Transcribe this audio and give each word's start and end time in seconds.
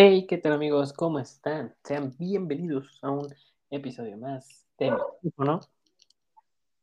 Hey, 0.00 0.26
¿qué 0.28 0.38
tal 0.38 0.52
amigos? 0.52 0.92
¿Cómo 0.92 1.18
están? 1.18 1.74
Sean 1.82 2.14
bienvenidos 2.16 3.00
a 3.02 3.10
un 3.10 3.34
episodio 3.68 4.16
más 4.16 4.64
de 4.78 4.92
¿no? 5.38 5.60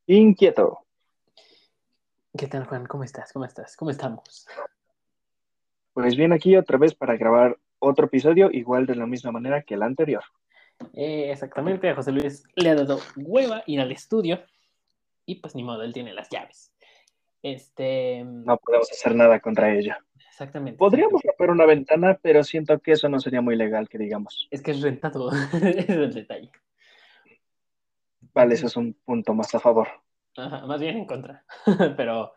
Inquieto. 0.05 0.79
¿Qué 2.37 2.47
tal, 2.47 2.65
Juan? 2.65 2.85
¿Cómo 2.85 3.05
estás? 3.05 3.31
¿Cómo 3.31 3.45
estás? 3.45 3.77
¿Cómo 3.77 3.91
estamos? 3.91 4.45
Pues 5.93 6.17
bien, 6.17 6.33
aquí 6.33 6.57
otra 6.57 6.77
vez 6.77 6.93
para 6.93 7.15
grabar 7.15 7.57
otro 7.79 8.07
episodio, 8.07 8.51
igual 8.51 8.85
de 8.85 8.95
la 8.95 9.05
misma 9.05 9.31
manera 9.31 9.61
que 9.61 9.75
el 9.75 9.83
anterior. 9.83 10.23
Eh, 10.93 11.31
exactamente, 11.31 11.89
a 11.89 11.95
José 11.95 12.11
Luis 12.11 12.43
le 12.55 12.69
ha 12.69 12.75
dado 12.75 12.99
hueva 13.15 13.63
ir 13.65 13.79
al 13.79 13.93
estudio 13.93 14.41
y 15.25 15.35
pues 15.35 15.55
ni 15.55 15.63
modo, 15.63 15.83
él 15.83 15.93
tiene 15.93 16.13
las 16.13 16.29
llaves. 16.29 16.74
Este. 17.45 18.23
No 18.25 18.57
podemos 18.57 18.91
hacer 18.91 19.13
nada 19.13 19.39
contra 19.39 19.71
ella. 19.71 19.99
Exactamente. 20.29 20.79
Podríamos 20.79 21.21
romper 21.21 21.51
una 21.51 21.67
ventana, 21.67 22.17
pero 22.19 22.43
siento 22.43 22.79
que 22.79 22.93
eso 22.93 23.07
no 23.07 23.19
sería 23.19 23.39
muy 23.39 23.55
legal, 23.55 23.87
que 23.87 23.99
digamos. 23.99 24.47
Es 24.49 24.63
que 24.63 24.71
es 24.71 24.81
rentado, 24.81 25.29
es 25.53 25.87
el 25.87 26.11
detalle. 26.11 26.51
Vale, 28.33 28.55
eso 28.55 28.65
es 28.65 28.75
un 28.75 28.93
punto 28.93 29.35
más 29.35 29.53
a 29.53 29.59
favor. 29.59 29.87
Ajá, 30.35 30.65
más 30.65 30.81
bien 30.81 30.97
en 30.97 31.05
contra, 31.05 31.45
pero... 31.95 32.33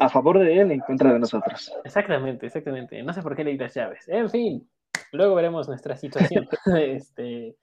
A 0.00 0.08
favor 0.08 0.40
de 0.40 0.62
él, 0.62 0.72
en 0.72 0.80
contra 0.80 1.12
de 1.12 1.20
nosotros. 1.20 1.72
Exactamente, 1.84 2.46
exactamente. 2.46 3.00
No 3.04 3.12
sé 3.12 3.22
por 3.22 3.36
qué 3.36 3.44
le 3.44 3.52
di 3.52 3.58
las 3.58 3.74
llaves. 3.74 4.08
En 4.08 4.28
fin, 4.28 4.68
luego 5.12 5.36
veremos 5.36 5.68
nuestra 5.68 5.96
situación. 5.96 6.48
este, 6.76 7.56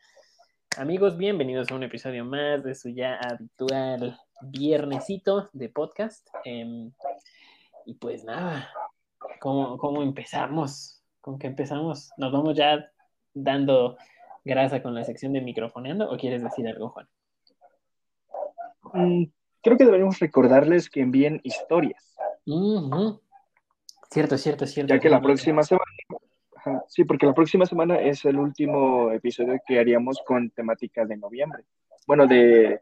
amigos, 0.78 1.18
bienvenidos 1.18 1.70
a 1.70 1.76
un 1.76 1.84
episodio 1.84 2.24
más 2.24 2.64
de 2.64 2.76
su 2.76 2.90
ya 2.90 3.20
habitual 3.20 4.18
viernesito 4.52 5.50
de 5.54 5.70
podcast. 5.70 6.28
Em, 6.44 6.92
y 7.86 7.96
pues 7.96 8.24
nada, 8.24 8.70
¿cómo, 9.40 9.78
¿cómo 9.78 10.02
empezamos? 10.04 11.04
¿Con 11.22 11.38
qué 11.40 11.48
empezamos? 11.48 12.12
¿Nos 12.18 12.32
vamos 12.32 12.56
ya 12.56 12.92
dando 13.34 13.98
grasa 14.44 14.82
con 14.82 14.94
la 14.94 15.04
sección 15.04 15.34
de 15.34 15.42
microfoneando 15.42 16.10
o 16.10 16.18
quieres 16.18 16.44
decir 16.44 16.68
algo, 16.68 16.90
Juan? 16.90 17.08
Mm, 18.94 19.24
creo 19.62 19.78
que 19.78 19.86
deberíamos 19.86 20.20
recordarles 20.20 20.90
que 20.90 21.02
envíen 21.02 21.42
historias. 21.44 22.16
Cierto, 24.10 24.38
cierto, 24.38 24.66
cierto. 24.68 24.94
Ya 24.94 25.00
que 25.00 25.10
la 25.10 25.22
próxima 25.22 25.64
semana, 25.64 25.92
sí, 26.88 27.04
porque 27.04 27.26
la 27.26 27.34
próxima 27.34 27.66
semana 27.66 28.00
es 28.00 28.24
el 28.26 28.38
último 28.38 29.12
episodio 29.12 29.60
que 29.66 29.80
haríamos 29.80 30.22
con 30.26 30.50
temática 30.52 31.06
de 31.06 31.18
noviembre. 31.18 31.64
Bueno, 32.08 32.28
de 32.28 32.82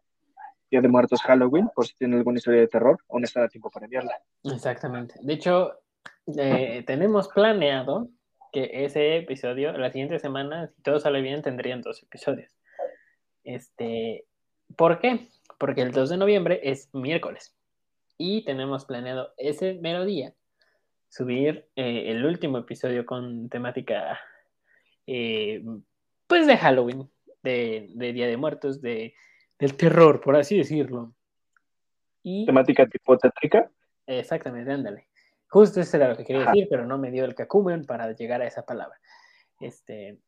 Día 0.74 0.82
de 0.82 0.88
Muertos 0.88 1.22
Halloween, 1.22 1.70
por 1.76 1.88
si 1.88 1.96
tienen 1.96 2.18
alguna 2.18 2.38
historia 2.38 2.62
de 2.62 2.68
terror, 2.68 2.98
aún 3.10 3.24
está 3.24 3.44
a 3.44 3.48
tiempo 3.48 3.70
para 3.70 3.86
enviarla. 3.86 4.20
Exactamente. 4.44 5.16
De 5.22 5.34
hecho, 5.34 5.74
eh, 6.38 6.84
tenemos 6.86 7.28
planeado 7.30 8.10
que 8.52 8.86
ese 8.86 9.18
episodio, 9.18 9.72
la 9.78 9.92
siguiente 9.92 10.20
semana, 10.20 10.68
si 10.68 10.82
todo 10.82 11.00
sale 11.00 11.22
bien, 11.22 11.42
tendrían 11.42 11.82
dos 11.82 12.02
episodios. 12.04 12.52
Este, 13.44 14.26
¿Por 14.76 15.00
qué? 15.00 15.30
porque 15.64 15.82
el 15.82 15.94
2 15.94 16.10
de 16.10 16.18
noviembre 16.18 16.60
es 16.64 16.90
miércoles 16.94 17.56
y 18.18 18.44
tenemos 18.44 18.84
planeado 18.84 19.34
ese 19.38 19.76
mero 19.76 20.04
día 20.04 20.34
subir 21.08 21.70
eh, 21.78 22.12
el 22.12 22.26
último 22.26 22.58
episodio 22.58 23.06
con 23.06 23.48
temática 23.48 24.20
eh, 25.08 25.64
pues 26.28 26.48
de 26.48 26.58
Halloween, 26.58 27.10
de, 27.44 27.88
Día 27.96 28.28
de 28.28 28.36
Muertos, 28.36 28.82
de, 28.82 29.14
del 29.64 29.78
terror, 29.78 30.20
por 30.20 30.36
así 30.36 30.58
decirlo. 30.58 31.14
Y, 32.22 32.46
¿Temática 32.46 32.86
tipo 32.86 33.18
tétrica? 33.18 33.72
Exactamente, 34.06 34.70
ándale. 34.72 35.08
Justo 35.48 35.80
eso 35.80 35.96
era 35.96 36.10
lo 36.10 36.18
que 36.18 36.26
quería 36.26 36.46
decir, 36.46 36.68
pero 36.70 36.86
no 36.86 36.98
me 36.98 37.12
dio 37.12 37.24
el 37.24 37.34
cacumen 37.34 37.86
para 37.86 38.12
llegar 38.12 38.42
a 38.42 38.48
esa 38.48 38.66
palabra. 38.66 39.00
Este, 39.62 40.20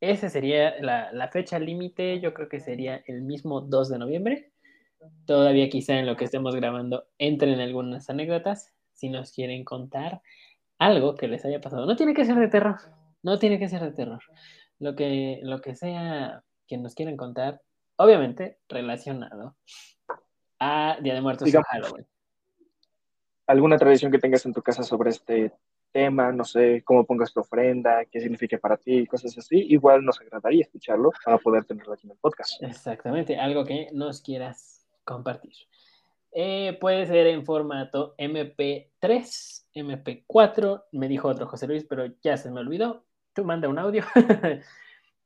esa 0.00 0.30
sería 0.30 0.80
la, 0.80 1.28
fecha 1.28 1.58
límite, 1.58 2.18
yo 2.20 2.32
creo 2.32 2.48
que 2.48 2.60
sería 2.60 3.02
el 3.06 3.20
mismo 3.20 3.60
2 3.60 3.90
de 3.90 3.98
noviembre. 3.98 4.50
Todavía 5.26 5.68
quizá 5.68 5.98
en 5.98 6.06
lo 6.06 6.16
que 6.16 6.24
estemos 6.24 6.56
grabando 6.56 7.08
entren 7.18 7.60
algunas 7.60 8.08
anécdotas, 8.08 8.72
si 8.94 9.10
nos 9.10 9.32
quieren 9.32 9.64
contar 9.64 10.22
algo 10.78 11.14
que 11.14 11.28
les 11.28 11.44
haya 11.44 11.60
pasado. 11.60 11.84
No 11.84 11.96
tiene 11.96 12.14
que 12.14 12.24
ser 12.24 12.36
de 12.36 12.48
terror, 12.48 12.76
no 13.22 13.38
tiene 13.38 13.58
que 13.58 13.68
ser 13.68 13.82
de 13.82 13.92
terror. 13.92 14.22
Lo 14.78 14.94
que, 14.96 15.40
lo 15.42 15.60
que 15.60 15.74
sea 15.74 16.42
que 16.66 16.78
nos 16.78 16.94
quieran 16.94 17.16
contar, 17.16 17.60
obviamente 17.96 18.58
relacionado 18.68 19.56
a 20.58 20.98
Día 21.00 21.14
de 21.14 21.20
Muertos 21.20 21.54
o 21.54 21.62
Halloween. 21.62 22.06
¿Alguna 23.46 23.76
tradición 23.76 24.10
que 24.10 24.18
tengas 24.18 24.46
en 24.46 24.54
tu 24.54 24.62
casa 24.62 24.82
sobre 24.82 25.10
este 25.10 25.52
tema, 25.94 26.32
no 26.32 26.44
sé, 26.44 26.82
cómo 26.84 27.06
pongas 27.06 27.32
tu 27.32 27.40
ofrenda, 27.40 28.04
qué 28.06 28.20
significa 28.20 28.58
para 28.58 28.76
ti, 28.76 29.06
cosas 29.06 29.38
así, 29.38 29.58
igual 29.68 30.04
nos 30.04 30.20
agradaría 30.20 30.62
escucharlo 30.62 31.12
para 31.24 31.38
poder 31.38 31.64
tenerlo 31.64 31.92
aquí 31.92 32.08
en 32.08 32.10
el 32.10 32.18
podcast. 32.18 32.60
Exactamente, 32.62 33.38
algo 33.38 33.64
que 33.64 33.88
nos 33.92 34.20
quieras 34.20 34.84
compartir. 35.04 35.54
Eh, 36.32 36.76
puede 36.80 37.06
ser 37.06 37.28
en 37.28 37.44
formato 37.44 38.16
MP3, 38.18 39.66
MP4, 39.72 40.84
me 40.90 41.06
dijo 41.06 41.28
otro 41.28 41.46
José 41.46 41.68
Luis, 41.68 41.86
pero 41.88 42.06
ya 42.22 42.36
se 42.36 42.50
me 42.50 42.58
olvidó. 42.58 43.04
Tú 43.32 43.44
manda 43.44 43.68
un 43.68 43.78
audio, 43.78 44.02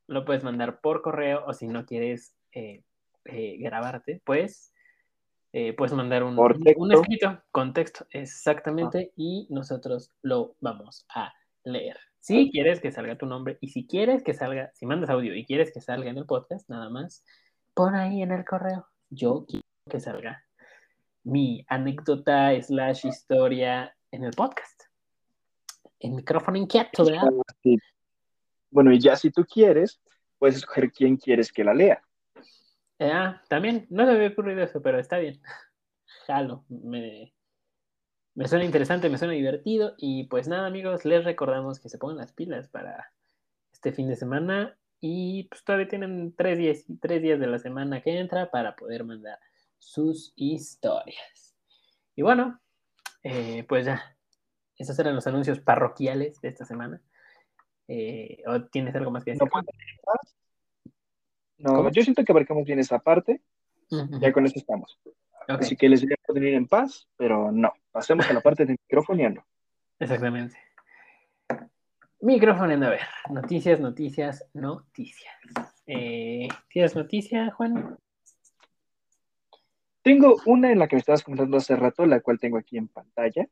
lo 0.09 0.25
puedes 0.25 0.43
mandar 0.43 0.81
por 0.81 1.03
correo 1.03 1.45
o 1.47 1.53
si 1.53 1.69
no 1.69 1.87
quieres 1.87 2.35
eh, 2.53 2.83
eh, 3.27 3.57
grabarte, 3.59 4.21
pues 4.25 4.73
eh, 5.53 5.75
puedes 5.75 5.93
mandar 5.95 6.25
un, 6.25 6.39
un, 6.39 6.93
escrito 6.93 7.41
con 7.53 7.73
texto, 7.73 8.07
exactamente, 8.11 9.13
y 9.17 9.47
nosotros 9.51 10.11
lo 10.23 10.57
vamos 10.61 11.07
a 11.15 11.33
leer. 11.65 11.97
Si 12.21 12.51
quieres 12.51 12.81
que 12.81 12.91
salga 12.91 13.17
tu 13.17 13.27
nombre 13.27 13.57
y 13.61 13.69
si 13.69 13.87
quieres 13.87 14.23
que 14.23 14.35
salga, 14.35 14.71
si 14.75 14.85
mandas 14.85 15.09
audio 15.09 15.35
y 15.35 15.47
quieres 15.47 15.73
que 15.73 15.81
salga 15.81 16.11
en 16.11 16.19
el 16.19 16.27
podcast, 16.27 16.69
nada 16.69 16.91
más, 16.91 17.25
pon 17.75 17.95
ahí 17.95 18.23
en 18.23 18.33
el 18.33 18.45
correo, 18.45 18.87
yo 19.09 19.47
quiero 19.47 19.65
que 19.89 20.01
salga 20.01 20.45
mi 21.25 21.65
anécdota 21.69 22.61
slash 22.61 23.07
historia 23.07 23.95
en 24.11 24.25
el 24.25 24.33
podcast. 24.33 24.83
El 26.01 26.13
micrófono 26.13 26.57
inquieto, 26.57 27.05
¿verdad? 27.05 27.29
Bueno, 28.71 28.93
y 28.93 29.01
ya 29.01 29.17
si 29.17 29.31
tú 29.31 29.45
quieres, 29.45 30.01
puedes 30.39 30.57
escoger 30.57 30.91
quién 30.93 31.17
quieres 31.17 31.53
que 31.53 31.65
la 31.65 31.75
lea. 31.75 32.03
Ah, 33.01 33.43
también, 33.49 33.87
no 33.91 34.05
se 34.05 34.11
me 34.11 34.17
había 34.17 34.29
ocurrido 34.29 34.63
eso, 34.63 34.83
pero 34.83 34.99
está 34.99 35.19
bien. 35.19 35.41
Jalo, 36.27 36.65
me, 36.69 37.33
me 38.35 38.49
suena 38.49 38.65
interesante, 38.65 39.09
me 39.09 39.19
suena 39.19 39.35
divertido. 39.35 39.95
Y 39.99 40.25
pues 40.25 40.49
nada, 40.49 40.67
amigos, 40.67 41.05
les 41.05 41.25
recordamos 41.25 41.81
que 41.81 41.89
se 41.89 41.99
pongan 41.99 42.19
las 42.19 42.33
pilas 42.33 42.69
para 42.69 43.13
este 43.73 43.93
fin 43.93 44.09
de 44.09 44.17
semana. 44.17 44.77
Y 45.01 45.45
pues 45.45 45.63
todavía 45.65 45.89
tienen 45.89 46.35
tres 46.37 46.59
días, 46.59 46.85
tres 47.01 47.23
días 47.23 47.39
de 47.39 47.47
la 47.47 47.59
semana 47.59 48.03
que 48.03 48.19
entra 48.19 48.51
para 48.51 48.75
poder 48.75 49.05
mandar 49.05 49.39
sus 49.79 50.33
historias. 50.37 51.57
Y 52.17 52.23
bueno, 52.23 52.61
eh, 53.23 53.65
pues 53.69 53.87
ya, 53.87 54.17
esos 54.77 54.99
eran 54.99 55.15
los 55.15 55.27
anuncios 55.27 55.61
parroquiales 55.61 56.41
de 56.41 56.49
esta 56.49 56.65
semana. 56.65 57.01
Eh, 57.89 58.43
¿O 58.47 58.63
tienes 58.65 58.95
algo 58.95 59.11
más 59.11 59.25
que 59.25 59.33
decir? 59.33 59.49
No, 61.59 61.91
yo 61.91 62.03
siento 62.03 62.25
que 62.25 62.33
abarcamos 62.33 62.65
bien 62.65 62.79
esa 62.79 62.99
parte. 62.99 63.41
Ya 63.91 64.33
con 64.33 64.45
eso 64.45 64.59
estamos. 64.59 65.01
Así 65.49 65.75
que 65.77 65.89
les 65.89 66.03
voy 66.03 66.13
a 66.13 66.27
poder 66.27 66.45
ir 66.45 66.55
en 66.55 66.69
paz, 66.69 67.09
pero 67.17 67.51
no. 67.51 67.73
Pasemos 67.91 68.29
a 68.29 68.35
la 68.35 68.41
parte 68.41 68.67
de 68.67 68.73
microfoneando. 68.73 69.43
Exactamente. 69.99 70.57
Microfoneando, 72.21 72.87
a 72.87 72.91
ver. 72.91 73.01
Noticias, 73.31 73.81
noticias, 73.81 74.47
noticias. 74.53 75.35
Eh, 75.87 76.49
¿Tienes 76.69 76.95
noticia, 76.95 77.51
Juan? 77.53 77.97
Tengo 80.03 80.37
una 80.47 80.71
en 80.71 80.79
la 80.79 80.87
que 80.87 80.97
me 80.97 81.01
estabas 81.01 81.23
comentando 81.23 81.57
hace 81.57 81.77
rato, 81.77 82.05
la 82.05 82.21
cual 82.21 82.39
tengo 82.39 82.59
aquí 82.59 82.77
en 82.77 82.89
pantalla. 82.89 83.49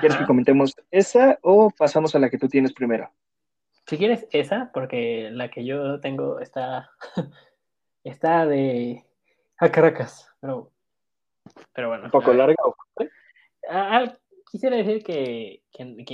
¿Quieres 0.00 0.18
que 0.18 0.26
comentemos 0.26 0.74
esa 0.90 1.38
o 1.42 1.70
pasamos 1.70 2.14
a 2.14 2.18
la 2.18 2.28
que 2.28 2.38
tú 2.38 2.48
tienes 2.48 2.74
primero? 2.74 3.10
Si 3.86 3.98
quieres 3.98 4.26
esa, 4.32 4.70
porque 4.74 5.30
la 5.30 5.48
que 5.48 5.64
yo 5.64 6.00
tengo 6.00 6.40
está, 6.40 6.90
está 8.04 8.44
de 8.44 9.04
a 9.58 9.70
Caracas, 9.70 10.28
pero, 10.40 10.72
pero 11.72 11.88
bueno. 11.88 12.04
¿Un 12.04 12.10
poco 12.10 12.32
larga 12.32 12.56
o 12.64 12.74
Quisiera 14.50 14.76
decir 14.76 15.02
que, 15.02 15.62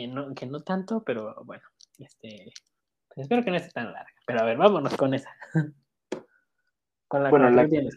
no, 0.08 0.62
tanto, 0.62 1.02
pero 1.04 1.34
bueno, 1.44 1.62
este, 1.98 2.52
espero 3.16 3.44
que 3.44 3.50
no 3.50 3.56
esté 3.56 3.70
tan 3.70 3.92
larga. 3.92 4.12
Pero 4.26 4.40
a 4.40 4.44
ver, 4.44 4.56
vámonos 4.56 4.96
con 4.96 5.14
esa. 5.14 5.30
con 7.08 7.22
la, 7.22 7.30
bueno, 7.30 7.50
la 7.50 7.68
que 7.68 7.88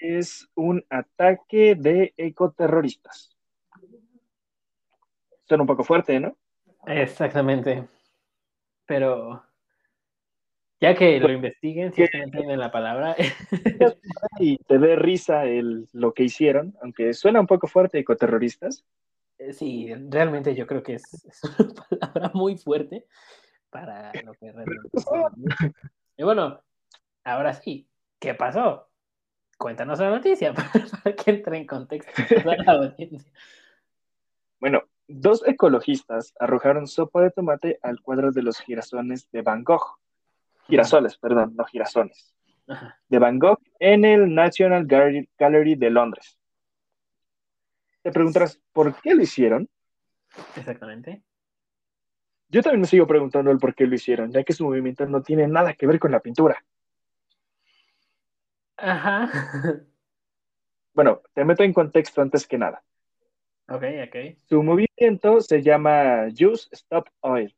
es 0.00 0.48
un 0.54 0.84
ataque 0.90 1.76
de 1.76 2.14
ecoterroristas. 2.16 3.36
Suena 5.46 5.62
un 5.62 5.68
poco 5.68 5.84
fuerte, 5.84 6.20
¿no? 6.20 6.36
Exactamente 6.86 7.88
pero 8.88 9.44
ya 10.80 10.94
que 10.94 11.20
lo 11.20 11.30
investiguen, 11.30 11.92
si 11.92 12.02
no 12.02 12.08
entienden 12.24 12.58
la 12.58 12.72
palabra. 12.72 13.14
y 14.40 14.56
te 14.56 14.78
dé 14.78 14.96
risa 14.96 15.44
el, 15.44 15.86
lo 15.92 16.14
que 16.14 16.24
hicieron, 16.24 16.74
aunque 16.82 17.12
suena 17.12 17.38
un 17.38 17.46
poco 17.46 17.66
fuerte, 17.66 17.98
ecoterroristas. 17.98 18.84
Eh, 19.38 19.52
sí, 19.52 19.92
realmente 20.08 20.54
yo 20.54 20.66
creo 20.66 20.82
que 20.82 20.94
es, 20.94 21.24
es 21.24 21.42
una 21.44 21.68
palabra 22.00 22.30
muy 22.32 22.56
fuerte 22.56 23.06
para 23.70 24.10
lo 24.24 24.32
que 24.32 24.50
realmente 24.50 24.88
es. 24.94 25.06
Y 26.16 26.24
bueno, 26.24 26.60
ahora 27.24 27.52
sí, 27.52 27.86
¿qué 28.18 28.34
pasó? 28.34 28.88
Cuéntanos 29.58 29.98
la 30.00 30.10
noticia 30.10 30.54
para, 31.04 31.14
que 31.14 31.30
entre 31.30 31.58
en 31.58 31.66
contexto 31.66 32.12
la 32.44 32.72
audiencia. 32.72 33.32
Bueno, 34.58 34.82
dos 35.08 35.42
ecologistas 35.46 36.34
arrojaron 36.38 36.86
sopa 36.86 37.22
de 37.22 37.30
tomate 37.30 37.78
al 37.82 38.00
cuadro 38.00 38.30
de 38.30 38.42
los 38.42 38.60
girasones 38.60 39.28
de 39.30 39.42
Van 39.42 39.64
Gogh. 39.64 39.98
Girasoles, 40.66 41.16
perdón, 41.16 41.54
no 41.56 41.64
girasones. 41.64 42.34
De 43.08 43.18
Van 43.18 43.38
Gogh 43.38 43.60
en 43.80 44.04
el 44.04 44.34
National 44.34 44.86
Gallery 44.86 45.74
de 45.74 45.90
Londres. 45.90 46.38
Te 48.02 48.12
preguntarás, 48.12 48.60
¿por 48.72 48.94
qué 49.00 49.14
lo 49.14 49.22
hicieron? 49.22 49.68
Exactamente. 50.54 51.22
Yo 52.50 52.62
también 52.62 52.82
me 52.82 52.86
sigo 52.86 53.06
preguntando 53.06 53.50
el 53.50 53.58
por 53.58 53.74
qué 53.74 53.86
lo 53.86 53.94
hicieron, 53.94 54.30
ya 54.30 54.44
que 54.44 54.52
su 54.52 54.64
movimiento 54.64 55.06
no 55.06 55.22
tiene 55.22 55.48
nada 55.48 55.74
que 55.74 55.86
ver 55.86 55.98
con 55.98 56.12
la 56.12 56.20
pintura. 56.20 56.62
Ajá. 58.76 59.30
Bueno, 60.94 61.22
te 61.32 61.44
meto 61.44 61.62
en 61.62 61.72
contexto 61.72 62.20
antes 62.20 62.44
que 62.44 62.58
nada. 62.58 62.82
Ok, 63.68 63.84
ok. 64.06 64.16
Su 64.48 64.62
movimiento 64.62 65.40
se 65.40 65.62
llama 65.62 66.26
Use 66.28 66.68
Stop 66.72 67.08
Oil 67.20 67.54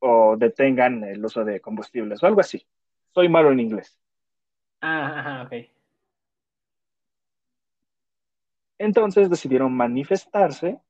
o 0.00 0.36
detengan 0.36 1.04
el 1.04 1.24
uso 1.24 1.44
de 1.44 1.60
combustibles 1.60 2.22
o 2.22 2.26
algo 2.26 2.40
así. 2.40 2.66
Soy 3.12 3.28
malo 3.28 3.52
en 3.52 3.60
inglés. 3.60 3.98
Ah, 4.80 5.20
ajá, 5.20 5.42
ok. 5.42 5.52
Entonces 8.78 9.30
decidieron 9.30 9.72
manifestarse 9.72 10.80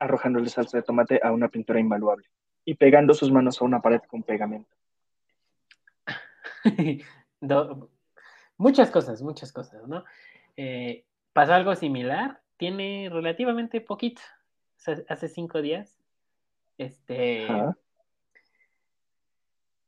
arrojándole 0.00 0.48
salsa 0.48 0.78
de 0.78 0.82
tomate 0.82 1.20
a 1.22 1.32
una 1.32 1.48
pintura 1.48 1.80
invaluable 1.80 2.28
y 2.64 2.74
pegando 2.74 3.14
sus 3.14 3.30
manos 3.30 3.60
a 3.60 3.64
una 3.64 3.80
pared 3.80 4.00
con 4.08 4.22
pegamento. 4.24 4.76
muchas 8.58 8.90
cosas, 8.90 9.22
muchas 9.22 9.52
cosas, 9.52 9.86
¿no? 9.86 10.04
Eh, 10.56 11.04
pasó 11.32 11.54
algo 11.54 11.74
similar, 11.74 12.42
tiene 12.58 13.08
relativamente 13.10 13.80
poquito, 13.80 14.20
hace 15.08 15.28
cinco 15.28 15.62
días, 15.62 15.98
este, 16.76 17.46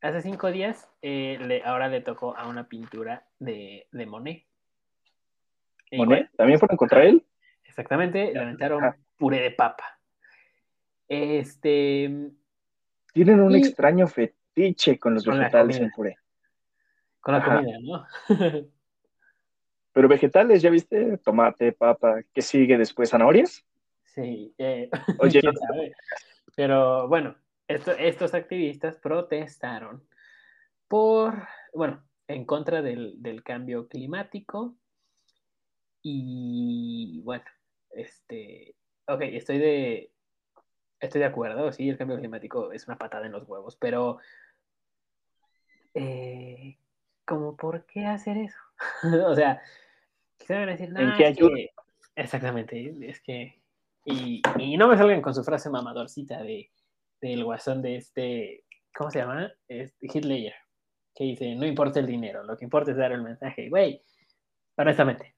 hace 0.01 0.23
cinco 0.23 0.51
días, 0.51 0.89
eh, 1.03 1.63
ahora 1.65 1.89
le 1.89 2.01
tocó 2.01 2.37
a 2.37 2.49
una 2.49 2.69
pintura 2.69 3.27
de, 3.39 3.87
de 3.93 4.07
Monet. 4.07 4.47
¿Monet? 5.93 6.31
¿También 6.37 6.59
fueron 6.59 6.77
contra 6.77 7.05
él? 7.05 7.27
Exactamente, 7.65 8.33
le 8.33 8.39
aventaron 8.39 8.95
puré 9.17 9.41
de 9.41 9.51
papa. 9.51 9.99
Este. 11.09 12.31
Tienen 13.13 13.41
un 13.41 13.55
extraño 13.57 14.07
fetiche 14.07 14.99
con 14.99 15.15
los 15.15 15.27
vegetales 15.27 15.79
en 15.79 15.91
puré. 15.91 16.17
Con 17.21 17.35
la 17.35 17.45
comida, 17.45 17.79
¿no? 17.81 18.07
Pero 19.93 20.09
vegetales, 20.09 20.63
¿ya 20.63 20.71
viste? 20.71 21.19
Tomate, 21.19 21.73
papa, 21.73 22.23
¿qué 22.33 22.43
sigue 22.43 22.79
después? 22.79 23.11
¿Zanahorias? 23.11 23.65
Sí. 24.05 24.55
Eh, 24.59 24.89
Oye, 25.21 25.41
Pero 26.55 27.09
bueno, 27.09 27.37
estos 27.67 28.35
activistas 28.35 28.97
protestaron 28.97 30.07
por, 30.89 31.47
bueno, 31.73 32.03
en 32.29 32.45
contra 32.45 32.83
del, 32.83 33.23
del 33.23 33.43
cambio 33.43 33.89
climático. 33.89 34.77
Y 36.03 37.21
bueno, 37.25 37.45
este, 37.91 38.75
ok, 39.07 39.21
estoy 39.23 39.59
de, 39.59 40.13
Estoy 41.01 41.21
de 41.21 41.27
acuerdo, 41.27 41.73
sí, 41.73 41.89
el 41.89 41.97
cambio 41.97 42.19
climático 42.19 42.73
es 42.73 42.87
una 42.87 42.99
patada 42.99 43.25
en 43.25 43.33
los 43.33 43.49
huevos, 43.49 43.75
pero 43.75 44.19
eh, 45.95 46.77
¿cómo 47.31 47.57
por 47.57 47.87
qué 47.87 48.05
hacer 48.05 48.37
eso? 48.37 48.59
o 49.27 49.35
sea, 49.37 49.63
quisiera 50.37 50.67
decir. 50.67 50.93
¿En 50.97 51.15
qué 51.17 51.27
ayuda? 51.27 51.57
exactamente, 52.17 52.93
es 53.09 53.21
que 53.21 53.63
y, 54.05 54.43
y, 54.59 54.77
no 54.77 54.89
me 54.89 54.97
salgan 54.97 55.23
con 55.23 55.35
su 55.35 55.45
frase 55.45 55.71
mamadorcita 55.71 56.43
de 56.43 56.71
del 57.21 57.45
guasón 57.45 57.83
de 57.83 57.97
este, 57.97 58.65
¿cómo 58.95 59.11
se 59.11 59.21
llama? 59.21 59.53
Este, 59.69 60.07
Hitler, 60.13 60.55
que 61.15 61.25
dice, 61.25 61.55
no 61.55 61.67
importa 61.67 62.01
el 62.01 62.07
dinero, 62.07 62.43
lo 62.43 62.57
que 62.57 62.65
importa 62.65 62.91
es 62.91 62.97
dar 62.97 63.13
el 63.13 63.23
mensaje. 63.23 63.69
Güey, 63.69 64.03
honestamente, 64.77 65.37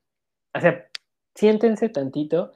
o 0.55 0.61
sea, 0.61 0.87
siéntense 1.35 1.89
tantito 1.89 2.53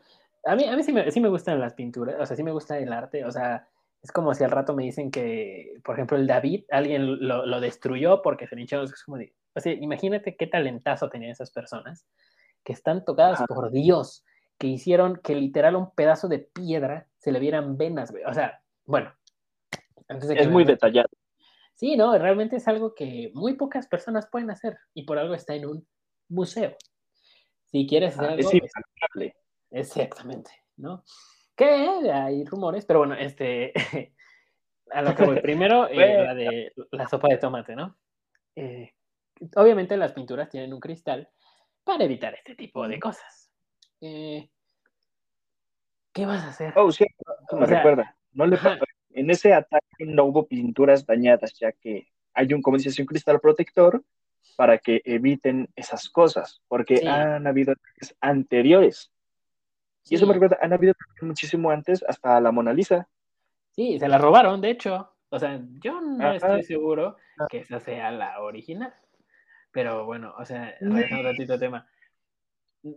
a 0.46 0.54
mí, 0.54 0.64
a 0.64 0.76
mí 0.76 0.82
sí, 0.84 0.92
me, 0.92 1.10
sí 1.10 1.20
me 1.20 1.28
gustan 1.28 1.60
las 1.60 1.74
pinturas, 1.74 2.16
o 2.20 2.24
sea, 2.24 2.36
sí 2.36 2.42
me 2.44 2.52
gusta 2.52 2.78
el 2.78 2.92
arte, 2.92 3.24
o 3.24 3.32
sea, 3.32 3.68
es 4.06 4.12
como 4.12 4.32
si 4.34 4.44
al 4.44 4.52
rato 4.52 4.72
me 4.72 4.84
dicen 4.84 5.10
que, 5.10 5.80
por 5.82 5.96
ejemplo, 5.96 6.16
el 6.16 6.28
David, 6.28 6.62
alguien 6.70 7.26
lo, 7.26 7.44
lo 7.44 7.60
destruyó 7.60 8.22
porque 8.22 8.46
se 8.46 8.54
le 8.54 8.60
hinchó, 8.60 8.84
es 8.84 9.02
como 9.02 9.18
de, 9.18 9.34
o 9.52 9.58
sea, 9.58 9.72
imagínate 9.72 10.36
qué 10.36 10.46
talentazo 10.46 11.08
tenían 11.08 11.32
esas 11.32 11.50
personas 11.50 12.06
que 12.62 12.72
están 12.72 13.04
tocadas 13.04 13.42
por 13.48 13.72
Dios, 13.72 14.24
que 14.58 14.68
hicieron 14.68 15.16
que 15.16 15.34
literal 15.34 15.74
un 15.74 15.90
pedazo 15.90 16.28
de 16.28 16.38
piedra 16.38 17.08
se 17.18 17.32
le 17.32 17.40
vieran 17.40 17.76
venas, 17.76 18.12
güey. 18.12 18.22
O 18.26 18.32
sea, 18.32 18.62
bueno. 18.84 19.12
es 20.08 20.48
muy 20.48 20.64
detallado. 20.64 21.08
Sí, 21.74 21.96
no, 21.96 22.16
realmente 22.16 22.56
es 22.56 22.68
algo 22.68 22.94
que 22.94 23.32
muy 23.34 23.54
pocas 23.54 23.88
personas 23.88 24.28
pueden 24.28 24.52
hacer 24.52 24.78
y 24.94 25.02
por 25.02 25.18
algo 25.18 25.34
está 25.34 25.56
en 25.56 25.66
un 25.66 25.88
museo. 26.28 26.76
Si 27.64 27.88
quieres 27.88 28.16
hacer 28.16 28.30
algo... 28.30 28.50
Es 29.72 29.96
Exactamente, 29.96 30.52
¿no? 30.76 31.02
Que 31.56 31.64
hay 32.12 32.44
rumores, 32.44 32.84
pero 32.84 33.00
bueno, 33.00 33.14
este, 33.14 33.72
a 34.90 35.02
lo 35.02 35.14
que 35.14 35.24
voy 35.24 35.40
primero, 35.40 35.88
eh, 35.90 36.24
la 36.24 36.34
de 36.34 36.72
la 36.92 37.08
sopa 37.08 37.28
de 37.28 37.38
tomate, 37.38 37.74
¿no? 37.74 37.96
Eh, 38.54 38.92
obviamente 39.56 39.96
las 39.96 40.12
pinturas 40.12 40.50
tienen 40.50 40.72
un 40.72 40.80
cristal 40.80 41.28
para 41.82 42.04
evitar 42.04 42.34
este 42.34 42.54
tipo 42.54 42.86
de 42.86 43.00
cosas. 43.00 43.50
Eh, 44.00 44.50
¿Qué 46.12 46.26
vas 46.26 46.44
a 46.44 46.48
hacer? 46.48 46.72
Oh, 46.76 46.90
sí, 46.92 47.06
me 47.52 47.66
recuerda. 47.66 48.16
No 48.32 48.46
le 48.46 48.58
en 49.10 49.30
ese 49.30 49.54
ataque 49.54 50.04
no 50.04 50.24
hubo 50.24 50.46
pinturas 50.46 51.06
dañadas, 51.06 51.58
ya 51.58 51.72
que 51.72 52.08
hay 52.34 52.52
un, 52.52 52.60
como 52.60 52.76
dices, 52.76 52.98
un 52.98 53.06
cristal 53.06 53.40
protector 53.40 54.04
para 54.56 54.78
que 54.78 55.00
eviten 55.04 55.70
esas 55.74 56.10
cosas, 56.10 56.60
porque 56.68 57.02
han 57.08 57.46
habido 57.46 57.72
ataques 57.72 58.14
anteriores 58.20 59.10
y 60.08 60.14
eso 60.14 60.26
me 60.26 60.34
recuerda, 60.34 60.58
han 60.60 60.72
habido 60.72 60.94
muchísimo 61.20 61.70
antes, 61.70 62.04
hasta 62.06 62.40
la 62.40 62.52
Mona 62.52 62.72
Lisa. 62.72 63.08
Sí, 63.70 63.98
se 63.98 64.08
la 64.08 64.18
robaron, 64.18 64.60
de 64.60 64.70
hecho. 64.70 65.12
O 65.28 65.38
sea, 65.38 65.60
yo 65.80 66.00
no 66.00 66.32
estoy 66.32 66.62
seguro 66.62 67.16
que 67.48 67.58
esa 67.58 67.80
sea 67.80 68.10
la 68.10 68.40
original. 68.40 68.94
Pero 69.72 70.06
bueno, 70.06 70.34
o 70.38 70.44
sea, 70.44 70.74
regresando 70.80 71.20
un 71.20 71.24
ratito 71.24 71.52
al 71.52 71.60
tema. 71.60 71.88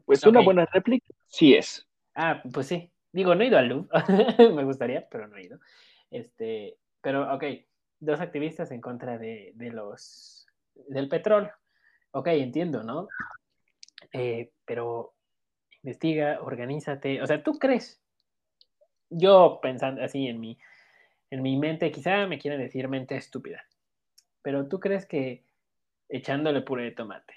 Pues 0.05 0.23
una 0.25 0.41
buena 0.41 0.65
réplica, 0.71 1.07
sí 1.25 1.55
es. 1.55 1.85
Ah, 2.15 2.41
pues 2.53 2.67
sí. 2.67 2.91
Digo, 3.11 3.33
no 3.33 3.43
he 3.43 3.47
ido 3.47 3.57
al 3.57 3.67
Louvre. 3.67 3.89
me 4.55 4.63
gustaría, 4.63 5.07
pero 5.09 5.27
no 5.27 5.35
he 5.37 5.45
ido. 5.45 5.59
Este, 6.11 6.77
pero, 7.01 7.33
ok, 7.33 7.43
dos 7.99 8.21
activistas 8.21 8.71
en 8.71 8.81
contra 8.81 9.17
de, 9.17 9.51
de 9.55 9.71
los 9.71 10.47
del 10.87 11.09
petróleo. 11.09 11.51
Ok, 12.11 12.27
entiendo, 12.27 12.83
¿no? 12.83 13.07
Eh, 14.13 14.51
pero 14.65 15.13
investiga, 15.83 16.39
organízate. 16.41 17.21
O 17.21 17.27
sea, 17.27 17.43
¿tú 17.43 17.57
crees? 17.57 18.01
Yo 19.09 19.59
pensando 19.61 20.03
así 20.03 20.27
en 20.27 20.39
mi, 20.39 20.57
en 21.31 21.41
mi 21.41 21.57
mente, 21.57 21.91
quizá 21.91 22.27
me 22.27 22.39
quieren 22.39 22.59
decir 22.59 22.87
mente 22.87 23.15
estúpida, 23.15 23.65
pero 24.41 24.67
¿tú 24.67 24.79
crees 24.79 25.05
que 25.05 25.43
echándole 26.09 26.61
puré 26.61 26.83
de 26.83 26.91
tomate, 26.91 27.33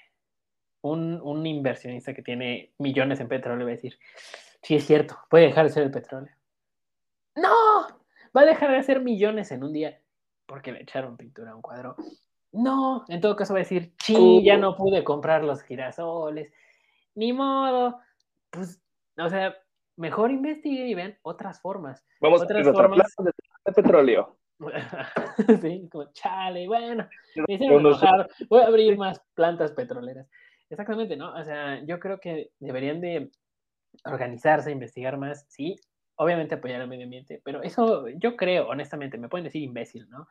un, 0.81 1.19
un 1.21 1.45
inversionista 1.45 2.13
que 2.13 2.21
tiene 2.21 2.73
millones 2.79 3.19
en 3.19 3.27
petróleo 3.27 3.65
va 3.65 3.71
a 3.71 3.75
decir, 3.75 3.97
sí 4.61 4.75
es 4.75 4.85
cierto, 4.85 5.17
puede 5.29 5.45
dejar 5.45 5.65
de 5.65 5.71
ser 5.71 5.83
el 5.83 5.91
petróleo? 5.91 6.33
No, 7.35 7.87
va 8.35 8.41
a 8.41 8.45
dejar 8.45 8.71
de 8.71 8.77
hacer 8.77 9.01
millones 9.01 9.51
en 9.51 9.63
un 9.63 9.73
día 9.73 9.99
porque 10.45 10.71
le 10.71 10.81
echaron 10.83 11.17
pintura 11.17 11.51
a 11.51 11.55
un 11.55 11.61
cuadro. 11.61 11.95
No, 12.51 13.05
en 13.07 13.19
todo 13.21 13.35
caso 13.35 13.53
va 13.53 13.59
a 13.59 13.63
decir, 13.63 13.93
sí, 13.97 14.43
ya 14.43 14.57
no 14.57 14.75
pude 14.75 15.03
comprar 15.03 15.43
los 15.43 15.63
girasoles, 15.63 16.53
ni 17.15 17.33
modo, 17.33 17.99
pues, 18.53 18.81
o 19.17 19.29
sea, 19.29 19.55
mejor 19.97 20.31
investigue 20.31 20.87
y 20.87 20.93
vean 20.93 21.17
otras 21.23 21.59
formas. 21.59 22.05
Vamos 22.21 22.41
a 22.41 22.45
otras 22.45 22.67
otra 22.67 22.87
formas... 22.87 23.15
de, 23.17 23.73
petróleo. 23.73 24.37
sí, 25.61 25.89
como 25.91 26.11
chale, 26.13 26.67
bueno, 26.67 27.07
me 27.47 27.55
enojar, 27.55 28.29
voy 28.49 28.61
a 28.61 28.67
abrir 28.67 28.97
más 28.97 29.19
plantas 29.33 29.71
petroleras. 29.71 30.29
Exactamente, 30.69 31.17
¿no? 31.17 31.33
O 31.33 31.43
sea, 31.43 31.83
yo 31.85 31.99
creo 31.99 32.19
que 32.19 32.51
deberían 32.59 33.01
de 33.01 33.31
organizarse, 34.05 34.71
investigar 34.71 35.17
más, 35.17 35.45
sí, 35.49 35.75
obviamente 36.15 36.55
apoyar 36.55 36.81
al 36.81 36.87
medio 36.87 37.03
ambiente, 37.03 37.41
pero 37.43 37.61
eso 37.63 38.07
yo 38.09 38.35
creo, 38.37 38.69
honestamente, 38.69 39.17
me 39.17 39.29
pueden 39.29 39.45
decir 39.45 39.61
imbécil, 39.61 40.07
¿no? 40.09 40.27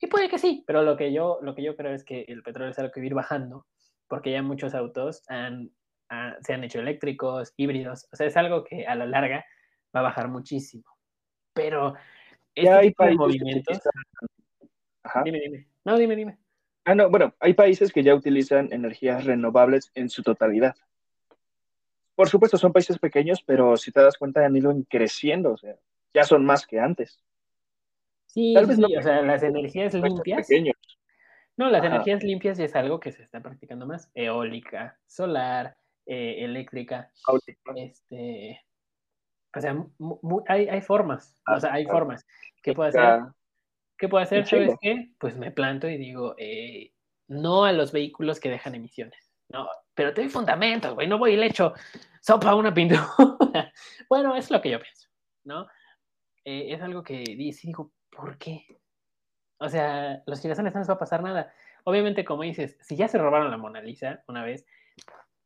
Y 0.00 0.06
puede 0.06 0.28
que 0.28 0.38
sí, 0.38 0.62
pero 0.66 0.82
lo 0.82 0.96
que 0.96 1.12
yo, 1.12 1.38
lo 1.42 1.54
que 1.54 1.62
yo 1.62 1.76
creo 1.76 1.92
es 1.92 2.04
que 2.04 2.24
el 2.28 2.42
petróleo 2.42 2.70
es 2.70 2.78
algo 2.78 2.92
que 2.92 3.00
va 3.00 3.04
a 3.04 3.06
ir 3.06 3.14
bajando, 3.14 3.66
porque 4.08 4.30
ya 4.30 4.42
muchos 4.42 4.74
autos 4.74 5.22
han 5.28 5.70
Ah, 6.08 6.36
se 6.40 6.54
han 6.54 6.62
hecho 6.64 6.80
eléctricos, 6.80 7.52
híbridos, 7.56 8.08
o 8.12 8.16
sea, 8.16 8.26
es 8.26 8.36
algo 8.36 8.62
que 8.62 8.86
a 8.86 8.94
la 8.94 9.06
larga 9.06 9.44
va 9.94 10.00
a 10.00 10.04
bajar 10.04 10.28
muchísimo. 10.28 10.84
Pero 11.52 11.94
Ya 12.54 12.62
este 12.62 12.74
hay 12.74 12.88
tipo 12.88 13.04
de 13.04 13.08
países 13.16 13.18
movimientos. 13.40 13.80
Ajá. 15.02 15.22
Dime, 15.24 15.40
dime. 15.40 15.68
No, 15.84 15.98
dime, 15.98 16.16
dime. 16.16 16.38
Ah, 16.84 16.94
no, 16.94 17.10
bueno, 17.10 17.34
hay 17.40 17.54
países 17.54 17.92
que 17.92 18.04
ya 18.04 18.14
utilizan 18.14 18.72
energías 18.72 19.24
renovables 19.24 19.90
en 19.94 20.08
su 20.08 20.22
totalidad. 20.22 20.76
Por 22.14 22.28
supuesto, 22.28 22.56
son 22.56 22.72
países 22.72 22.98
pequeños, 22.98 23.42
pero 23.44 23.76
si 23.76 23.90
te 23.90 24.00
das 24.00 24.16
cuenta 24.16 24.44
han 24.44 24.56
ido 24.56 24.72
creciendo, 24.88 25.52
o 25.52 25.56
sea, 25.56 25.76
ya 26.14 26.24
son 26.24 26.44
más 26.44 26.66
que 26.66 26.78
antes. 26.78 27.22
Sí, 28.26 28.54
Tal 28.54 28.64
sí, 28.64 28.68
vez 28.70 28.78
no 28.78 28.86
o 28.86 29.02
sea, 29.02 29.22
las 29.22 29.42
energías 29.42 29.94
limpias. 29.94 30.46
pequeños. 30.46 30.76
No, 31.56 31.70
las 31.70 31.80
Ajá. 31.82 31.88
energías 31.88 32.22
limpias 32.22 32.58
es 32.58 32.74
algo 32.76 33.00
que 33.00 33.12
se 33.12 33.22
está 33.22 33.40
practicando 33.40 33.86
más. 33.86 34.10
Eólica, 34.14 34.98
solar, 35.06 35.76
eh, 36.06 36.44
eléctrica, 36.44 37.10
este. 37.76 38.60
O 39.54 39.60
sea, 39.60 39.86
hay, 40.48 40.68
hay 40.68 40.80
formas. 40.82 41.40
O 41.48 41.58
sea, 41.60 41.72
hay 41.72 41.84
Ah, 41.86 41.90
formas. 41.90 42.26
¿Qué 42.62 42.72
puedo 42.74 42.88
hacer? 42.88 43.20
¿Qué 43.98 44.08
puedo 44.08 44.22
hacer? 44.22 44.46
¿Sabes 44.46 44.74
qué? 44.80 45.10
Pues 45.18 45.36
me 45.36 45.50
planto 45.50 45.88
y 45.88 45.96
digo, 45.96 46.34
eh, 46.38 46.92
no 47.28 47.64
a 47.64 47.72
los 47.72 47.92
vehículos 47.92 48.38
que 48.40 48.50
dejan 48.50 48.74
emisiones. 48.74 49.32
No, 49.48 49.68
pero 49.94 50.12
te 50.12 50.20
doy 50.22 50.30
fundamentos, 50.30 50.94
güey. 50.94 51.06
No 51.08 51.18
voy 51.18 51.32
y 51.32 51.36
le 51.36 51.46
echo 51.46 51.72
sopa 52.20 52.50
a 52.50 52.54
una 52.56 52.74
pintura. 52.74 53.06
bueno, 54.10 54.34
es 54.36 54.50
lo 54.50 54.60
que 54.60 54.70
yo 54.70 54.80
pienso, 54.80 55.08
¿no? 55.44 55.66
Eh, 56.44 56.72
es 56.74 56.82
algo 56.82 57.02
que 57.02 57.18
di- 57.24 57.52
sí 57.52 57.68
digo, 57.68 57.92
¿por 58.10 58.36
qué? 58.36 58.80
O 59.58 59.68
sea, 59.70 60.22
los 60.26 60.40
girasoles 60.42 60.74
no 60.74 60.80
les 60.80 60.90
va 60.90 60.94
a 60.94 60.98
pasar 60.98 61.22
nada. 61.22 61.52
Obviamente, 61.84 62.24
como 62.24 62.42
dices, 62.42 62.76
si 62.82 62.96
ya 62.96 63.08
se 63.08 63.16
robaron 63.18 63.50
la 63.50 63.56
Mona 63.56 63.80
Lisa 63.80 64.22
una 64.28 64.44
vez, 64.44 64.66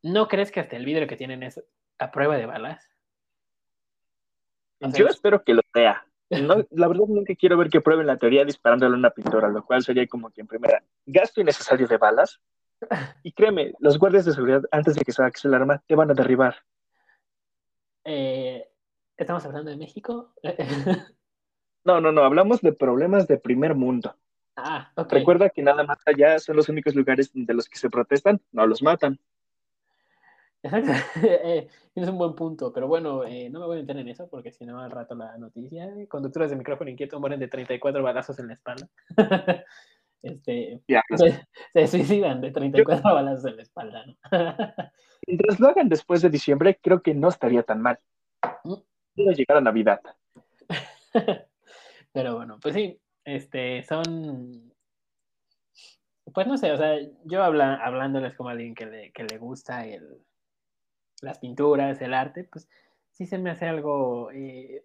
¿no 0.02 0.28
crees 0.28 0.50
que 0.50 0.60
hasta 0.60 0.76
el 0.76 0.84
vidrio 0.84 1.06
que 1.06 1.16
tienen 1.16 1.42
es 1.42 1.62
a 1.98 2.10
prueba 2.10 2.36
de 2.36 2.46
balas? 2.46 2.88
O 4.80 4.90
sea, 4.90 4.98
Yo 4.98 5.06
espero 5.06 5.42
que 5.42 5.54
lo 5.54 5.62
sea. 5.72 6.06
No, 6.30 6.64
la 6.70 6.88
verdad 6.88 7.04
nunca 7.08 7.34
quiero 7.34 7.56
ver 7.56 7.68
que 7.68 7.80
prueben 7.80 8.06
la 8.06 8.16
teoría 8.16 8.44
disparándole 8.44 8.96
una 8.96 9.10
pintura, 9.10 9.48
lo 9.48 9.64
cual 9.64 9.82
sería 9.82 10.06
como 10.06 10.30
que 10.30 10.40
en 10.40 10.46
primera, 10.46 10.82
gasto 11.06 11.40
innecesario 11.40 11.86
de 11.86 11.96
balas. 11.96 12.40
Y 13.22 13.32
créeme, 13.32 13.74
los 13.78 13.98
guardias 13.98 14.24
de 14.24 14.32
seguridad, 14.32 14.62
antes 14.70 14.94
de 14.94 15.02
que 15.02 15.12
saques 15.12 15.44
el 15.44 15.52
arma, 15.52 15.82
te 15.86 15.94
van 15.94 16.10
a 16.10 16.14
derribar. 16.14 16.56
eh, 18.04 18.66
¿Estamos 19.18 19.44
hablando 19.44 19.70
de 19.70 19.76
México? 19.76 20.32
No, 21.82 21.98
no, 21.98 22.12
no, 22.12 22.24
hablamos 22.24 22.60
de 22.60 22.74
problemas 22.74 23.26
de 23.26 23.38
primer 23.38 23.74
mundo. 23.74 24.14
ah, 24.56 24.92
ok. 24.96 25.12
Recuerda 25.12 25.48
que 25.48 25.62
nada 25.62 25.82
más 25.82 25.98
allá 26.04 26.38
son 26.38 26.56
los 26.56 26.68
únicos 26.68 26.94
lugares 26.94 27.30
de 27.32 27.54
los 27.54 27.70
que 27.70 27.78
se 27.78 27.88
protestan, 27.88 28.38
no 28.52 28.66
los 28.66 28.82
matan. 28.82 29.18
Exacto. 30.62 30.92
Eh, 31.22 31.68
Tienes 31.92 32.10
un 32.10 32.18
buen 32.18 32.34
punto, 32.34 32.72
pero 32.72 32.86
bueno, 32.86 33.24
eh, 33.24 33.48
no 33.50 33.60
me 33.60 33.66
voy 33.66 33.78
a 33.78 33.80
meter 33.80 33.96
en 33.96 34.08
eso 34.08 34.28
porque 34.28 34.52
si 34.52 34.64
no 34.64 34.80
al 34.80 34.90
rato 34.90 35.14
la 35.14 35.36
noticia, 35.38 35.86
eh, 35.86 36.06
conductores 36.06 36.50
de 36.50 36.56
micrófono 36.56 36.90
inquieto 36.90 37.18
mueren 37.18 37.40
de 37.40 37.48
34 37.48 38.02
balazos 38.02 38.38
en 38.38 38.46
la 38.48 38.54
espalda. 38.54 38.88
este, 40.22 40.80
Ya, 40.86 41.02
se, 41.16 41.46
se 41.72 41.86
suicidan 41.86 42.40
de 42.40 42.52
34 42.52 43.14
balazos 43.14 43.44
en 43.46 43.56
la 43.56 43.62
espalda, 43.62 44.04
¿no? 44.06 44.16
Mientras 45.26 45.60
lo 45.60 45.68
hagan 45.68 45.88
después 45.88 46.22
de 46.22 46.30
diciembre, 46.30 46.78
creo 46.80 47.02
que 47.02 47.14
no 47.14 47.28
estaría 47.28 47.62
tan 47.62 47.80
mal. 47.80 47.98
Mm. 48.64 48.74
Quiero 49.14 49.32
llegar 49.32 49.58
a 49.58 49.60
Navidad. 49.60 50.00
pero 52.12 52.36
bueno, 52.36 52.58
pues 52.62 52.74
sí, 52.74 53.00
este, 53.24 53.82
son, 53.82 54.72
pues 56.32 56.46
no 56.46 56.56
sé, 56.56 56.70
o 56.72 56.76
sea, 56.76 56.96
yo 57.24 57.42
habla, 57.42 57.74
hablándoles 57.74 58.34
como 58.34 58.48
alguien 58.48 58.74
que 58.74 58.86
le, 58.86 59.12
que 59.12 59.24
le 59.24 59.38
gusta 59.38 59.84
el, 59.86 60.22
las 61.20 61.38
pinturas, 61.38 62.00
el 62.00 62.14
arte, 62.14 62.44
pues 62.44 62.68
sí 63.10 63.26
se 63.26 63.38
me 63.38 63.50
hace 63.50 63.66
algo, 63.66 64.30
eh, 64.32 64.84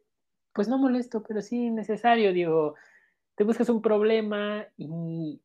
pues 0.54 0.68
no 0.68 0.78
molesto, 0.78 1.24
pero 1.24 1.42
sí 1.42 1.70
necesario, 1.70 2.34
digo, 2.34 2.76
te 3.36 3.44
buscas 3.44 3.70
un 3.70 3.82
problema 3.82 4.68
y 4.78 5.42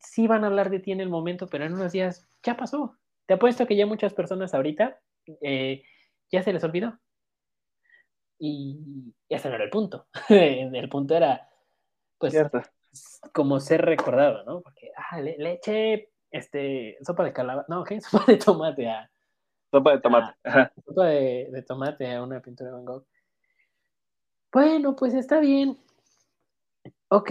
sí 0.00 0.26
van 0.26 0.44
a 0.44 0.48
hablar 0.48 0.70
de 0.70 0.80
ti 0.80 0.92
en 0.92 1.00
el 1.00 1.08
momento, 1.08 1.46
pero 1.46 1.64
en 1.64 1.74
unos 1.74 1.92
días 1.92 2.28
ya 2.42 2.56
pasó. 2.56 2.96
Te 3.26 3.34
apuesto 3.34 3.66
que 3.66 3.76
ya 3.76 3.86
muchas 3.86 4.12
personas 4.12 4.54
ahorita 4.54 5.00
eh, 5.40 5.82
ya 6.30 6.42
se 6.42 6.52
les 6.52 6.64
olvidó. 6.64 6.98
Y 8.38 9.14
ese 9.28 9.48
no 9.48 9.54
era 9.54 9.64
el 9.64 9.70
punto. 9.70 10.08
el 10.28 10.88
punto 10.88 11.14
era, 11.14 11.48
pues, 12.18 12.32
Cierto. 12.32 12.60
como 13.32 13.60
ser 13.60 13.82
recordado, 13.82 14.44
¿no? 14.44 14.60
Porque, 14.60 14.90
ah, 14.96 15.20
le, 15.20 15.36
le 15.38 15.52
eché 15.52 16.10
este, 16.30 16.98
sopa 17.02 17.24
de 17.24 17.32
calabaza, 17.32 17.66
no, 17.68 17.84
¿qué? 17.84 18.00
Sopa 18.00 18.24
de 18.26 18.38
tomate 18.38 18.88
a, 18.88 19.11
Sopa 19.72 19.92
de 19.92 20.00
tomate. 20.00 20.36
Ajá. 20.44 20.72
sopa 20.86 21.06
de, 21.06 21.48
de 21.50 21.62
tomate 21.62 22.12
a 22.12 22.22
una 22.22 22.40
pintura 22.40 22.68
de 22.68 22.76
Van 22.76 22.84
Gogh. 22.84 23.06
Bueno, 24.52 24.94
pues 24.94 25.14
está 25.14 25.40
bien. 25.40 25.78
Ok, 27.08 27.30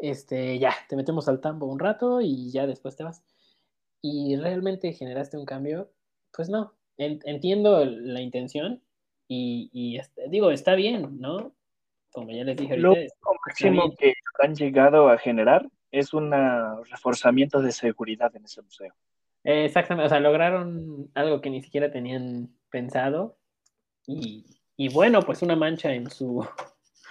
este, 0.00 0.58
ya, 0.58 0.74
te 0.88 0.96
metemos 0.96 1.28
al 1.28 1.40
tambo 1.40 1.66
un 1.66 1.78
rato 1.78 2.22
y 2.22 2.50
ya 2.50 2.66
después 2.66 2.96
te 2.96 3.04
vas. 3.04 3.22
Y 4.00 4.36
realmente 4.36 4.92
generaste 4.94 5.36
un 5.36 5.44
cambio, 5.44 5.90
pues 6.34 6.48
no. 6.48 6.72
En- 6.96 7.20
entiendo 7.24 7.84
la 7.84 8.20
intención 8.20 8.82
y, 9.28 9.68
y 9.72 9.98
este, 9.98 10.28
digo, 10.28 10.50
está 10.50 10.74
bien, 10.74 11.20
¿no? 11.20 11.52
Como 12.12 12.30
ya 12.30 12.44
les 12.44 12.56
dije 12.56 12.76
Lo 12.78 12.92
ahorita, 12.92 13.00
único 13.00 13.36
máximo 13.46 13.94
que 13.98 14.14
han 14.42 14.54
llegado 14.54 15.08
a 15.08 15.18
generar 15.18 15.68
es 15.90 16.14
un 16.14 16.32
reforzamiento 16.90 17.60
de 17.60 17.72
seguridad 17.72 18.34
en 18.36 18.44
ese 18.44 18.62
museo. 18.62 18.94
Eh, 19.44 19.66
exactamente, 19.66 20.06
o 20.06 20.08
sea, 20.08 20.20
lograron 20.20 21.10
algo 21.14 21.40
que 21.40 21.50
ni 21.50 21.62
siquiera 21.62 21.92
tenían 21.92 22.50
pensado 22.70 23.36
y, 24.06 24.44
y 24.76 24.88
bueno, 24.92 25.22
pues 25.22 25.42
una 25.42 25.56
mancha 25.56 25.92
en 25.92 26.10
su, 26.10 26.46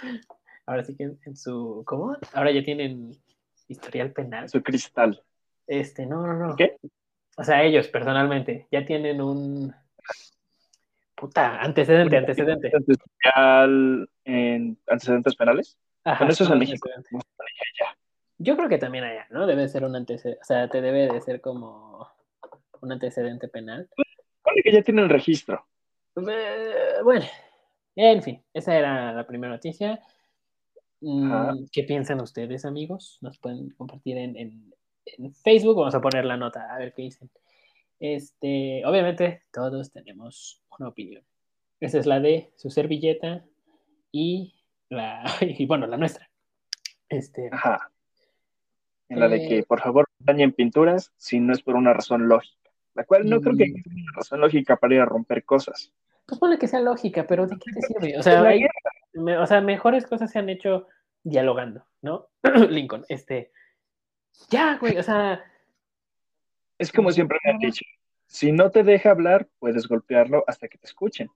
ahora 0.65 0.83
sí 0.83 0.95
que 0.95 1.03
en 1.25 1.37
su, 1.37 1.83
¿cómo? 1.85 2.17
Ahora 2.33 2.51
ya 2.51 2.63
tienen 2.63 3.11
historial 3.67 4.11
penal. 4.11 4.49
Su 4.49 4.61
cristal. 4.61 5.21
Este, 5.67 6.05
no, 6.05 6.25
no, 6.25 6.33
no. 6.33 6.55
¿Qué? 6.55 6.77
O 7.37 7.43
sea, 7.43 7.63
ellos 7.63 7.87
personalmente 7.87 8.67
ya 8.71 8.85
tienen 8.85 9.21
un 9.21 9.73
puta 11.15 11.61
antecedente, 11.61 12.17
antecedente. 12.17 12.71
En 14.25 14.77
antecedentes 14.87 15.35
penales. 15.35 15.77
Ajá, 16.03 16.27
eso 16.27 16.43
es 16.43 16.49
en 16.49 16.59
México. 16.59 16.89
Yo 18.37 18.57
creo 18.57 18.67
que 18.67 18.77
también 18.77 19.05
allá, 19.05 19.25
¿no? 19.29 19.47
Debe 19.47 19.67
ser 19.69 19.85
un 19.85 19.95
antecedente, 19.95 20.41
o 20.41 20.45
sea, 20.45 20.67
te 20.67 20.81
debe 20.81 21.07
de 21.07 21.21
ser 21.21 21.39
como 21.39 22.07
un 22.83 22.91
antecedente 22.91 23.47
penal. 23.47 23.89
Que 24.63 24.71
ya 24.71 24.81
tienen 24.83 25.09
registro. 25.09 25.65
Eh, 26.15 27.01
bueno, 27.03 27.25
en 27.95 28.21
fin, 28.21 28.43
esa 28.53 28.77
era 28.77 29.13
la 29.13 29.25
primera 29.25 29.53
noticia. 29.53 29.99
Mm. 31.01 31.65
¿Qué 31.71 31.83
piensan 31.83 32.21
ustedes, 32.21 32.65
amigos? 32.65 33.17
Nos 33.21 33.37
pueden 33.39 33.69
compartir 33.71 34.17
en, 34.17 34.37
en- 34.37 34.73
en 35.05 35.33
Facebook. 35.33 35.77
Vamos 35.77 35.95
a 35.95 36.01
poner 36.01 36.23
la 36.25 36.37
nota, 36.37 36.73
a 36.73 36.77
ver 36.77 36.93
qué 36.93 37.01
dicen. 37.03 37.29
Este, 37.99 38.85
obviamente, 38.85 39.41
todos 39.51 39.91
tenemos 39.91 40.61
una 40.77 40.89
opinión. 40.89 41.23
Esa 41.79 41.99
es 41.99 42.05
la 42.05 42.19
de 42.19 42.51
su 42.57 42.69
servilleta 42.69 43.43
y 44.11 44.53
la, 44.89 45.23
y 45.41 45.65
bueno, 45.65 45.87
la 45.87 45.97
nuestra. 45.97 46.29
Este, 47.09 47.49
Ajá. 47.51 47.91
En 49.09 49.19
la 49.19 49.27
de 49.27 49.45
Eh. 49.45 49.49
que, 49.49 49.63
por 49.63 49.81
favor, 49.81 50.05
no 50.19 50.25
dañen 50.25 50.51
pinturas 50.53 51.11
si 51.17 51.39
no 51.39 51.53
es 51.53 51.61
por 51.61 51.75
una 51.75 51.93
razón 51.93 52.27
lógica. 52.27 52.62
La 52.95 53.03
cual 53.05 53.27
no 53.29 53.41
creo 53.41 53.55
que 53.57 53.63
haya 53.63 53.73
una 53.85 54.11
razón 54.15 54.41
lógica 54.41 54.75
para 54.77 54.93
ir 54.95 55.01
a 55.01 55.05
romper 55.05 55.43
cosas. 55.43 55.91
pues 56.25 56.39
ponle 56.39 56.57
que 56.57 56.67
sea 56.67 56.79
lógica, 56.79 57.25
pero 57.27 57.47
¿de 57.47 57.57
qué 57.57 57.71
te 57.73 57.81
sirve? 57.81 58.17
O 58.17 58.23
sea, 58.23 58.41
hay- 58.43 58.65
me- 59.13 59.37
o 59.37 59.45
sea, 59.47 59.61
mejores 59.61 60.05
cosas 60.05 60.31
se 60.31 60.39
han 60.39 60.49
hecho 60.49 60.87
dialogando, 61.23 61.85
¿no? 62.01 62.27
Lincoln, 62.69 63.03
este, 63.09 63.51
ya, 64.49 64.77
güey, 64.77 64.97
o 64.97 65.03
sea, 65.03 65.43
Es 66.77 66.91
como 66.91 67.11
siempre 67.11 67.37
me 67.43 67.51
han 67.51 67.59
dicho. 67.59 67.85
Si 68.27 68.51
no 68.51 68.71
te 68.71 68.83
deja 68.83 69.11
hablar, 69.11 69.47
puedes 69.59 69.87
golpearlo 69.87 70.43
hasta 70.47 70.67
que 70.67 70.77
te 70.77 70.87
escuchen. 70.87 71.29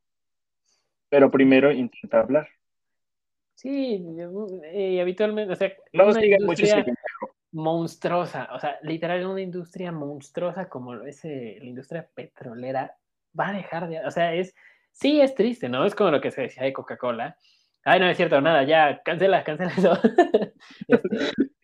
Pero 1.09 1.29
primero 1.31 1.71
intenta 1.71 2.19
hablar. 2.19 2.47
sí, 3.53 4.03
eh, 4.63 4.99
habitualmente, 5.01 5.53
o 5.53 5.55
sea, 5.55 5.71
No 5.93 6.05
una 6.05 6.19
sigan 6.19 6.43
mucho. 6.43 6.65
Monstruosa, 7.57 8.49
o 8.53 8.59
sea, 8.59 8.77
literal 8.83 9.25
una 9.25 9.41
industria 9.41 9.91
monstruosa 9.91 10.69
como 10.69 10.93
lo 10.93 11.07
es 11.07 11.25
eh, 11.25 11.57
la 11.59 11.65
industria 11.65 12.07
petrolera, 12.13 12.95
va 13.37 13.49
a 13.49 13.53
dejar 13.53 13.89
de, 13.89 14.05
o 14.05 14.11
sea, 14.11 14.35
es, 14.35 14.53
sí 14.91 15.19
es 15.19 15.33
triste, 15.33 15.67
¿no? 15.67 15.83
Es 15.83 15.95
como 15.95 16.11
lo 16.11 16.21
que 16.21 16.29
se 16.29 16.43
decía 16.43 16.63
de 16.63 16.73
Coca-Cola. 16.73 17.35
Ay, 17.83 17.99
no 17.99 18.07
es 18.07 18.15
cierto, 18.15 18.39
nada, 18.41 18.63
ya, 18.63 19.01
cancela, 19.03 19.43
cancela 19.43 19.71
eso. 19.71 19.93
este, 20.87 21.09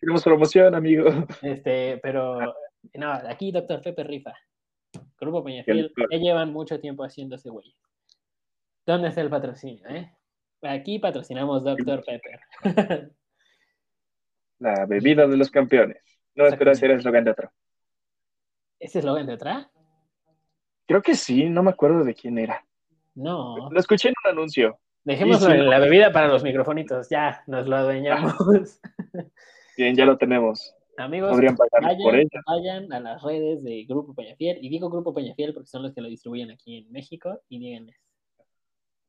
Queremos 0.00 0.24
promoción, 0.24 0.74
amigo. 0.74 1.04
este, 1.42 2.00
pero, 2.02 2.40
no, 2.94 3.12
aquí 3.12 3.52
Dr. 3.52 3.80
Pepe 3.80 4.02
rifa. 4.02 4.34
Grupo 5.20 5.44
Peñafiel, 5.44 5.92
ya 6.10 6.18
llevan 6.18 6.52
mucho 6.52 6.80
tiempo 6.80 7.04
haciéndose 7.04 7.50
güey. 7.50 7.72
¿Dónde 8.84 9.08
está 9.08 9.20
el 9.20 9.30
patrocinio, 9.30 9.88
eh? 9.88 10.12
Aquí 10.62 10.98
patrocinamos 10.98 11.62
Dr. 11.62 12.02
Pepper. 12.04 12.40
La 14.64 14.86
bebida 14.86 15.26
de 15.26 15.36
los 15.36 15.50
campeones. 15.50 15.98
No, 16.34 16.46
espero 16.46 16.70
hacer 16.70 16.90
el 16.90 16.98
eslogan 16.98 17.22
de 17.24 17.32
otro. 17.32 17.52
¿Ese 18.80 19.00
eslogan 19.00 19.26
de 19.26 19.34
atrás? 19.34 19.68
Creo 20.86 21.02
que 21.02 21.14
sí, 21.14 21.44
no 21.50 21.62
me 21.62 21.70
acuerdo 21.70 22.02
de 22.02 22.14
quién 22.14 22.38
era. 22.38 22.64
No. 23.14 23.70
Lo 23.70 23.78
escuché 23.78 24.08
en 24.08 24.14
un 24.24 24.30
anuncio. 24.30 24.78
Si- 25.06 25.14
la 25.58 25.78
bebida 25.80 26.10
para 26.12 26.28
los 26.28 26.42
microfonitos, 26.42 27.10
ya 27.10 27.42
nos 27.46 27.66
lo 27.68 27.76
adueñamos. 27.76 28.80
Bien, 29.76 29.94
ya 29.94 30.06
lo 30.06 30.16
tenemos. 30.16 30.74
Amigos, 30.96 31.32
Podrían 31.32 31.56
pagar 31.56 31.82
por 31.98 32.12
vayan, 32.12 32.20
ella. 32.20 32.40
vayan 32.46 32.92
a 32.94 33.00
las 33.00 33.22
redes 33.22 33.62
de 33.62 33.84
Grupo 33.84 34.14
Peñafiel, 34.14 34.58
y 34.62 34.70
digo 34.70 34.88
Grupo 34.88 35.12
Peñafiel 35.12 35.52
porque 35.52 35.66
son 35.66 35.82
los 35.82 35.92
que 35.92 36.00
lo 36.00 36.08
distribuyen 36.08 36.50
aquí 36.52 36.78
en 36.78 36.90
México, 36.90 37.42
y 37.50 37.58
díganles, 37.58 37.96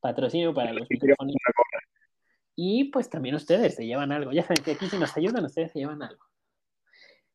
patrocinio 0.02 0.54
para 0.54 0.74
los 0.74 0.86
microfonitos. 0.90 1.42
Y 2.56 2.86
pues 2.86 3.10
también 3.10 3.36
ustedes 3.36 3.76
se 3.76 3.86
llevan 3.86 4.12
algo. 4.12 4.32
Ya 4.32 4.44
saben 4.44 4.64
que 4.64 4.72
aquí 4.72 4.88
si 4.90 4.98
nos 4.98 5.16
ayudan, 5.18 5.44
ustedes 5.46 5.72
se 5.72 5.80
llevan 5.80 6.02
algo. 6.02 6.24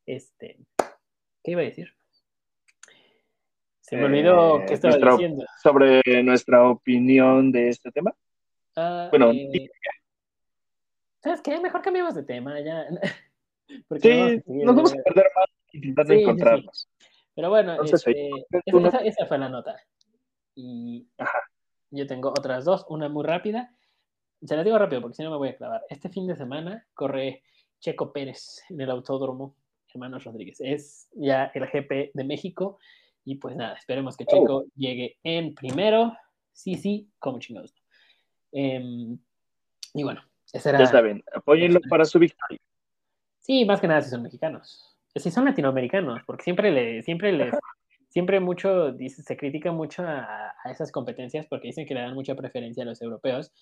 Este, 0.07 0.59
¿qué 1.45 1.51
iba 1.53 1.61
a 1.61 1.65
decir? 1.65 1.93
Se 3.81 3.97
me 3.97 4.05
olvidó 4.05 4.61
Eh, 4.61 4.65
qué 4.69 4.75
estaba 4.75 4.93
nuestra- 4.93 5.13
diciendo. 5.13 5.45
Sobre 5.63 6.23
nuestra 6.23 6.69
opinión 6.69 7.53
de 7.53 7.69
este 7.69 7.91
tema. 7.91 8.15
Ah, 8.77 9.09
bueno, 9.11 9.31
eh, 9.33 9.69
¿Sabes 11.23 11.43
qué? 11.43 11.61
Mejor 11.61 11.83
cambiemos 11.83 12.15
de 12.15 12.23
tema 12.23 12.59
ya. 12.61 12.87
Porque 13.89 14.09
vamos 14.17 14.31
Sí, 14.33 14.41
seguir- 14.47 14.65
nos 14.65 14.77
vamos 14.77 14.93
a 14.93 14.97
perder 15.03 15.27
más 15.37 15.47
intentando 15.73 16.15
Sí, 16.15 16.21
encontrarnos. 16.21 16.89
Pero 17.35 17.51
bueno, 17.51 17.73
Entonces, 17.73 18.07
este, 18.07 18.29
esa, 18.31 18.79
no- 18.79 18.89
esa- 18.89 18.99
esa 18.99 19.27
fue 19.27 19.39
la 19.39 19.49
nota. 19.49 19.77
Y 20.55 21.07
Ajá. 21.19 21.39
yo 21.91 22.07
tengo 22.07 22.31
otras 22.31 22.65
dos, 22.65 22.87
una 22.89 23.09
muy 23.09 23.25
rápida. 23.25 23.75
Se 24.43 24.57
las 24.57 24.65
digo 24.65 24.79
rápido 24.79 25.03
porque 25.03 25.17
si 25.17 25.23
no 25.23 25.31
me 25.31 25.37
voy 25.37 25.49
a 25.49 25.57
clavar. 25.57 25.83
Este 25.89 26.09
fin 26.09 26.27
de 26.27 26.37
semana 26.37 26.87
corre 26.95 27.43
Checo 27.81 28.13
Pérez 28.13 28.63
en 28.71 28.81
el 28.81 28.91
Autódromo 28.91 29.55
Hermanos 29.93 30.25
Rodríguez. 30.25 30.61
Es 30.61 31.09
ya 31.13 31.51
el 31.55 31.67
GP 31.67 32.13
de 32.15 32.25
México. 32.25 32.79
Y 33.25 33.37
pues 33.37 33.55
nada, 33.57 33.75
esperemos 33.75 34.17
que 34.17 34.25
Oh. 34.27 34.31
Checo 34.31 34.65
llegue 34.77 35.19
en 35.23 35.55
primero. 35.55 36.17
Sí, 36.53 36.75
sí, 36.75 37.09
como 37.19 37.39
chingados. 37.39 37.75
Em, 38.53 39.19
y 39.95 40.03
bueno, 40.03 40.23
esa 40.53 40.71
era. 40.71 40.79
Ya 40.81 40.87
saben, 40.87 41.23
apóyenlo 41.35 41.81
para 41.89 42.05
su 42.05 42.19
victoria. 42.19 42.59
Sí, 43.39 43.65
más 43.65 43.81
que 43.81 43.89
nada 43.89 44.01
si 44.03 44.11
son 44.11 44.23
mexicanos. 44.23 44.97
Si 45.15 45.31
son 45.31 45.45
latinoamericanos, 45.45 46.23
porque 46.25 46.45
siempre 46.45 46.71
le, 46.71 47.03
siempre 47.03 47.33
les, 47.33 47.55
siempre 48.09 48.39
mucho, 48.41 48.93
dice, 48.93 49.23
se 49.23 49.37
critica 49.37 49.73
mucho 49.73 50.03
a, 50.03 50.55
a 50.63 50.71
esas 50.71 50.93
competencias 50.93 51.47
porque 51.47 51.69
dicen 51.69 51.87
que 51.87 51.95
le 51.95 52.01
dan 52.01 52.15
mucha 52.15 52.35
preferencia 52.35 52.83
a 52.83 52.87
los 52.87 53.03
europeos. 53.03 53.53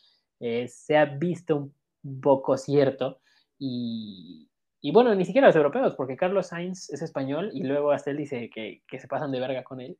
Eh, 0.40 0.68
se 0.68 0.97
ha 0.97 1.04
visto 1.04 1.71
un 2.04 2.21
poco 2.21 2.57
cierto 2.57 3.21
y, 3.59 4.49
y 4.80 4.92
bueno, 4.92 5.14
ni 5.14 5.25
siquiera 5.25 5.49
los 5.49 5.57
europeos, 5.57 5.95
porque 5.97 6.16
Carlos 6.16 6.49
Sainz 6.49 6.90
es 6.90 7.02
español 7.02 7.50
y 7.52 7.64
luego 7.64 7.90
hasta 7.90 8.11
él 8.11 8.18
dice 8.18 8.49
que, 8.50 8.83
que 8.87 8.99
se 9.00 9.09
pasan 9.09 9.33
de 9.33 9.40
verga 9.40 9.64
con 9.64 9.80
él. 9.80 9.99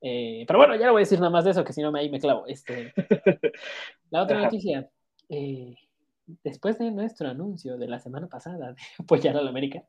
Eh, 0.00 0.44
pero 0.46 0.58
bueno, 0.60 0.76
ya 0.76 0.86
no 0.86 0.92
voy 0.92 1.00
a 1.00 1.04
decir 1.04 1.18
nada 1.18 1.30
más 1.30 1.44
de 1.44 1.50
eso, 1.50 1.64
que 1.64 1.72
si 1.72 1.82
no 1.82 1.90
me, 1.92 2.00
ahí 2.00 2.10
me 2.10 2.20
clavo. 2.20 2.46
Este, 2.46 2.92
la 4.10 4.22
otra 4.22 4.42
noticia. 4.42 4.88
eh, 5.28 5.74
después 6.44 6.78
de 6.78 6.90
nuestro 6.90 7.28
anuncio 7.28 7.78
de 7.78 7.88
la 7.88 7.98
semana 7.98 8.26
pasada 8.28 8.72
de 8.72 8.80
apoyar 8.98 9.36
a 9.36 9.42
la 9.42 9.50
América, 9.50 9.82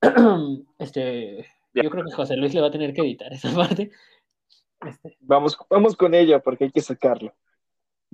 este, 0.78 1.46
yo 1.74 1.90
creo 1.90 2.04
que 2.04 2.12
José 2.12 2.36
Luis 2.36 2.54
le 2.54 2.60
va 2.60 2.68
a 2.68 2.72
tener 2.72 2.92
que 2.92 3.02
editar 3.02 3.32
esa 3.32 3.52
parte. 3.54 3.90
Este, 4.86 5.16
Vamos, 5.20 5.56
vamos 5.70 5.96
con 5.96 6.14
ello 6.14 6.42
porque 6.42 6.64
hay 6.64 6.72
que 6.72 6.80
sacarlo. 6.80 7.34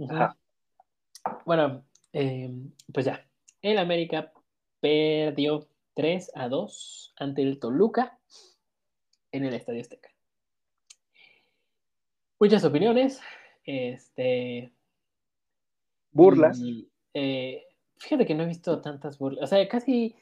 Ajá. 0.08 0.36
Bueno, 1.44 1.84
eh, 2.12 2.50
pues 2.92 3.06
ya. 3.06 3.24
El 3.62 3.78
América 3.78 4.32
perdió 4.80 5.68
3 5.94 6.30
a 6.34 6.48
2 6.48 7.14
ante 7.16 7.42
el 7.42 7.58
Toluca 7.58 8.18
en 9.32 9.44
el 9.44 9.54
Estadio 9.54 9.80
Azteca. 9.80 10.10
Muchas 12.38 12.64
opiniones. 12.64 13.20
Este, 13.64 14.72
Burlas. 16.12 16.58
Y, 16.58 16.88
eh, 17.14 17.64
fíjate 17.98 18.26
que 18.26 18.34
no 18.34 18.44
he 18.44 18.46
visto 18.46 18.80
tantas 18.80 19.18
burlas. 19.18 19.44
O 19.44 19.46
sea, 19.46 19.66
casi. 19.68 20.14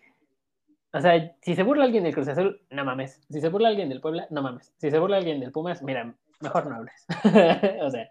O 0.92 1.00
sea, 1.00 1.36
si 1.42 1.54
se 1.54 1.62
burla 1.62 1.84
alguien 1.84 2.04
del 2.04 2.14
Cruz 2.14 2.28
Azul, 2.28 2.60
no 2.70 2.84
mames. 2.84 3.20
Si 3.28 3.40
se 3.40 3.48
burla 3.48 3.68
alguien 3.68 3.88
del 3.88 4.00
Puebla, 4.00 4.26
no 4.30 4.42
mames. 4.42 4.72
Si 4.78 4.90
se 4.90 4.98
burla 4.98 5.18
alguien 5.18 5.40
del 5.40 5.52
Pumas, 5.52 5.82
mira, 5.82 6.14
mejor 6.40 6.66
no 6.66 6.76
hables. 6.76 7.06
o 7.82 7.90
sea, 7.90 8.08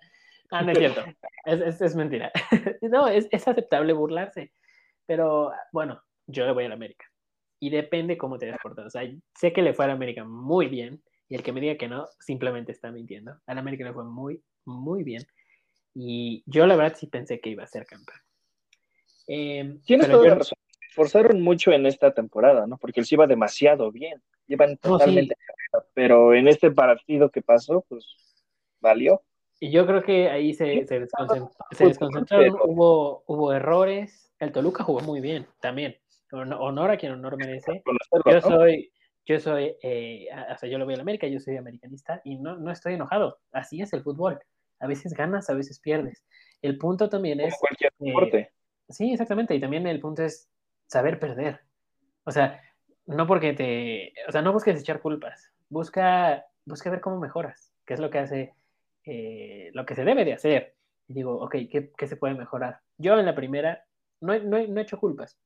ah, 0.51 0.61
no 0.63 0.71
es 0.71 0.77
cierto. 0.77 1.03
Es, 1.45 1.61
es, 1.61 1.81
es 1.81 1.95
mentira. 1.95 2.31
no, 2.81 3.07
es, 3.07 3.27
es 3.31 3.47
aceptable 3.47 3.93
burlarse. 3.93 4.51
Pero 5.05 5.51
bueno, 5.71 6.01
yo 6.27 6.45
le 6.45 6.53
voy 6.53 6.65
a 6.65 6.69
la 6.69 6.75
América. 6.75 7.05
Y 7.59 7.69
depende 7.69 8.17
cómo 8.17 8.37
te 8.37 8.47
hayas 8.47 8.59
portado. 8.61 8.87
O 8.87 8.91
sea, 8.91 9.03
sé 9.35 9.53
que 9.53 9.61
le 9.61 9.73
fue 9.73 9.85
a 9.85 9.89
la 9.89 9.93
América 9.93 10.23
muy 10.23 10.67
bien. 10.67 11.01
Y 11.27 11.35
el 11.35 11.43
que 11.43 11.51
me 11.51 11.61
diga 11.61 11.75
que 11.75 11.87
no, 11.87 12.05
simplemente 12.19 12.71
está 12.71 12.91
mintiendo. 12.91 13.39
A 13.47 13.53
la 13.53 13.61
América 13.61 13.83
le 13.83 13.93
fue 13.93 14.03
muy, 14.03 14.43
muy 14.65 15.03
bien. 15.03 15.23
Y 15.93 16.43
yo 16.45 16.67
la 16.67 16.75
verdad 16.75 16.97
sí 16.97 17.07
pensé 17.07 17.39
que 17.39 17.49
iba 17.49 17.63
a 17.63 17.67
ser 17.67 17.85
campeón. 17.85 18.19
Eh, 19.27 19.77
Tienes 19.85 20.09
toda 20.09 20.23
yo- 20.23 20.29
la 20.29 20.35
razón. 20.35 20.57
Se 20.79 20.87
esforzaron 20.87 21.41
mucho 21.41 21.71
en 21.71 21.85
esta 21.85 22.13
temporada, 22.13 22.67
¿no? 22.67 22.77
Porque 22.77 22.99
él 22.99 23.05
se 23.05 23.15
iba 23.15 23.27
demasiado 23.27 23.91
bien. 23.91 24.21
No, 24.47 24.67
sí. 24.67 24.77
totalmente. 24.77 25.35
Pero 25.93 26.33
en 26.33 26.47
este 26.47 26.71
partido 26.71 27.31
que 27.31 27.41
pasó, 27.41 27.83
pues 27.89 28.05
valió. 28.79 29.23
Y 29.59 29.71
yo 29.71 29.85
creo 29.87 30.03
que 30.03 30.29
ahí 30.29 30.53
se, 30.53 30.85
se, 30.85 31.01
desconcent- 31.01 31.49
se 31.71 31.75
Fue- 31.77 31.87
desconcentraron, 31.87 32.51
fue- 32.51 32.59
hubo, 32.69 33.23
hubo 33.27 33.53
errores. 33.53 34.31
El 34.39 34.51
Toluca 34.51 34.83
jugó 34.83 34.99
muy 35.01 35.21
bien 35.21 35.47
también. 35.61 35.95
Hon- 36.31 36.53
Honor 36.53 36.91
a 36.91 36.97
quien 36.97 37.13
honor 37.13 37.37
merece. 37.37 37.81
Yo 38.25 38.41
soy, 38.41 38.91
yo 39.25 39.39
soy, 39.39 39.75
eh, 39.81 40.27
o 40.53 40.57
sea, 40.57 40.69
yo 40.69 40.77
lo 40.77 40.85
voy 40.85 40.95
a 40.95 40.97
la 40.97 41.03
América, 41.03 41.27
yo 41.27 41.39
soy 41.39 41.55
americanista 41.57 42.21
y 42.25 42.35
no, 42.37 42.57
no 42.57 42.71
estoy 42.71 42.95
enojado. 42.95 43.39
Así 43.51 43.81
es 43.81 43.93
el 43.93 44.03
fútbol. 44.03 44.39
A 44.79 44.87
veces 44.87 45.13
ganas, 45.13 45.49
a 45.49 45.53
veces 45.53 45.79
pierdes. 45.79 46.25
El 46.61 46.77
punto 46.77 47.09
también 47.09 47.37
Como 47.37 47.47
es, 47.47 47.57
cualquier 47.57 47.91
eh, 47.99 48.05
deporte. 48.07 48.51
sí, 48.89 49.13
exactamente, 49.13 49.55
y 49.55 49.59
también 49.61 49.87
el 49.87 50.01
punto 50.01 50.23
es 50.23 50.49
saber 50.87 51.19
perder. 51.19 51.61
O 52.25 52.31
sea, 52.31 52.61
no 53.05 53.25
porque 53.25 53.53
te, 53.53 54.13
o 54.27 54.31
sea, 54.31 54.41
no 54.41 54.51
busques 54.51 54.79
echar 54.81 54.99
culpas, 54.99 55.51
busca, 55.69 56.45
busca 56.65 56.89
ver 56.89 56.99
cómo 57.01 57.19
mejoras, 57.19 57.71
qué 57.85 57.93
es 57.93 57.99
lo 57.99 58.09
que 58.09 58.17
hace, 58.19 58.53
eh, 59.05 59.71
lo 59.73 59.85
que 59.85 59.95
se 59.95 60.03
debe 60.03 60.25
de 60.25 60.33
hacer. 60.33 60.75
Y 61.07 61.13
digo, 61.13 61.35
ok, 61.39 61.55
¿qué, 61.71 61.91
qué 61.95 62.07
se 62.07 62.17
puede 62.17 62.33
mejorar? 62.33 62.79
Yo 62.97 63.19
en 63.19 63.25
la 63.25 63.35
primera 63.35 63.85
no, 64.21 64.37
no, 64.39 64.67
no 64.67 64.79
he 64.79 64.83
hecho 64.83 64.99
culpas. 64.99 65.37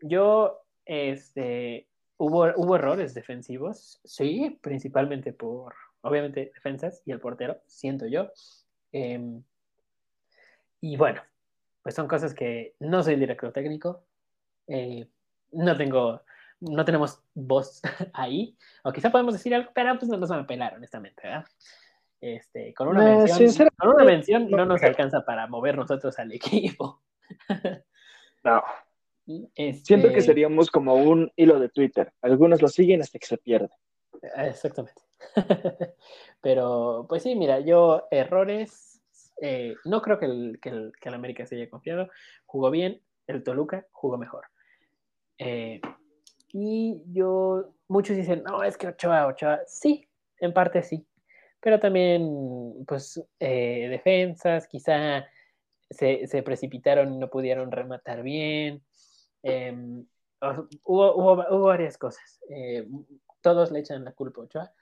Yo, 0.00 0.62
este, 0.84 1.88
hubo, 2.16 2.52
hubo 2.56 2.76
errores 2.76 3.14
defensivos, 3.14 4.00
sí, 4.04 4.58
principalmente 4.62 5.32
por, 5.32 5.74
obviamente, 6.02 6.52
defensas 6.54 7.02
y 7.04 7.12
el 7.12 7.20
portero, 7.20 7.60
siento 7.66 8.06
yo. 8.06 8.30
Em, 8.92 9.42
y 10.80 10.96
bueno, 10.96 11.22
pues 11.82 11.94
son 11.94 12.08
cosas 12.08 12.34
que 12.34 12.74
no 12.80 13.02
soy 13.02 13.16
director 13.16 13.52
técnico, 13.52 14.04
eh, 14.66 15.08
no 15.52 15.76
tengo, 15.76 16.22
no 16.60 16.84
tenemos 16.84 17.22
voz 17.34 17.80
ahí, 18.14 18.56
o 18.84 18.92
quizá 18.92 19.10
podemos 19.10 19.34
decir 19.34 19.54
algo, 19.54 19.70
pero 19.74 19.98
pues 19.98 20.10
no 20.10 20.16
nos 20.16 20.28
van 20.30 20.40
a 20.40 20.46
pelar, 20.46 20.74
honestamente, 20.74 21.22
¿verdad? 21.22 21.46
Este, 22.22 22.72
con 22.72 22.86
una 22.86 23.12
Eh, 23.12 23.16
mención, 23.16 23.68
con 23.76 23.88
una 23.90 24.04
mención 24.04 24.48
no 24.48 24.58
no 24.58 24.64
nos 24.64 24.82
alcanza 24.84 25.24
para 25.24 25.48
mover 25.48 25.76
nosotros 25.76 26.18
al 26.18 26.32
equipo. 26.32 27.02
No. 28.44 28.60
Este, 29.54 29.84
Siento 29.84 30.12
que 30.12 30.20
seríamos 30.20 30.68
como 30.68 30.94
un 30.96 31.30
hilo 31.36 31.60
de 31.60 31.68
Twitter. 31.68 32.12
Algunos 32.22 32.60
lo 32.60 32.66
siguen 32.66 33.00
hasta 33.00 33.20
que 33.20 33.26
se 33.26 33.38
pierde. 33.38 33.70
Exactamente. 34.36 35.00
Pero, 36.40 37.06
pues 37.08 37.22
sí, 37.22 37.36
mira, 37.36 37.60
yo 37.60 38.08
errores, 38.10 39.00
eh, 39.40 39.76
no 39.84 40.02
creo 40.02 40.18
que 40.18 40.26
el, 40.26 40.58
que, 40.60 40.70
el, 40.70 40.92
que 41.00 41.08
el 41.08 41.14
América 41.14 41.46
se 41.46 41.54
haya 41.54 41.70
confiado. 41.70 42.08
Jugó 42.46 42.72
bien, 42.72 43.00
el 43.28 43.44
Toluca 43.44 43.86
jugó 43.92 44.18
mejor. 44.18 44.46
Eh, 45.38 45.80
y 46.52 47.00
yo, 47.12 47.74
muchos 47.86 48.16
dicen, 48.16 48.42
no, 48.42 48.64
es 48.64 48.76
que 48.76 48.88
Ochoa, 48.88 49.28
Ochoa, 49.28 49.60
sí, 49.66 50.08
en 50.40 50.52
parte 50.52 50.82
sí. 50.82 51.06
Pero 51.62 51.78
también, 51.78 52.84
pues, 52.86 53.22
eh, 53.38 53.86
defensas, 53.88 54.66
quizá 54.66 55.26
se, 55.88 56.26
se, 56.26 56.42
precipitaron 56.42 57.14
y 57.14 57.18
no 57.18 57.30
pudieron 57.30 57.70
rematar 57.70 58.22
bien. 58.22 58.82
Eh, 59.42 60.04
hubo, 60.84 61.14
hubo, 61.14 61.32
hubo, 61.50 61.64
varias 61.66 61.96
cosas. 61.96 62.40
Eh, 62.50 62.86
todos 63.40 63.70
le 63.70 63.80
echan 63.80 64.04
la 64.04 64.12
culpa 64.12 64.40
a 64.40 64.44
Ochoa, 64.44 64.72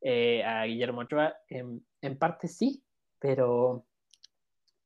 eh, 0.00 0.42
a 0.44 0.64
Guillermo 0.64 1.02
Ochoa. 1.02 1.36
En, 1.48 1.84
en, 2.00 2.18
parte 2.18 2.48
sí, 2.48 2.82
pero, 3.18 3.86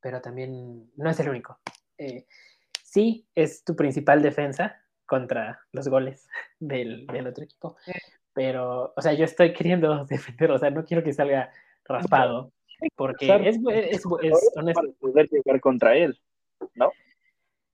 pero 0.00 0.20
también 0.20 0.90
no 0.96 1.10
es 1.10 1.20
el 1.20 1.28
único. 1.28 1.58
Eh, 1.98 2.26
sí, 2.82 3.26
es 3.34 3.64
tu 3.64 3.76
principal 3.76 4.22
defensa 4.22 4.82
contra 5.06 5.60
los 5.72 5.88
goles 5.88 6.28
del, 6.58 7.06
del, 7.06 7.26
otro 7.26 7.44
equipo. 7.44 7.76
Pero, 8.32 8.92
o 8.96 9.02
sea, 9.02 9.12
yo 9.12 9.24
estoy 9.24 9.52
queriendo 9.54 10.04
defender, 10.06 10.50
o 10.50 10.58
sea, 10.58 10.70
no 10.70 10.84
quiero 10.84 11.02
que 11.02 11.12
salga 11.12 11.50
raspado. 11.84 12.52
Porque 12.96 13.26
es, 13.26 13.56
es, 13.56 13.96
es, 13.96 14.06
honesto. 14.06 14.80
Para 14.80 14.92
poder 15.00 15.28
llegar 15.30 15.60
contra 15.60 15.96
él, 15.96 16.18
¿no? 16.74 16.90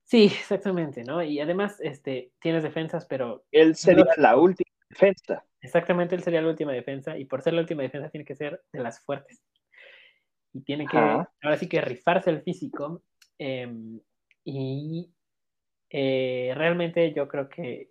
Sí, 0.03 0.25
exactamente, 0.25 1.05
¿no? 1.05 1.23
Y 1.23 1.41
además, 1.41 1.79
este, 1.81 2.33
tienes 2.41 2.63
defensas, 2.63 3.07
pero... 3.07 3.45
Él 3.53 3.77
sería 3.77 4.05
no, 4.05 4.23
la 4.23 4.37
última 4.37 4.71
defensa. 4.89 5.45
Exactamente, 5.61 6.15
él 6.15 6.23
sería 6.23 6.43
la 6.43 6.49
última 6.49 6.73
defensa, 6.73 7.19
y 7.19 7.25
por 7.25 7.43
ser 7.43 7.55
la 7.55 7.61
última 7.61 7.83
defensa 7.83 8.09
tiene 8.09 8.25
que 8.25 8.37
ser 8.37 8.63
de 8.73 8.81
las 8.81 9.01
fuertes. 9.01 9.43
y 10.53 10.63
tiene 10.63 10.87
que, 10.87 10.97
ahora 10.97 11.57
sí 11.57 11.69
que 11.69 11.81
rifarse 11.81 12.31
el 12.31 12.43
físico. 12.43 13.03
Em, 13.39 14.01
y 14.45 15.13
eh, 15.91 16.53
realmente 16.57 17.13
yo 17.13 17.27
creo 17.29 17.49
que 17.49 17.91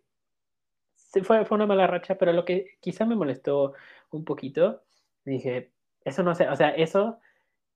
fue, 1.23 1.45
fue 1.45 1.55
una 1.55 1.65
mala 1.65 1.87
racha, 1.87 2.17
pero 2.17 2.33
lo 2.33 2.45
que 2.45 2.77
quizá 2.81 3.05
me 3.05 3.15
molestó 3.15 3.73
un 4.11 4.25
poquito, 4.25 4.83
dije, 5.23 5.71
eso 6.03 6.23
no 6.23 6.35
sé, 6.35 6.47
o 6.49 6.55
sea, 6.55 6.69
eso 6.69 7.19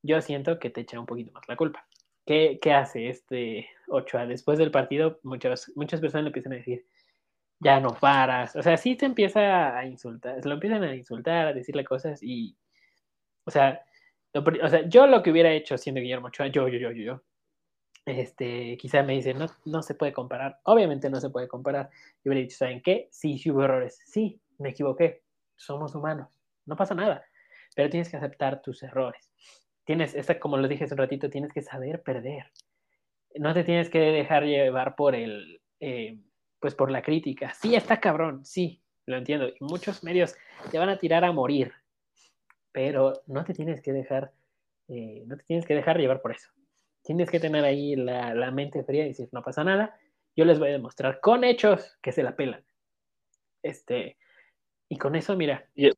yo 0.01 0.21
siento 0.21 0.59
que 0.59 0.69
te 0.69 0.81
echa 0.81 0.99
un 0.99 1.05
poquito 1.05 1.31
más 1.31 1.47
la 1.47 1.55
culpa. 1.55 1.87
¿Qué, 2.25 2.59
qué 2.61 2.73
hace 2.73 3.09
este 3.09 3.69
Ochoa? 3.87 4.25
Después 4.27 4.57
del 4.59 4.71
partido, 4.71 5.19
muchas, 5.23 5.71
muchas 5.75 5.99
personas 5.99 6.23
le 6.25 6.29
empiezan 6.29 6.53
a 6.53 6.57
decir, 6.57 6.85
ya 7.59 7.79
no 7.79 7.89
paras. 7.93 8.55
O 8.55 8.63
sea, 8.63 8.77
sí 8.77 8.95
te 8.95 9.05
empieza 9.05 9.77
a 9.77 9.85
insultar, 9.85 10.41
se 10.41 10.47
lo 10.47 10.55
empiezan 10.55 10.83
a 10.83 10.95
insultar, 10.95 11.47
a 11.47 11.53
decirle 11.53 11.83
cosas 11.83 12.21
y, 12.23 12.55
o 13.45 13.51
sea, 13.51 13.83
o 14.33 14.69
sea, 14.69 14.87
yo 14.87 15.07
lo 15.07 15.23
que 15.23 15.31
hubiera 15.31 15.51
hecho 15.51 15.77
siendo 15.77 16.01
Guillermo 16.01 16.27
Ochoa, 16.27 16.47
yo, 16.47 16.67
yo, 16.67 16.77
yo, 16.77 16.91
yo, 16.91 17.03
yo, 17.03 17.23
este, 18.17 18.77
quizá 18.77 19.03
me 19.03 19.13
dice, 19.13 19.33
no, 19.33 19.47
no 19.65 19.81
se 19.81 19.95
puede 19.95 20.13
comparar. 20.13 20.59
Obviamente 20.63 21.09
no 21.09 21.19
se 21.19 21.29
puede 21.29 21.47
comparar. 21.47 21.89
Yo 22.23 22.31
hubiera 22.31 22.41
dicho, 22.41 22.57
¿saben 22.57 22.81
qué? 22.81 23.07
Sí, 23.11 23.37
sí 23.37 23.51
hubo 23.51 23.63
errores. 23.63 24.01
Sí, 24.05 24.39
me 24.57 24.69
equivoqué. 24.69 25.23
Somos 25.55 25.95
humanos. 25.95 26.29
No 26.65 26.75
pasa 26.75 26.95
nada. 26.95 27.25
Pero 27.75 27.89
tienes 27.89 28.09
que 28.09 28.17
aceptar 28.17 28.61
tus 28.61 28.83
errores. 28.83 29.31
Tienes, 29.83 30.15
esta, 30.15 30.39
como 30.39 30.57
lo 30.57 30.67
dije 30.67 30.85
hace 30.85 30.93
un 30.93 30.99
ratito, 30.99 31.29
tienes 31.29 31.51
que 31.51 31.61
saber 31.61 32.01
perder. 32.01 32.51
No 33.35 33.53
te 33.53 33.63
tienes 33.63 33.89
que 33.89 33.99
dejar 33.99 34.43
llevar 34.43 34.95
por 34.95 35.15
el, 35.15 35.61
eh, 35.79 36.17
pues 36.59 36.75
por 36.75 36.91
la 36.91 37.01
crítica. 37.01 37.53
Sí, 37.53 37.75
está 37.75 37.99
cabrón, 37.99 38.45
sí, 38.45 38.81
lo 39.05 39.17
entiendo. 39.17 39.47
Y 39.47 39.57
muchos 39.61 40.03
medios 40.03 40.35
te 40.71 40.79
van 40.79 40.89
a 40.89 40.97
tirar 40.97 41.23
a 41.23 41.31
morir. 41.31 41.73
Pero 42.71 43.21
no 43.27 43.43
te 43.43 43.53
tienes 43.53 43.81
que 43.81 43.93
dejar, 43.93 44.31
eh, 44.87 45.23
no 45.25 45.37
te 45.37 45.43
tienes 45.43 45.65
que 45.65 45.75
dejar 45.75 45.97
llevar 45.97 46.21
por 46.21 46.31
eso 46.31 46.49
tienes 47.03 47.29
que 47.29 47.39
tener 47.39 47.63
ahí 47.63 47.95
la, 47.95 48.51
mente 48.51 48.83
fría 48.83 49.05
y 49.05 49.09
decir, 49.09 49.29
no 49.31 49.41
pasa 49.41 49.63
nada, 49.63 49.97
yo 50.35 50.45
les 50.45 50.59
voy 50.59 50.69
a 50.69 50.73
demostrar 50.73 51.19
con 51.19 51.43
hechos 51.43 51.97
que 52.01 52.11
se 52.11 52.23
la 52.23 52.35
pelan. 52.35 52.63
Este, 53.61 54.17
y 54.87 54.97
con 54.97 55.15
eso, 55.15 55.35
mira. 55.35 55.67
Y 55.75 55.89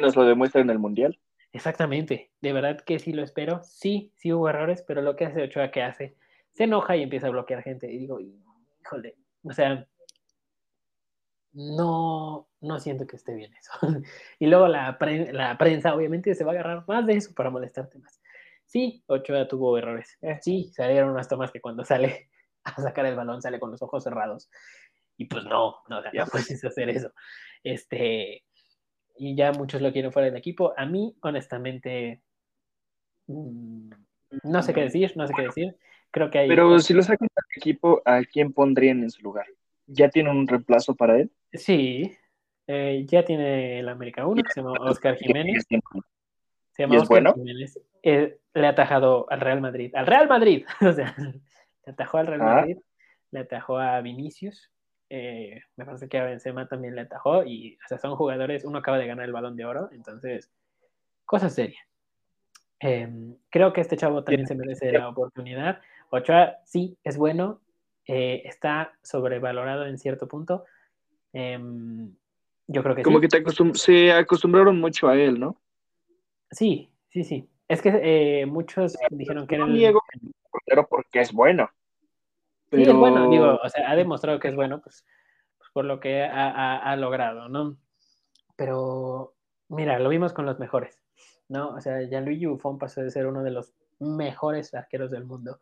nos 0.00 0.16
lo 0.16 0.24
demuestra 0.24 0.60
en 0.60 0.70
el 0.70 0.78
Mundial. 0.78 1.18
Exactamente, 1.52 2.30
de 2.40 2.52
verdad 2.52 2.80
que 2.80 2.98
sí 2.98 3.12
lo 3.12 3.22
espero. 3.22 3.62
Sí, 3.64 4.12
sí 4.16 4.32
hubo 4.32 4.48
errores, 4.48 4.82
pero 4.86 5.02
lo 5.02 5.16
que 5.16 5.26
hace 5.26 5.42
Ochoa, 5.42 5.70
que 5.70 5.82
hace? 5.82 6.16
Se 6.52 6.64
enoja 6.64 6.96
y 6.96 7.02
empieza 7.02 7.26
a 7.26 7.30
bloquear 7.30 7.62
gente. 7.62 7.92
Y 7.92 7.98
digo, 7.98 8.18
híjole, 8.20 9.16
o 9.44 9.52
sea, 9.52 9.86
no, 11.52 12.48
no 12.60 12.80
siento 12.80 13.06
que 13.06 13.16
esté 13.16 13.34
bien 13.34 13.52
eso. 13.54 13.72
y 14.38 14.46
luego 14.46 14.68
la, 14.68 14.96
la 15.32 15.58
prensa, 15.58 15.94
obviamente, 15.94 16.34
se 16.34 16.44
va 16.44 16.52
a 16.52 16.54
agarrar 16.54 16.84
más 16.88 17.06
de 17.06 17.14
eso 17.14 17.34
para 17.34 17.50
molestarte 17.50 17.98
más. 17.98 18.21
Sí, 18.72 19.04
Ochoa 19.06 19.46
tuvo 19.46 19.76
errores. 19.76 20.16
Eh. 20.22 20.38
Sí, 20.40 20.70
salieron 20.72 21.10
unas 21.10 21.28
tomas 21.28 21.52
que 21.52 21.60
cuando 21.60 21.84
sale 21.84 22.30
a 22.64 22.80
sacar 22.80 23.04
el 23.04 23.14
balón 23.14 23.42
sale 23.42 23.60
con 23.60 23.70
los 23.70 23.82
ojos 23.82 24.02
cerrados. 24.02 24.48
Y 25.18 25.26
pues 25.26 25.44
no, 25.44 25.76
no, 25.90 26.02
ya 26.10 26.24
puedes 26.24 26.64
hacer 26.64 26.88
eso. 26.88 27.12
Este, 27.62 28.44
y 29.18 29.36
ya 29.36 29.52
muchos 29.52 29.82
lo 29.82 29.92
quieren 29.92 30.10
fuera 30.10 30.28
del 30.28 30.38
equipo. 30.38 30.72
A 30.74 30.86
mí, 30.86 31.14
honestamente, 31.20 32.22
mm, 33.26 33.90
no 34.44 34.62
sé 34.62 34.72
qué 34.72 34.84
decir, 34.84 35.12
no 35.16 35.26
sé 35.26 35.34
qué 35.36 35.42
decir. 35.42 35.76
Creo 36.10 36.30
que 36.30 36.38
hay. 36.38 36.48
Pero 36.48 36.78
si 36.78 36.94
lo 36.94 37.02
sacan 37.02 37.28
del 37.28 37.62
equipo, 37.62 38.00
¿a 38.06 38.22
quién 38.22 38.54
pondrían 38.54 39.02
en 39.02 39.10
su 39.10 39.20
lugar? 39.20 39.46
¿Ya 39.86 40.08
tiene 40.08 40.30
un 40.30 40.48
reemplazo 40.48 40.94
para 40.94 41.18
él? 41.18 41.30
Sí, 41.52 42.16
eh, 42.66 43.04
ya 43.06 43.22
tiene 43.22 43.80
el 43.80 43.88
América 43.90 44.26
1, 44.26 44.42
que 44.42 44.50
se 44.50 44.62
llama 44.62 44.78
Oscar 44.80 45.14
Jiménez. 45.18 45.66
Se 45.68 46.82
llama 46.84 47.02
Oscar 47.02 47.34
Jiménez. 47.34 47.78
Eh, 48.02 48.38
le 48.54 48.66
ha 48.66 48.70
atajado 48.70 49.26
al 49.30 49.40
Real 49.40 49.60
Madrid. 49.60 49.94
Al 49.94 50.06
Real 50.06 50.28
Madrid. 50.28 50.64
o 50.80 50.92
sea, 50.92 51.14
le 51.18 51.92
atajó 51.92 52.18
al 52.18 52.26
Real 52.26 52.42
ah. 52.42 52.54
Madrid. 52.56 52.78
Le 53.30 53.40
atajó 53.40 53.78
a 53.78 54.00
Vinicius. 54.00 54.70
Eh, 55.08 55.60
me 55.76 55.84
parece 55.84 56.08
que 56.08 56.18
a 56.18 56.24
Benzema 56.24 56.68
también 56.68 56.94
le 56.94 57.02
atajó. 57.02 57.44
Y, 57.44 57.78
o 57.84 57.88
sea, 57.88 57.98
son 57.98 58.16
jugadores. 58.16 58.64
Uno 58.64 58.78
acaba 58.78 58.98
de 58.98 59.06
ganar 59.06 59.24
el 59.24 59.32
balón 59.32 59.56
de 59.56 59.64
oro. 59.64 59.88
Entonces, 59.92 60.50
cosa 61.24 61.48
seria. 61.48 61.80
Em, 62.80 63.36
creo 63.48 63.72
que 63.72 63.80
este 63.80 63.96
chavo 63.96 64.24
también 64.24 64.46
se 64.46 64.56
merece 64.56 64.90
la 64.92 65.08
oportunidad. 65.08 65.80
Ochoa, 66.10 66.58
sí, 66.64 66.98
es 67.04 67.16
bueno. 67.16 67.60
Eh, 68.06 68.42
está 68.44 68.92
sobrevalorado 69.02 69.86
en 69.86 69.98
cierto 69.98 70.26
punto. 70.26 70.64
Em, 71.32 72.12
yo 72.66 72.82
creo 72.82 72.96
que 72.96 73.02
Como 73.02 73.20
que 73.20 73.28
se 73.74 74.12
acostumbraron 74.12 74.80
mucho 74.80 75.08
a 75.08 75.16
él, 75.16 75.38
¿no? 75.38 75.60
Sí, 76.50 76.90
sí, 77.08 77.22
sí. 77.22 77.48
Es 77.68 77.80
que 77.80 78.40
eh, 78.42 78.46
muchos 78.46 78.96
dijeron 79.10 79.46
que 79.46 79.54
era 79.54 79.64
el... 79.64 79.72
Niego 79.72 80.00
portero 80.50 80.86
porque 80.88 81.20
es 81.20 81.32
bueno. 81.32 81.70
Sí, 82.70 82.82
es 82.82 82.92
bueno, 82.92 83.28
digo, 83.28 83.58
o 83.62 83.68
sea, 83.68 83.90
ha 83.90 83.96
demostrado 83.96 84.40
que 84.40 84.48
es 84.48 84.54
bueno, 84.54 84.80
pues, 84.80 85.04
pues 85.58 85.70
por 85.72 85.84
lo 85.84 86.00
que 86.00 86.22
ha, 86.22 86.96
logrado, 86.96 87.48
¿no? 87.48 87.76
Pero, 88.56 89.34
mira, 89.68 89.98
lo 89.98 90.08
vimos 90.08 90.32
con 90.32 90.46
los 90.46 90.58
mejores, 90.58 91.02
¿no? 91.48 91.70
O 91.70 91.80
sea, 91.80 92.00
Gianluigi 92.00 92.46
Buffon 92.46 92.78
pasó 92.78 93.02
de 93.02 93.10
ser 93.10 93.26
uno 93.26 93.42
de 93.42 93.50
los 93.50 93.74
mejores 93.98 94.72
arqueros 94.74 95.10
del 95.10 95.24
mundo 95.24 95.60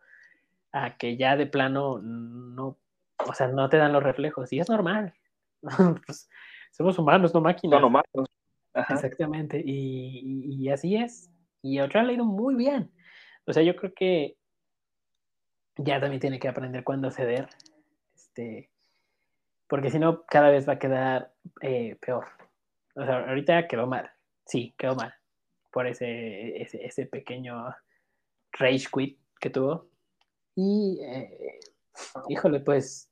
a 0.72 0.96
que 0.96 1.16
ya 1.16 1.36
de 1.36 1.46
plano 1.46 1.98
no, 2.00 2.78
o 3.26 3.34
sea, 3.34 3.48
no 3.48 3.68
te 3.68 3.76
dan 3.76 3.92
los 3.92 4.02
reflejos, 4.02 4.52
y 4.52 4.60
es 4.60 4.68
normal. 4.68 5.14
pues, 6.06 6.28
somos 6.70 6.98
humanos, 6.98 7.34
no 7.34 7.40
máquinas. 7.40 7.80
No, 7.80 7.88
humanos. 7.88 8.28
Exactamente, 8.88 9.60
y, 9.64 10.68
así 10.68 10.96
es. 10.96 11.30
Y 11.62 11.80
Ochoa 11.80 12.02
le 12.02 12.12
ha 12.12 12.14
ido 12.16 12.24
muy 12.24 12.54
bien. 12.54 12.90
O 13.46 13.52
sea, 13.52 13.62
yo 13.62 13.76
creo 13.76 13.92
que 13.94 14.36
ya 15.76 16.00
también 16.00 16.20
tiene 16.20 16.38
que 16.38 16.48
aprender 16.48 16.84
cuándo 16.84 17.10
ceder. 17.10 17.48
Este, 18.14 18.70
porque 19.66 19.90
si 19.90 19.98
no, 19.98 20.24
cada 20.26 20.50
vez 20.50 20.68
va 20.68 20.74
a 20.74 20.78
quedar 20.78 21.32
eh, 21.62 21.96
peor. 22.00 22.26
O 22.94 23.04
sea, 23.04 23.28
ahorita 23.28 23.68
quedó 23.68 23.86
mal. 23.86 24.10
Sí, 24.46 24.74
quedó 24.76 24.96
mal. 24.96 25.14
Por 25.70 25.86
ese, 25.86 26.60
ese, 26.60 27.06
pequeño 27.06 27.74
rage 28.52 28.86
quit 28.92 29.18
que 29.40 29.50
tuvo. 29.50 29.86
Y, 30.56 30.98
eh, 31.02 31.60
híjole, 32.28 32.60
pues, 32.60 33.08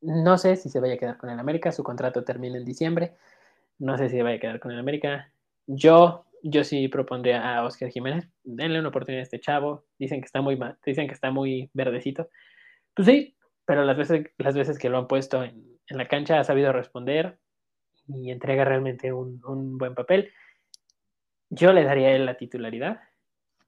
no 0.00 0.38
sé 0.38 0.56
si 0.56 0.68
se 0.68 0.80
vaya 0.80 0.94
a 0.94 0.98
quedar 0.98 1.18
con 1.18 1.30
el 1.30 1.40
América. 1.40 1.72
Su 1.72 1.82
contrato 1.82 2.24
termina 2.24 2.56
en 2.56 2.64
diciembre. 2.64 3.16
No 3.78 3.98
sé 3.98 4.08
si 4.08 4.20
va 4.20 4.30
a 4.30 4.38
quedar 4.38 4.60
con 4.60 4.70
el 4.70 4.78
América. 4.78 5.32
Yo, 5.66 6.26
yo 6.42 6.64
sí 6.64 6.88
propondría 6.88 7.56
a 7.56 7.64
Oscar 7.64 7.90
Jiménez. 7.90 8.28
Denle 8.42 8.78
una 8.78 8.88
oportunidad 8.88 9.20
a 9.20 9.24
este 9.24 9.40
chavo. 9.40 9.84
Dicen 9.98 10.20
que 10.20 10.26
está 10.26 10.40
muy 10.40 10.58
dicen 10.84 11.06
que 11.06 11.14
está 11.14 11.30
muy 11.30 11.70
verdecito. 11.72 12.28
Pues 12.94 13.06
sí, 13.06 13.36
pero 13.64 13.84
las 13.84 13.96
veces, 13.96 14.26
las 14.38 14.54
veces 14.54 14.78
que 14.78 14.88
lo 14.88 14.98
han 14.98 15.06
puesto 15.06 15.44
en, 15.44 15.78
la 15.88 16.06
cancha 16.06 16.38
ha 16.38 16.44
sabido 16.44 16.72
responder 16.72 17.38
y 18.06 18.30
entrega 18.30 18.64
realmente 18.64 19.12
un, 19.12 19.78
buen 19.78 19.94
papel. 19.94 20.32
Yo 21.48 21.72
le 21.72 21.84
daría 21.84 22.12
él 22.12 22.26
la 22.26 22.36
titularidad. 22.36 23.00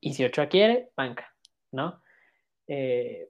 Y 0.01 0.15
si 0.15 0.25
Ochoa 0.25 0.49
quiere, 0.49 0.91
banca, 0.97 1.35
¿no? 1.73 2.01
Eh, 2.67 3.29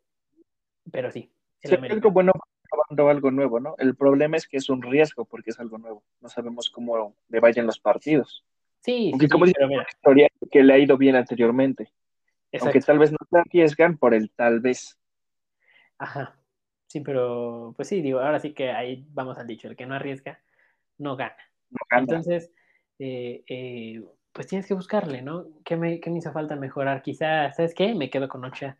pero 0.90 1.10
sí. 1.10 1.32
El 1.62 1.84
algo 1.90 2.10
bueno 2.10 2.32
probando 2.70 3.08
algo 3.08 3.30
nuevo, 3.30 3.60
¿no? 3.60 3.74
El 3.78 3.94
problema 3.94 4.36
es 4.36 4.48
que 4.48 4.56
es 4.56 4.68
un 4.70 4.82
riesgo 4.82 5.24
porque 5.24 5.50
es 5.50 5.60
algo 5.60 5.78
nuevo. 5.78 6.02
No 6.20 6.28
sabemos 6.28 6.70
cómo 6.70 7.14
le 7.28 7.40
vayan 7.40 7.66
los 7.66 7.78
partidos. 7.78 8.44
Sí, 8.82 9.10
Aunque 9.12 9.28
como 9.28 9.46
dice 9.46 9.58
la 9.60 9.86
historia 9.88 10.28
que 10.50 10.62
le 10.62 10.74
ha 10.74 10.78
ido 10.78 10.98
bien 10.98 11.16
anteriormente. 11.16 11.92
Aunque 12.60 12.80
tal 12.80 12.98
vez 12.98 13.12
no 13.12 13.18
se 13.30 13.38
arriesgan 13.38 13.96
por 13.96 14.12
el 14.12 14.30
tal 14.30 14.60
vez. 14.60 14.98
Ajá. 15.98 16.36
Sí, 16.88 17.00
pero 17.00 17.72
pues 17.76 17.88
sí, 17.88 18.02
digo, 18.02 18.20
ahora 18.20 18.38
sí 18.40 18.52
que 18.52 18.70
ahí 18.70 19.06
vamos 19.10 19.38
al 19.38 19.46
dicho, 19.46 19.68
el 19.68 19.76
que 19.76 19.86
no 19.86 19.94
arriesga, 19.94 20.42
no 20.98 21.16
gana. 21.16 21.36
No 21.70 21.78
gana. 21.88 22.02
Entonces, 22.02 22.50
eh, 22.98 23.42
eh, 23.46 24.02
pues 24.32 24.46
tienes 24.46 24.66
que 24.66 24.74
buscarle, 24.74 25.22
¿no? 25.22 25.46
¿Qué 25.64 25.76
me, 25.76 26.00
¿Qué 26.00 26.10
me 26.10 26.18
hizo 26.18 26.32
falta 26.32 26.56
mejorar? 26.56 27.00
Quizás, 27.00 27.56
¿sabes 27.56 27.74
qué? 27.74 27.94
Me 27.94 28.10
quedo 28.10 28.28
con 28.28 28.44
Ocha, 28.44 28.76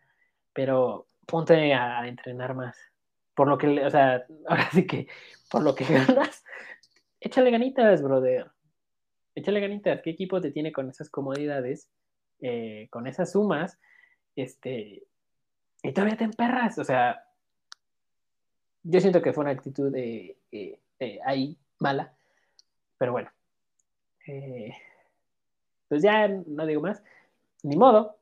pero 0.53 1.07
ponte 1.25 1.73
a 1.73 2.07
entrenar 2.07 2.53
más 2.53 2.77
por 3.33 3.47
lo 3.47 3.57
que, 3.57 3.85
o 3.85 3.89
sea, 3.89 4.25
ahora 4.47 4.69
sí 4.71 4.85
que 4.85 5.07
por 5.49 5.63
lo 5.63 5.75
que 5.75 5.85
ganas, 5.89 6.43
échale 7.19 7.51
ganitas, 7.51 8.01
brother. 8.01 8.51
Échale 9.35 9.59
ganitas. 9.59 10.01
¿Qué 10.01 10.11
equipo 10.11 10.41
te 10.41 10.51
tiene 10.51 10.71
con 10.71 10.89
esas 10.89 11.09
comodidades, 11.09 11.89
eh, 12.41 12.87
con 12.89 13.07
esas 13.07 13.31
sumas? 13.31 13.79
Este, 14.35 15.03
y 15.81 15.91
todavía 15.91 16.17
te 16.17 16.25
emperras. 16.25 16.77
O 16.79 16.83
sea, 16.83 17.25
yo 18.83 18.99
siento 18.99 19.21
que 19.21 19.33
fue 19.33 19.43
una 19.43 19.51
actitud 19.51 19.91
de, 19.91 20.37
ahí 21.25 21.57
mala, 21.79 22.13
pero 22.97 23.11
bueno. 23.11 23.31
Eh, 24.27 24.73
pues 25.89 26.01
ya 26.01 26.27
no 26.27 26.65
digo 26.65 26.81
más. 26.81 27.03
Ni 27.63 27.75
modo. 27.75 28.17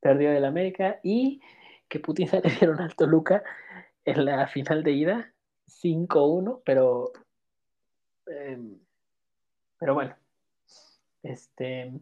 Perdió 0.00 0.30
el 0.30 0.44
América 0.44 1.00
y 1.02 1.40
que 1.88 2.00
Putin 2.00 2.28
se 2.28 2.40
le 2.44 2.50
dieron 2.50 2.80
al 2.80 2.94
Toluca 2.94 3.42
en 4.04 4.24
la 4.24 4.46
final 4.46 4.82
de 4.82 4.92
ida, 4.92 5.32
5-1, 5.66 6.62
pero, 6.64 7.12
em, 8.26 8.78
pero 9.78 9.94
bueno, 9.94 10.14
este, 11.30 11.92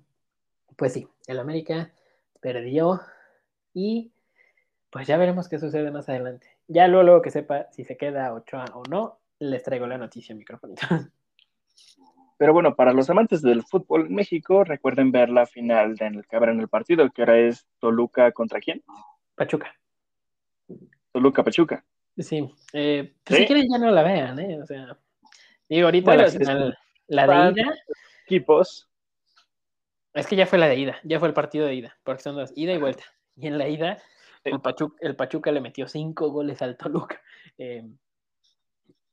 pues 0.77 0.93
sí, 0.93 1.09
el 1.27 1.39
América 1.39 1.93
perdió 2.41 3.01
y 3.73 4.13
pues 4.91 5.07
ya 5.07 5.17
veremos 5.17 5.49
qué 5.49 5.59
sucede 5.59 5.91
más 5.91 6.09
adelante. 6.09 6.47
Ya 6.69 6.89
luego, 6.89 7.05
luego 7.05 7.23
que 7.23 7.31
sepa 7.31 7.67
si 7.73 7.85
se 7.85 7.97
queda 7.97 8.33
Ochoa 8.33 8.67
o 8.75 8.83
no, 8.89 9.19
les 9.39 9.63
traigo 9.63 9.87
la 9.87 9.99
noticia 9.99 10.35
micrófono. 10.35 10.75
Pero 12.37 12.53
bueno, 12.53 12.75
para 12.75 12.93
los 12.93 13.09
amantes 13.11 13.43
del 13.43 13.63
fútbol 13.63 14.07
en 14.07 14.15
México, 14.15 14.65
recuerden 14.65 15.13
ver 15.13 15.31
la 15.31 15.47
final 15.47 15.97
en 16.01 16.17
el 16.17 16.27
que 16.27 16.37
habrá 16.37 16.53
en 16.53 16.61
el 16.61 16.69
partido, 16.69 17.09
que 17.11 17.23
ahora 17.23 17.39
es 17.39 17.67
Toluca 17.79 18.33
contra 18.33 18.61
quién? 18.61 18.83
Pachuca. 19.35 19.75
Toluca 21.13 21.45
Pachuca. 21.45 21.85
Sí, 22.19 22.49
eh, 22.73 23.15
pues 23.25 23.41
si 23.41 23.47
quieren 23.47 23.67
ya 23.71 23.79
no 23.79 23.91
la 23.91 24.03
vean, 24.03 24.39
¿eh? 24.39 24.61
O 24.61 24.67
sea, 24.67 24.97
digo, 25.69 25.87
ahorita 25.87 26.17
la, 26.17 26.29
final, 26.29 26.79
la 27.09 27.27
de 27.53 27.61
ida. 27.61 27.75
Equipos. 28.27 28.89
Es 30.15 30.29
que 30.29 30.37
ya 30.37 30.47
fue 30.47 30.59
la 30.59 30.69
de 30.69 30.77
ida, 30.77 30.97
ya 31.03 31.19
fue 31.19 31.29
el 31.29 31.35
partido 31.35 31.67
de 31.67 31.75
ida, 31.75 31.99
porque 32.05 32.23
son 32.23 32.37
dos, 32.37 32.53
ida 32.55 32.73
y 32.73 32.79
vuelta. 32.79 33.03
Y 33.37 33.49
en 33.49 33.59
la 33.59 33.69
ida, 33.69 33.99
el 34.45 34.61
Pachuca, 34.61 34.97
el 35.01 35.17
Pachuca 35.17 35.51
le 35.51 35.61
metió 35.61 35.89
cinco 35.89 36.31
goles 36.31 36.63
al 36.63 36.77
Toluca. 36.77 37.21
Eh, 37.57 37.85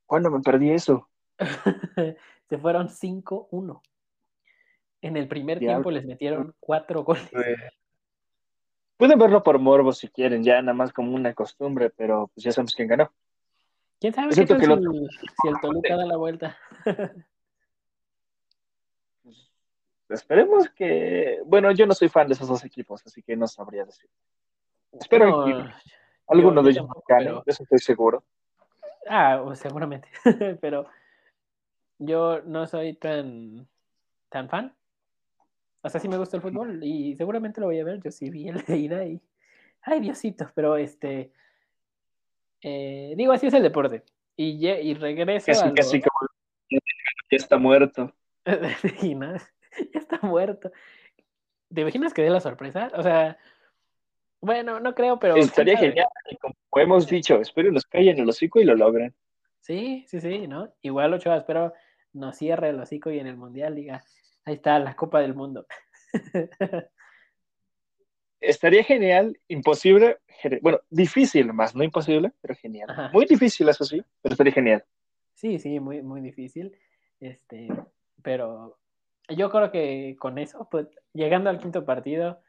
¿Cuándo 0.08 0.32
me 0.32 0.42
perdí 0.42 0.72
eso? 0.72 1.08
se 2.50 2.58
fueron 2.58 2.90
5-1. 2.90 3.82
En 5.02 5.16
el 5.16 5.28
primer 5.28 5.60
tiempo 5.60 5.92
les 5.92 6.06
metieron 6.06 6.56
cuatro 6.60 7.04
goles. 7.04 7.30
Pueden 8.98 9.20
verlo 9.20 9.44
por 9.44 9.60
morbo 9.60 9.94
si 9.94 10.08
quieren, 10.08 10.44
ya 10.44 10.62
nada 10.62 10.74
más 10.74 10.92
como 10.92 11.14
una 11.14 11.34
costumbre, 11.34 11.92
pero 11.92 12.32
pues 12.34 12.44
ya 12.44 12.52
sabemos 12.52 12.74
quién 12.74 12.88
ganó. 12.88 13.12
¿Quién 14.00 14.14
sabe 14.14 14.34
si, 14.34 14.42
el 14.42 14.48
Toluca 15.62 15.96
da 15.96 16.06
la 16.06 16.18
vuelta? 16.18 16.58
Esperemos 20.12 20.70
que... 20.70 21.40
Bueno, 21.46 21.72
yo 21.72 21.86
no 21.86 21.94
soy 21.94 22.10
fan 22.10 22.28
de 22.28 22.34
esos 22.34 22.48
dos 22.48 22.64
equipos, 22.66 23.02
así 23.06 23.22
que 23.22 23.36
no 23.36 23.48
sabría 23.48 23.86
decir. 23.86 24.10
Espero 24.92 25.46
que 25.46 25.54
alguno 26.28 26.62
de 26.62 26.72
ellos 26.72 26.88
gane, 27.08 27.42
eso 27.46 27.64
estoy 27.64 27.80
seguro. 27.80 28.24
Ah, 29.08 29.44
seguramente, 29.56 30.10
pero 30.62 30.88
yo 31.98 32.42
no 32.42 32.68
soy 32.68 32.94
tan, 32.94 33.68
tan 34.30 34.50
fan. 34.50 34.76
O 35.82 35.90
sea, 35.90 36.00
sí 36.00 36.08
me 36.08 36.18
gusta 36.18 36.38
el 36.38 36.44
fútbol 36.44 36.84
y 36.84 37.16
seguramente 37.16 37.60
lo 37.60 37.68
voy 37.68 37.80
a 37.80 37.84
ver. 37.84 38.02
Yo 38.02 38.12
sí 38.12 38.30
vi 38.30 38.48
el 38.48 38.64
de 38.64 38.78
ida 38.78 39.04
y. 39.06 39.20
Ay, 39.82 40.00
Diosito, 40.00 40.48
pero 40.54 40.78
este. 40.78 41.32
Eh, 42.62 43.14
digo, 43.18 43.34
así 43.34 43.48
es 43.48 43.54
el 43.54 43.64
deporte. 43.64 44.04
Y, 44.38 44.68
y 44.68 44.94
regreso. 44.94 45.48
Casi, 45.48 45.74
casi 45.74 46.02
como. 46.02 46.30
Ya 46.70 47.38
está 47.38 47.58
muerto. 47.58 48.14
sí, 49.00 49.16
¿no? 49.16 49.34
Ya 49.94 50.00
está 50.00 50.20
muerto. 50.22 50.72
¿Te 51.74 51.82
imaginas 51.82 52.14
que 52.14 52.22
dé 52.22 52.30
la 52.30 52.40
sorpresa? 52.40 52.92
O 52.96 53.04
sea. 53.04 53.38
Bueno, 54.42 54.80
no 54.80 54.96
creo, 54.96 55.20
pero. 55.20 55.36
Estaría 55.36 55.78
genial. 55.78 56.08
como 56.40 56.84
hemos 56.84 57.08
dicho, 57.08 57.40
espero 57.40 57.72
nos 57.72 57.86
callen 57.86 58.20
el 58.20 58.30
hocico 58.30 58.60
y 58.60 58.66
lo 58.66 58.76
logren. 58.76 59.14
Sí, 59.60 60.04
sí, 60.08 60.20
sí, 60.20 60.48
¿no? 60.48 60.74
Igual 60.82 61.14
Ochoa, 61.14 61.38
espero 61.38 61.74
nos 62.14 62.38
cierre 62.38 62.70
el 62.70 62.80
hocico 62.80 63.12
y 63.12 63.20
en 63.20 63.28
el 63.28 63.38
Mundial 63.38 63.76
diga, 63.76 64.04
ahí 64.46 64.56
está 64.56 64.80
la 64.80 64.96
Copa 64.96 65.20
del 65.22 65.36
Mundo. 65.36 65.66
Estaría 68.42 68.84
genial, 68.84 69.40
imposible, 69.48 70.18
bueno, 70.62 70.80
difícil 70.90 71.54
más, 71.54 71.76
no 71.76 71.84
imposible, 71.84 72.32
pero 72.42 72.56
genial. 72.56 73.12
Muy 73.14 73.26
difícil, 73.28 73.70
eso 73.70 73.86
sí, 73.86 74.04
pero 74.20 74.34
estaría 74.34 74.52
genial. 74.52 74.84
Sí, 75.36 75.60
sí, 75.60 75.80
muy, 75.80 76.02
muy 76.02 76.22
difícil. 76.22 76.76
Este, 77.20 77.68
pero 78.24 78.80
yo 79.36 79.50
creo 79.50 79.72
que 79.72 80.16
con 80.20 80.38
eso, 80.38 80.68
pues, 80.70 80.88
llegando 81.14 81.50
al 81.50 81.60
quinto 81.60 81.86
partido, 81.86 82.42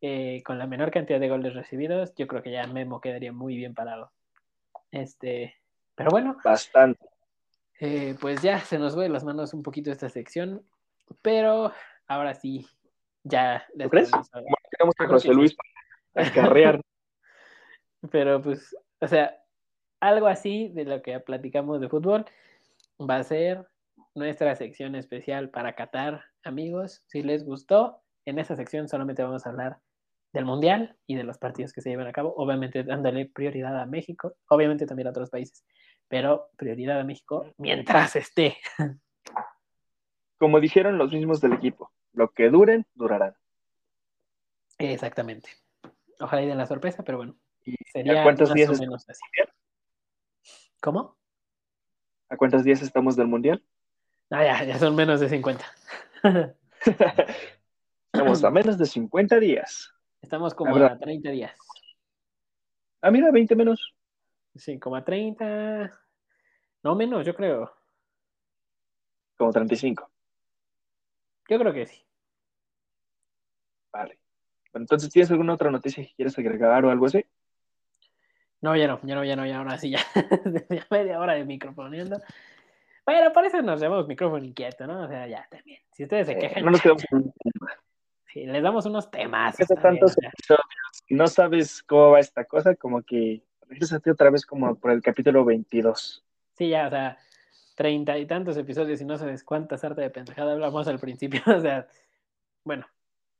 eh, 0.00 0.42
con 0.44 0.58
la 0.58 0.66
menor 0.66 0.90
cantidad 0.90 1.20
de 1.20 1.28
goles 1.28 1.54
recibidos, 1.54 2.14
yo 2.16 2.26
creo 2.26 2.42
que 2.42 2.52
ya 2.52 2.66
Memo 2.66 3.00
quedaría 3.00 3.32
muy 3.32 3.56
bien 3.56 3.74
parado. 3.74 4.12
Este, 4.90 5.54
pero 5.94 6.10
bueno. 6.10 6.36
Bastante. 6.42 7.06
Eh, 7.80 8.14
pues 8.20 8.42
ya 8.42 8.60
se 8.60 8.78
nos 8.78 8.94
fue 8.94 9.04
de 9.04 9.08
las 9.10 9.24
manos 9.24 9.54
un 9.54 9.62
poquito 9.62 9.90
esta 9.90 10.08
sección, 10.08 10.62
pero 11.22 11.72
ahora 12.06 12.34
sí, 12.34 12.66
ya. 13.22 13.66
¿Tú 13.78 13.88
crees? 13.88 14.10
tenemos 14.10 14.94
a 14.98 15.06
José 15.06 15.28
Luis 15.32 15.56
para 16.12 16.32
carrear. 16.32 16.80
pero 18.10 18.42
pues, 18.42 18.76
o 19.00 19.06
sea, 19.06 19.38
algo 20.00 20.26
así 20.26 20.68
de 20.68 20.84
lo 20.84 21.02
que 21.02 21.18
platicamos 21.20 21.80
de 21.80 21.88
fútbol 21.88 22.24
va 22.98 23.16
a 23.16 23.24
ser 23.24 23.66
nuestra 24.14 24.54
sección 24.56 24.94
especial 24.94 25.50
para 25.50 25.74
Qatar, 25.74 26.24
amigos. 26.44 27.02
Si 27.06 27.22
les 27.22 27.44
gustó, 27.44 28.02
en 28.24 28.38
esa 28.38 28.56
sección 28.56 28.88
solamente 28.88 29.22
vamos 29.22 29.46
a 29.46 29.50
hablar 29.50 29.78
del 30.32 30.44
Mundial 30.44 30.96
y 31.06 31.16
de 31.16 31.24
los 31.24 31.38
partidos 31.38 31.72
que 31.72 31.80
se 31.80 31.90
llevan 31.90 32.06
a 32.06 32.12
cabo, 32.12 32.34
obviamente 32.36 32.84
dándole 32.84 33.26
prioridad 33.26 33.80
a 33.80 33.86
México, 33.86 34.34
obviamente 34.48 34.86
también 34.86 35.08
a 35.08 35.10
otros 35.10 35.30
países, 35.30 35.64
pero 36.08 36.50
prioridad 36.56 37.00
a 37.00 37.04
México 37.04 37.52
mientras 37.58 38.16
esté. 38.16 38.56
Como 40.38 40.60
dijeron 40.60 40.98
los 40.98 41.12
mismos 41.12 41.40
del 41.40 41.52
equipo, 41.52 41.92
lo 42.12 42.30
que 42.30 42.48
duren, 42.48 42.86
durarán. 42.94 43.34
Exactamente. 44.78 45.50
Ojalá 46.18 46.42
y 46.42 46.46
den 46.46 46.58
la 46.58 46.66
sorpresa, 46.66 47.02
pero 47.02 47.18
bueno. 47.18 47.36
Sería 47.92 48.20
¿A 48.20 48.22
cuántos 48.22 48.54
días 48.54 48.80
menos 48.80 49.08
así. 49.08 49.20
¿Cómo? 50.80 51.18
¿A 52.28 52.36
cuántos 52.36 52.64
días 52.64 52.80
estamos 52.80 53.16
del 53.16 53.26
Mundial? 53.26 53.62
Ah, 54.30 54.44
ya, 54.44 54.64
ya 54.64 54.78
son 54.78 54.94
menos 54.94 55.18
de 55.18 55.28
50. 55.28 55.64
estamos 58.12 58.44
a 58.44 58.50
menos 58.50 58.78
de 58.78 58.86
50 58.86 59.40
días. 59.40 59.92
Estamos 60.22 60.54
como 60.54 60.76
a 60.76 60.98
30 60.98 61.30
días. 61.30 61.56
Ah, 63.02 63.10
mira, 63.10 63.30
20 63.32 63.56
menos. 63.56 63.94
Sí, 64.54 64.78
como 64.78 64.96
a 64.96 65.04
30. 65.04 65.98
No 66.82 66.94
menos, 66.94 67.26
yo 67.26 67.34
creo. 67.34 67.72
Como 69.36 69.52
35. 69.52 70.08
Yo 71.48 71.58
creo 71.58 71.72
que 71.72 71.86
sí. 71.86 72.00
Vale. 73.92 74.18
Bueno, 74.72 74.84
entonces, 74.84 75.10
¿tienes 75.10 75.30
alguna 75.30 75.54
otra 75.54 75.70
noticia 75.70 76.04
que 76.04 76.14
quieres 76.14 76.38
agregar 76.38 76.84
o 76.84 76.90
algo 76.90 77.06
así? 77.06 77.24
No, 78.60 78.76
ya 78.76 78.86
no, 78.86 79.00
ya 79.02 79.14
no, 79.14 79.24
ya 79.24 79.34
no, 79.34 79.46
ya 79.46 79.58
ahora 79.58 79.78
sí, 79.78 79.90
ya. 79.90 80.00
ya 80.70 80.86
media 80.90 81.18
hora 81.18 81.34
de 81.34 81.44
microfoneando. 81.44 82.20
Bueno, 83.04 83.32
por 83.32 83.44
eso 83.44 83.60
nos 83.62 83.80
llamamos 83.80 84.06
micrófono 84.06 84.44
inquieto, 84.44 84.86
¿no? 84.86 85.04
O 85.04 85.08
sea, 85.08 85.26
ya 85.26 85.46
también. 85.50 85.80
Si 85.92 86.04
ustedes 86.04 86.26
se 86.26 86.36
quejan. 86.36 86.64
no 86.64 86.70
nos 86.70 86.80
quedamos 86.80 87.04
con 87.08 87.18
un 87.22 87.32
tema. 87.32 87.72
Sí, 88.32 88.46
les 88.46 88.62
damos 88.62 88.86
unos 88.86 89.10
temas. 89.10 89.56
tantos 89.82 90.16
episodios. 90.16 91.04
No 91.08 91.26
sabes 91.26 91.82
cómo 91.82 92.10
va 92.10 92.20
esta 92.20 92.44
cosa, 92.44 92.76
como 92.76 93.02
que 93.02 93.42
regresate 93.68 94.08
otra 94.08 94.30
vez 94.30 94.46
como 94.46 94.76
por 94.76 94.92
el 94.92 95.02
capítulo 95.02 95.44
22. 95.44 96.24
Sí, 96.52 96.68
ya, 96.68 96.86
o 96.86 96.90
sea, 96.90 97.18
treinta 97.74 98.18
y 98.18 98.26
tantos 98.26 98.56
episodios 98.56 99.00
y 99.00 99.04
no 99.04 99.18
sabes 99.18 99.42
cuántas 99.42 99.82
harta 99.82 100.02
de 100.02 100.10
pendejada 100.10 100.52
hablamos 100.52 100.86
al 100.86 101.00
principio. 101.00 101.40
o 101.46 101.60
sea, 101.60 101.88
bueno, 102.62 102.86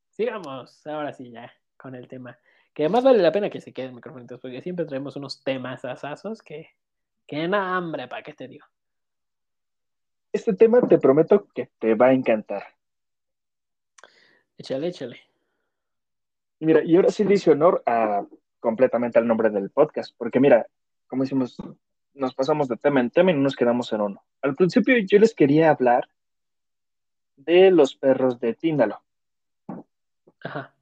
sigamos 0.08 0.86
ahora 0.86 1.12
sí 1.12 1.30
ya 1.30 1.52
con 1.76 1.94
el 1.94 2.08
tema. 2.08 2.38
Que 2.74 2.84
además 2.84 3.04
vale 3.04 3.18
la 3.18 3.32
pena 3.32 3.50
que 3.50 3.60
se 3.60 3.72
queden 3.72 3.94
micrófonos, 3.94 4.40
porque 4.40 4.62
siempre 4.62 4.86
traemos 4.86 5.14
unos 5.16 5.44
temas 5.44 5.84
asazos 5.84 6.42
que, 6.42 6.70
que 7.26 7.46
na 7.46 7.76
hambre, 7.76 8.08
¿para 8.08 8.22
qué 8.22 8.32
te 8.32 8.48
digo? 8.48 8.66
Este 10.32 10.54
tema 10.54 10.80
te 10.82 10.98
prometo 10.98 11.48
que 11.54 11.70
te 11.78 11.94
va 11.94 12.08
a 12.08 12.12
encantar. 12.12 12.62
Échale, 14.56 14.88
échale. 14.88 15.20
Mira, 16.60 16.84
y 16.84 16.94
ahora 16.96 17.10
sí 17.10 17.24
le 17.24 17.34
hice 17.34 17.50
honor 17.50 17.82
a 17.86 18.24
completamente 18.60 19.18
al 19.18 19.26
nombre 19.26 19.50
del 19.50 19.70
podcast, 19.70 20.14
porque 20.16 20.38
mira, 20.38 20.66
como 21.08 21.22
decimos, 21.22 21.56
nos 22.14 22.34
pasamos 22.34 22.68
de 22.68 22.76
tema 22.76 23.00
en 23.00 23.10
tema 23.10 23.30
y 23.30 23.34
no 23.34 23.40
nos 23.40 23.56
quedamos 23.56 23.92
en 23.92 24.02
uno. 24.02 24.22
Al 24.42 24.54
principio 24.54 24.94
yo 24.98 25.18
les 25.18 25.34
quería 25.34 25.70
hablar 25.70 26.08
de 27.36 27.70
los 27.70 27.96
perros 27.96 28.38
de 28.38 28.54
Tíndalo. 28.54 29.00
Ajá. 30.44 30.74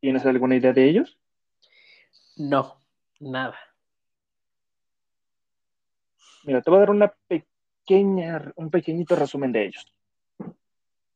¿Tienes 0.00 0.24
alguna 0.24 0.56
idea 0.56 0.72
de 0.72 0.88
ellos? 0.88 1.18
No, 2.36 2.78
nada. 3.18 3.58
Mira, 6.44 6.62
te 6.62 6.70
voy 6.70 6.76
a 6.76 6.80
dar 6.80 6.90
una 6.90 7.08
pequeña, 7.26 7.55
un 7.94 8.70
pequeñito 8.70 9.16
resumen 9.16 9.52
de 9.52 9.66
ellos. 9.66 9.92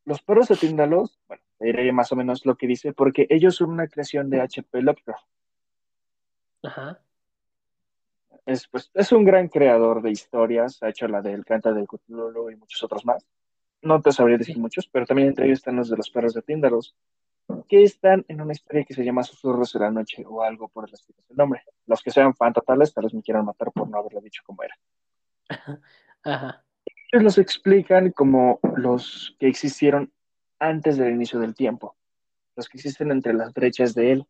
Los 0.05 0.23
perros 0.23 0.49
de 0.49 0.57
Tíndalo, 0.57 1.11
bueno, 1.29 1.43
diré 1.59 1.93
más 1.93 2.11
o 2.13 2.17
menos 2.17 2.47
lo 2.47 2.57
que 2.57 2.67
dice, 2.67 2.93
porque 2.93 3.27
ellos 3.31 3.57
son 3.57 3.71
una 3.71 3.89
creación 3.89 4.31
de 4.31 4.41
HP 4.41 4.83
Lovecraft. 4.83 5.27
Ajá. 6.63 7.01
Es, 8.47 8.67
pues, 8.69 8.91
es 8.95 9.13
un 9.13 9.25
gran 9.25 9.49
creador 9.49 10.03
de 10.03 10.11
historias, 10.11 10.83
ha 10.83 10.89
hecho 10.89 11.07
la 11.07 11.23
del 11.23 11.45
Canta 11.45 11.73
del 11.73 11.87
Cthulhu 11.87 12.51
y 12.51 12.57
muchos 12.57 12.83
otros 12.83 13.05
más. 13.05 13.27
No 13.83 14.01
te 14.01 14.13
sabría 14.13 14.39
decir 14.39 14.59
muchos, 14.59 14.89
pero 14.89 15.07
también 15.07 15.29
entre 15.29 15.47
ellos 15.47 15.59
están 15.59 15.77
los 15.77 15.89
de 15.89 15.97
los 15.97 16.11
perros 16.11 16.35
de 16.35 16.43
Tíndaros, 16.43 16.95
que 17.69 17.83
están 17.83 18.25
en 18.29 18.41
una 18.41 18.53
historia 18.53 18.85
que 18.85 18.95
se 18.95 19.05
llama 19.05 19.23
Susurros 19.23 19.73
de 19.73 19.81
la 19.81 19.91
Noche 19.91 20.25
o 20.27 20.43
algo 20.43 20.69
por 20.69 20.89
el 20.89 20.95
estilo 20.95 21.19
del 21.29 21.37
nombre. 21.37 21.63
Los 21.87 22.03
que 22.03 22.11
sean 22.11 22.35
fan 22.35 22.53
totales 22.53 22.93
tal 22.93 23.05
vez 23.05 23.15
me 23.15 23.23
quieran 23.23 23.45
matar 23.45 23.71
por 23.73 23.89
no 23.89 23.99
haberle 23.99 24.21
dicho 24.21 24.43
cómo 24.45 24.63
era. 24.63 24.77
Ajá. 26.23 26.65
Ellos 27.13 27.25
los 27.25 27.39
explican 27.39 28.13
como 28.13 28.61
los 28.77 29.37
que 29.39 29.49
existieron 29.49 30.13
antes 30.59 30.97
del 30.97 31.15
inicio 31.15 31.39
del 31.41 31.55
tiempo. 31.55 31.97
los 32.57 32.69
que 32.69 32.77
existen 32.77 33.11
entre 33.11 33.33
las 33.33 33.55
brechas 33.55 33.95
de 33.95 34.13
él. 34.13 34.27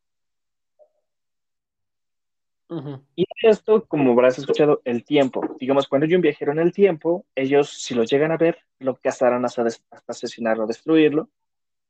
Y 3.16 3.26
esto, 3.42 3.84
como 3.86 4.12
habrás 4.12 4.38
escuchado, 4.38 4.80
el 4.84 5.04
tiempo. 5.04 5.56
Digamos, 5.58 5.88
cuando 5.88 6.06
hay 6.06 6.14
un 6.14 6.20
viajero 6.20 6.52
en 6.52 6.60
el 6.60 6.72
tiempo, 6.72 7.26
ellos, 7.34 7.70
si 7.70 7.94
lo 7.94 8.04
llegan 8.04 8.30
a 8.30 8.36
ver, 8.36 8.58
lo 8.78 8.94
cazarán 8.94 9.44
hasta, 9.44 9.64
hasta 9.64 9.90
asesinarlo, 10.06 10.68
destruirlo, 10.68 11.28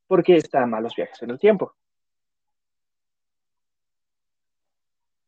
porque 0.06 0.36
está 0.36 0.64
mal 0.64 0.82
los 0.82 0.96
viajes 0.96 1.20
en 1.22 1.30
el 1.30 1.38
tiempo. 1.38 1.74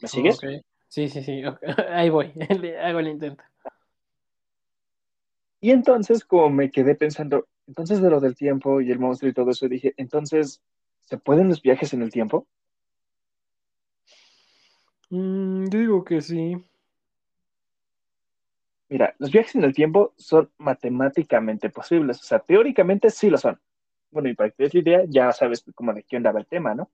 ¿Me 0.00 0.08
sigues? 0.08 0.40
Sí, 0.88 1.08
sí, 1.08 1.22
sí. 1.22 1.42
Ahí 1.90 2.08
voy. 2.08 2.32
Hago 2.82 3.00
el 3.00 3.08
intento. 3.08 3.44
Y 5.62 5.70
entonces, 5.70 6.24
como 6.24 6.50
me 6.50 6.72
quedé 6.72 6.96
pensando, 6.96 7.46
entonces 7.68 8.02
de 8.02 8.10
lo 8.10 8.18
del 8.18 8.34
tiempo 8.34 8.80
y 8.80 8.90
el 8.90 8.98
monstruo 8.98 9.30
y 9.30 9.32
todo 9.32 9.52
eso, 9.52 9.68
dije, 9.68 9.94
entonces, 9.96 10.60
¿se 11.02 11.18
pueden 11.18 11.48
los 11.48 11.62
viajes 11.62 11.94
en 11.94 12.02
el 12.02 12.10
tiempo? 12.10 12.48
Mm, 15.10 15.68
yo 15.68 15.78
digo 15.78 16.04
que 16.04 16.20
sí. 16.20 16.56
Mira, 18.88 19.14
los 19.18 19.30
viajes 19.30 19.54
en 19.54 19.62
el 19.62 19.72
tiempo 19.72 20.12
son 20.16 20.50
matemáticamente 20.58 21.70
posibles, 21.70 22.20
o 22.20 22.24
sea, 22.24 22.40
teóricamente 22.40 23.08
sí 23.10 23.30
lo 23.30 23.38
son. 23.38 23.60
Bueno, 24.10 24.28
y 24.28 24.34
para 24.34 24.50
que 24.50 24.56
te 24.56 24.62
des 24.64 24.74
la 24.74 24.80
idea, 24.80 25.04
ya 25.06 25.30
sabes 25.30 25.64
cómo 25.76 25.94
de 25.94 26.02
qué 26.02 26.16
andaba 26.16 26.40
el 26.40 26.46
tema, 26.46 26.74
¿no? 26.74 26.90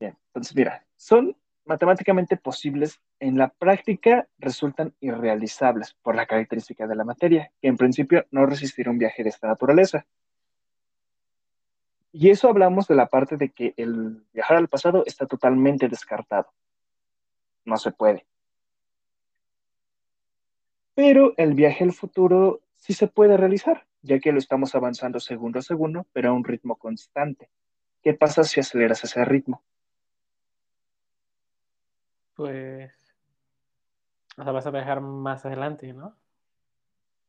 Bien, 0.00 0.18
entonces 0.26 0.56
mira, 0.56 0.84
son 0.96 1.36
matemáticamente 1.64 2.36
posibles, 2.36 3.00
en 3.20 3.38
la 3.38 3.48
práctica 3.48 4.28
resultan 4.38 4.94
irrealizables 5.00 5.94
por 6.02 6.14
la 6.14 6.26
característica 6.26 6.86
de 6.86 6.96
la 6.96 7.04
materia, 7.04 7.50
que 7.60 7.68
en 7.68 7.76
principio 7.76 8.26
no 8.30 8.46
resistirá 8.46 8.90
un 8.90 8.98
viaje 8.98 9.22
de 9.22 9.30
esta 9.30 9.48
naturaleza. 9.48 10.06
Y 12.12 12.30
eso 12.30 12.48
hablamos 12.48 12.86
de 12.86 12.94
la 12.94 13.06
parte 13.06 13.36
de 13.36 13.50
que 13.50 13.74
el 13.76 14.24
viajar 14.32 14.56
al 14.56 14.68
pasado 14.68 15.02
está 15.06 15.26
totalmente 15.26 15.88
descartado. 15.88 16.52
No 17.64 17.76
se 17.76 17.90
puede. 17.90 18.26
Pero 20.94 21.34
el 21.36 21.54
viaje 21.54 21.82
al 21.82 21.92
futuro 21.92 22.60
sí 22.76 22.92
se 22.92 23.08
puede 23.08 23.36
realizar, 23.36 23.86
ya 24.02 24.20
que 24.20 24.30
lo 24.30 24.38
estamos 24.38 24.74
avanzando 24.74 25.18
segundo 25.18 25.58
a 25.58 25.62
segundo, 25.62 26.06
pero 26.12 26.30
a 26.30 26.32
un 26.32 26.44
ritmo 26.44 26.76
constante. 26.76 27.48
¿Qué 28.02 28.14
pasa 28.14 28.44
si 28.44 28.60
aceleras 28.60 29.02
ese 29.02 29.24
ritmo? 29.24 29.62
Pues. 32.34 32.92
O 34.36 34.42
sea, 34.42 34.52
vas 34.52 34.66
a 34.66 34.70
viajar 34.70 35.00
más 35.00 35.46
adelante, 35.46 35.92
¿no? 35.92 36.16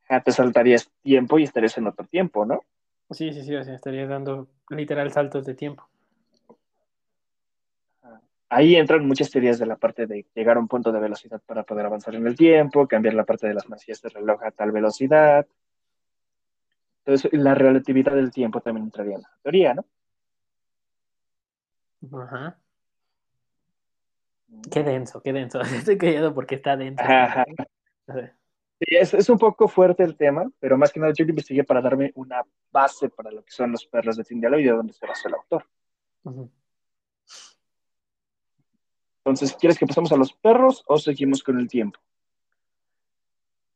Ya 0.10 0.22
te 0.22 0.32
saltarías 0.32 0.89
tiempo 1.02 1.39
y 1.39 1.44
estarías 1.44 1.78
en 1.78 1.88
otro 1.88 2.06
tiempo, 2.06 2.46
¿no? 2.46 2.62
Sí, 3.12 3.32
sí, 3.32 3.44
sí, 3.44 3.56
o 3.56 3.63
sea, 3.63 3.76
estarías 3.76 4.10
dando 4.10 4.48
literal 4.70 5.12
saltos 5.12 5.46
de 5.46 5.54
tiempo. 5.54 5.88
Ahí 8.50 8.76
entran 8.76 9.06
muchas 9.08 9.32
teorías 9.32 9.58
de 9.60 9.65
la 9.65 9.76
parte 9.76 10.06
de 10.06 10.26
llegar 10.34 10.58
a 10.58 10.60
un 10.60 10.68
punto 10.68 10.91
de 10.91 11.00
velocidad 11.00 11.41
para 11.46 11.63
poder 11.63 11.88
avanzar 11.88 12.15
en 12.15 12.26
el 12.28 12.36
tiempo, 12.36 12.88
cambiar 12.88 13.15
la 13.15 13.26
parte 13.26 13.48
de 13.48 13.54
las 13.54 13.68
manecillas 13.68 14.02
de 14.02 14.10
reloj 14.10 14.44
a 14.44 14.52
tal 14.52 14.72
velocidad. 14.72 15.48
Entonces, 17.00 17.34
la 17.34 17.54
relatividad 17.54 18.13
del 18.13 18.32
tiempo 18.32 18.62
también 18.62 18.86
entraría 18.86 19.15
en 19.15 19.22
la 19.22 19.32
teoría, 19.41 19.74
¿no? 19.74 19.86
Ajá. 22.20 22.58
Qué 24.72 24.84
denso, 24.84 25.22
qué 25.22 25.34
denso. 25.34 25.62
Estoy 25.62 25.98
callado 25.98 26.34
porque 26.34 26.56
está 26.56 26.76
denso. 26.76 27.04
Sí, 28.80 28.96
es, 28.96 29.30
un 29.30 29.38
poco 29.38 29.68
fuerte 29.68 30.04
el 30.04 30.18
tema, 30.18 30.52
pero 30.60 30.78
más 30.78 30.91
que 30.91 31.00
nada 31.00 31.13
yo 31.15 31.24
lo 31.24 31.30
investigué 31.30 31.63
para 31.63 31.82
darme 31.82 32.12
una 32.15 32.44
base 32.72 33.10
para 33.10 33.32
lo 33.32 33.44
que 33.44 33.52
son 33.52 33.72
los 33.72 33.86
perros 33.86 34.18
de 34.18 34.24
Tindialo 34.26 34.60
y 34.60 34.65
de 34.65 34.72
dónde 34.72 34.94
se 34.94 35.08
basó 35.08 35.30
el 35.30 35.36
autor. 35.36 35.65
Entonces, 39.20 39.56
¿quieres 39.56 39.80
que 39.80 39.88
pasemos 39.88 40.12
a 40.12 40.18
los 40.18 40.34
perros 40.34 40.84
o 40.88 40.98
seguimos 40.98 41.41
con 41.41 41.58
el 41.58 41.70
tiempo? 41.70 42.00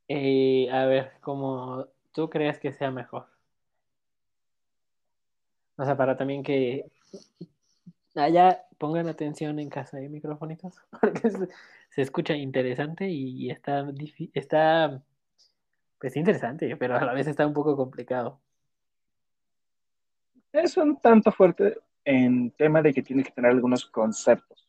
Eh, 0.09 0.69
a 0.69 0.85
ver, 0.85 1.13
como 1.21 1.87
tú 2.11 2.29
crees 2.29 2.59
que 2.59 2.73
sea 2.73 2.91
mejor. 2.91 3.27
O 5.77 5.85
sea, 5.85 5.95
para 5.95 6.17
también 6.17 6.43
que 6.43 6.91
allá 8.19 8.65
pongan 8.77 9.07
atención 9.07 9.59
en 9.59 9.69
casa 9.69 9.97
de 9.97 10.09
microfonitos, 10.09 10.81
porque 11.01 11.29
se, 11.29 12.01
escucha 12.01 12.35
interesante 12.35 13.09
y 13.09 13.49
está, 13.49 13.87
está, 14.33 15.01
pues 15.99 16.15
interesante, 16.15 16.75
pero 16.77 16.95
a 16.95 17.05
la 17.05 17.13
vez 17.13 17.27
está 17.27 17.45
un 17.45 17.53
poco 17.53 17.75
complicado. 17.75 18.39
Es 20.51 20.77
un 20.77 20.99
tanto 20.99 21.31
fuerte 21.31 21.77
en 22.05 22.51
tema 22.51 22.81
de 22.81 22.93
que 22.93 23.03
tiene 23.03 23.23
que 23.23 23.31
tener 23.31 23.51
algunos 23.51 23.85
conceptos. 23.85 24.67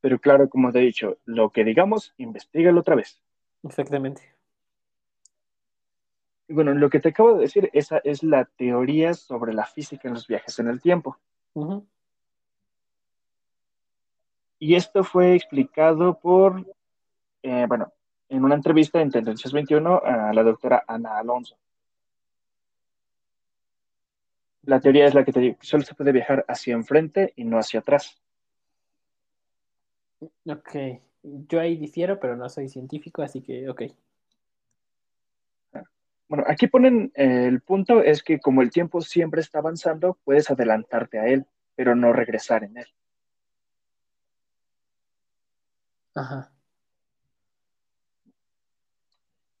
Pero 0.00 0.18
claro, 0.18 0.48
como 0.48 0.70
te 0.70 0.80
he 0.80 0.82
dicho, 0.82 1.18
lo 1.24 1.50
que 1.50 1.64
digamos, 1.64 2.12
investigalo 2.18 2.80
otra 2.80 2.94
vez. 2.94 3.20
Exactamente. 3.62 4.22
Bueno, 6.48 6.74
lo 6.74 6.90
que 6.90 7.00
te 7.00 7.10
acabo 7.10 7.34
de 7.34 7.42
decir, 7.42 7.70
esa 7.72 7.98
es 8.04 8.22
la 8.22 8.44
teoría 8.44 9.14
sobre 9.14 9.54
la 9.54 9.64
física 9.64 10.08
en 10.08 10.14
los 10.14 10.26
viajes 10.26 10.58
en 10.58 10.68
el 10.68 10.80
tiempo. 10.80 11.18
Y 14.62 14.76
esto 14.76 15.02
fue 15.02 15.34
explicado 15.34 16.20
por, 16.20 16.64
eh, 17.42 17.64
bueno, 17.66 17.92
en 18.28 18.44
una 18.44 18.54
entrevista 18.54 19.00
en 19.00 19.10
Tendencias 19.10 19.52
21 19.52 20.00
a 20.04 20.32
la 20.32 20.44
doctora 20.44 20.84
Ana 20.86 21.18
Alonso. 21.18 21.56
La 24.62 24.78
teoría 24.78 25.06
es 25.06 25.14
la 25.14 25.24
que 25.24 25.32
te 25.32 25.40
digo, 25.40 25.56
solo 25.62 25.82
se 25.82 25.96
puede 25.96 26.12
viajar 26.12 26.44
hacia 26.46 26.74
enfrente 26.74 27.32
y 27.34 27.42
no 27.42 27.58
hacia 27.58 27.80
atrás. 27.80 28.22
Ok, 30.46 30.76
yo 31.24 31.58
ahí 31.58 31.76
difiero, 31.76 32.20
pero 32.20 32.36
no 32.36 32.48
soy 32.48 32.68
científico, 32.68 33.22
así 33.22 33.42
que 33.42 33.68
ok. 33.68 33.82
Bueno, 36.28 36.44
aquí 36.46 36.68
ponen 36.68 37.10
eh, 37.16 37.46
el 37.48 37.62
punto 37.62 38.00
es 38.00 38.22
que 38.22 38.38
como 38.38 38.62
el 38.62 38.70
tiempo 38.70 39.00
siempre 39.00 39.40
está 39.40 39.58
avanzando, 39.58 40.16
puedes 40.22 40.52
adelantarte 40.52 41.18
a 41.18 41.26
él, 41.26 41.46
pero 41.74 41.96
no 41.96 42.12
regresar 42.12 42.62
en 42.62 42.76
él. 42.76 42.86
Ajá. 46.14 46.52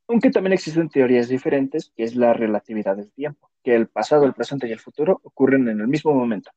Aunque 0.08 0.30
también 0.30 0.52
existen 0.52 0.90
teorías 0.90 1.28
diferentes, 1.28 1.90
que 1.96 2.04
es 2.04 2.14
la 2.14 2.34
relatividad 2.34 2.96
del 2.96 3.10
tiempo, 3.10 3.50
que 3.62 3.74
el 3.74 3.88
pasado, 3.88 4.24
el 4.24 4.34
presente 4.34 4.68
y 4.68 4.72
el 4.72 4.80
futuro 4.80 5.20
ocurren 5.24 5.68
en 5.68 5.80
el 5.80 5.88
mismo 5.88 6.12
momento. 6.12 6.50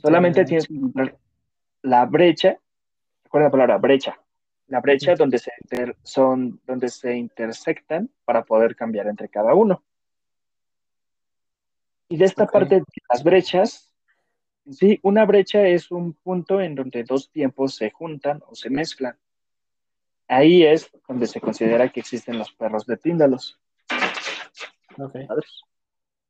Solamente 0.00 0.44
tienes 0.44 0.68
que 0.68 0.74
encontrar 0.74 1.18
la 1.82 2.06
brecha, 2.06 2.58
recuerda 3.24 3.48
la 3.48 3.50
palabra 3.50 3.78
brecha, 3.78 4.18
la 4.68 4.80
brecha 4.80 5.14
donde, 5.14 5.38
se 5.38 5.50
son, 6.02 6.60
donde 6.66 6.88
se 6.88 7.16
intersectan 7.16 8.08
para 8.24 8.44
poder 8.44 8.76
cambiar 8.76 9.08
entre 9.08 9.28
cada 9.28 9.54
uno. 9.54 9.82
Y 12.08 12.18
de 12.18 12.24
esta 12.26 12.46
parte 12.46 12.76
de 12.76 12.84
las 13.10 13.24
brechas 13.24 13.91
Sí, 14.70 15.00
una 15.02 15.24
brecha 15.24 15.66
es 15.66 15.90
un 15.90 16.12
punto 16.12 16.60
en 16.60 16.74
donde 16.74 17.02
dos 17.04 17.30
tiempos 17.30 17.74
se 17.74 17.90
juntan 17.90 18.42
o 18.46 18.54
se 18.54 18.70
mezclan. 18.70 19.18
Ahí 20.28 20.64
es 20.64 20.90
donde 21.08 21.26
se 21.26 21.40
considera 21.40 21.88
que 21.90 22.00
existen 22.00 22.38
los 22.38 22.52
perros 22.52 22.86
de 22.86 22.96
Tíndalos. 22.96 23.60
Ok. 24.98 25.16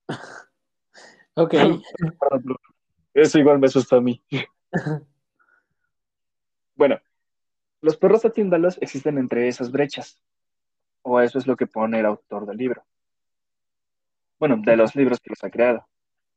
ok. 1.34 1.54
Eso 3.14 3.38
igual 3.38 3.58
me 3.58 3.66
asusta 3.66 3.96
a 3.96 4.00
mí. 4.00 4.20
bueno, 6.74 6.98
los 7.82 7.96
perros 7.96 8.22
de 8.22 8.30
Tíndalos 8.30 8.78
existen 8.80 9.18
entre 9.18 9.48
esas 9.48 9.70
brechas. 9.70 10.18
O 11.02 11.20
eso 11.20 11.38
es 11.38 11.48
lo 11.48 11.56
que 11.56 11.66
pone 11.66 11.98
el 11.98 12.06
autor 12.06 12.46
del 12.46 12.56
libro. 12.56 12.84
Bueno, 14.38 14.56
de 14.64 14.76
los 14.76 14.94
libros 14.94 15.20
que 15.20 15.30
los 15.30 15.44
ha 15.44 15.50
creado. 15.50 15.86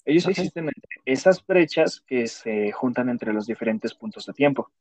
Ellos 0.05 0.27
existen 0.27 0.65
entre 0.65 1.01
esas 1.05 1.45
brechas 1.45 2.01
que 2.05 2.27
se 2.27 2.71
juntan 2.71 3.09
entre 3.09 3.33
los 3.33 3.47
diferentes 3.47 3.93
puntos 3.95 4.25
de 4.27 4.33
tiempo. 4.33 4.71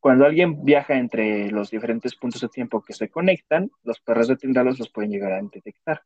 Cuando 0.00 0.24
alguien 0.24 0.64
viaja 0.64 0.94
entre 0.94 1.50
los 1.50 1.70
diferentes 1.70 2.16
puntos 2.16 2.40
de 2.40 2.48
tiempo 2.48 2.82
que 2.82 2.94
se 2.94 3.08
conectan, 3.08 3.70
los 3.84 4.00
perros 4.00 4.28
de 4.28 4.36
Tindalos 4.36 4.78
los 4.78 4.90
pueden 4.90 5.10
llegar 5.10 5.32
a 5.32 5.42
detectar. 5.42 6.02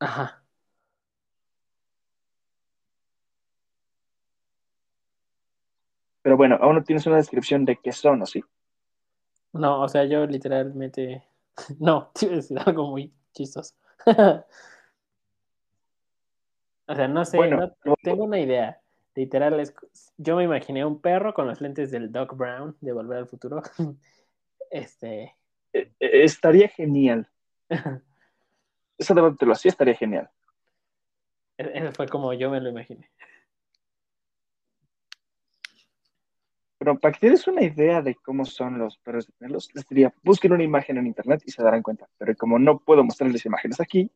Ajá. 0.00 0.42
Pero 6.22 6.36
bueno, 6.36 6.58
aún 6.60 6.74
no 6.74 6.82
tienes 6.82 7.06
una 7.06 7.16
descripción 7.16 7.64
de 7.64 7.76
qué 7.82 7.92
son, 7.92 8.20
¿o 8.22 8.26
sí? 8.26 8.42
No, 9.52 9.80
o 9.80 9.88
sea, 9.88 10.04
yo 10.04 10.26
literalmente. 10.26 11.24
No, 11.80 12.10
te 12.14 12.28
decir 12.28 12.58
algo 12.58 12.90
muy 12.90 13.12
chistoso. 13.32 13.74
O 16.88 16.94
sea, 16.94 17.06
no 17.06 17.24
sé, 17.24 17.36
bueno, 17.36 17.76
no, 17.84 17.94
tengo 18.02 18.24
una 18.24 18.40
idea. 18.40 18.80
Literal, 19.14 19.62
yo 20.16 20.36
me 20.36 20.44
imaginé 20.44 20.84
un 20.84 21.00
perro 21.00 21.34
con 21.34 21.46
los 21.46 21.60
lentes 21.60 21.90
del 21.90 22.10
Doc 22.10 22.34
Brown 22.34 22.76
de 22.80 22.92
Volver 22.92 23.18
al 23.18 23.28
Futuro. 23.28 23.62
este. 24.70 25.36
E, 25.72 25.92
e, 26.00 26.24
estaría 26.24 26.68
genial. 26.68 27.28
Eso 28.98 29.14
lo 29.14 29.52
así 29.52 29.68
estaría 29.68 29.94
genial. 29.94 30.30
Eso 31.58 31.92
fue 31.92 32.08
como 32.08 32.32
yo 32.32 32.50
me 32.50 32.60
lo 32.60 32.70
imaginé. 32.70 33.10
Pero 36.78 36.98
para 36.98 37.12
que 37.12 37.20
tienes 37.20 37.46
una 37.48 37.62
idea 37.62 38.00
de 38.00 38.14
cómo 38.14 38.44
son 38.44 38.78
los 38.78 38.96
perros 38.98 39.26
de 39.26 39.32
pelos, 39.32 39.68
les 39.74 39.86
diría, 39.86 40.14
busquen 40.22 40.52
una 40.52 40.62
imagen 40.62 40.96
en 40.96 41.06
internet 41.06 41.42
y 41.44 41.50
se 41.50 41.62
darán 41.62 41.82
cuenta. 41.82 42.08
Pero 42.16 42.34
como 42.36 42.58
no 42.58 42.78
puedo 42.78 43.04
mostrarles 43.04 43.44
imágenes 43.44 43.80
aquí. 43.80 44.10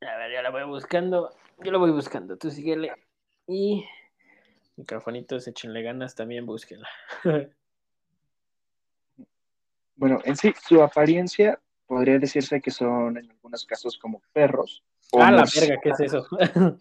A 0.00 0.16
ver, 0.16 0.32
yo 0.32 0.40
la 0.40 0.50
voy 0.50 0.64
buscando. 0.64 1.30
Yo 1.62 1.72
la 1.72 1.78
voy 1.78 1.90
buscando. 1.90 2.36
Tú 2.36 2.50
síguele. 2.50 2.92
Y 3.46 3.84
microfonitos, 4.76 5.46
échenle 5.48 5.82
ganas, 5.82 6.14
también 6.14 6.46
búsquenla. 6.46 6.88
bueno, 9.96 10.20
en 10.24 10.36
sí, 10.36 10.54
su 10.66 10.82
apariencia 10.82 11.60
podría 11.86 12.18
decirse 12.18 12.60
que 12.60 12.70
son 12.70 13.18
en 13.18 13.30
algunos 13.30 13.64
casos 13.66 13.98
como 13.98 14.22
perros. 14.32 14.82
Ah, 15.18 15.32
la 15.32 15.44
verga, 15.54 15.80
¿qué 15.82 15.90
es 15.90 16.00
eso? 16.00 16.26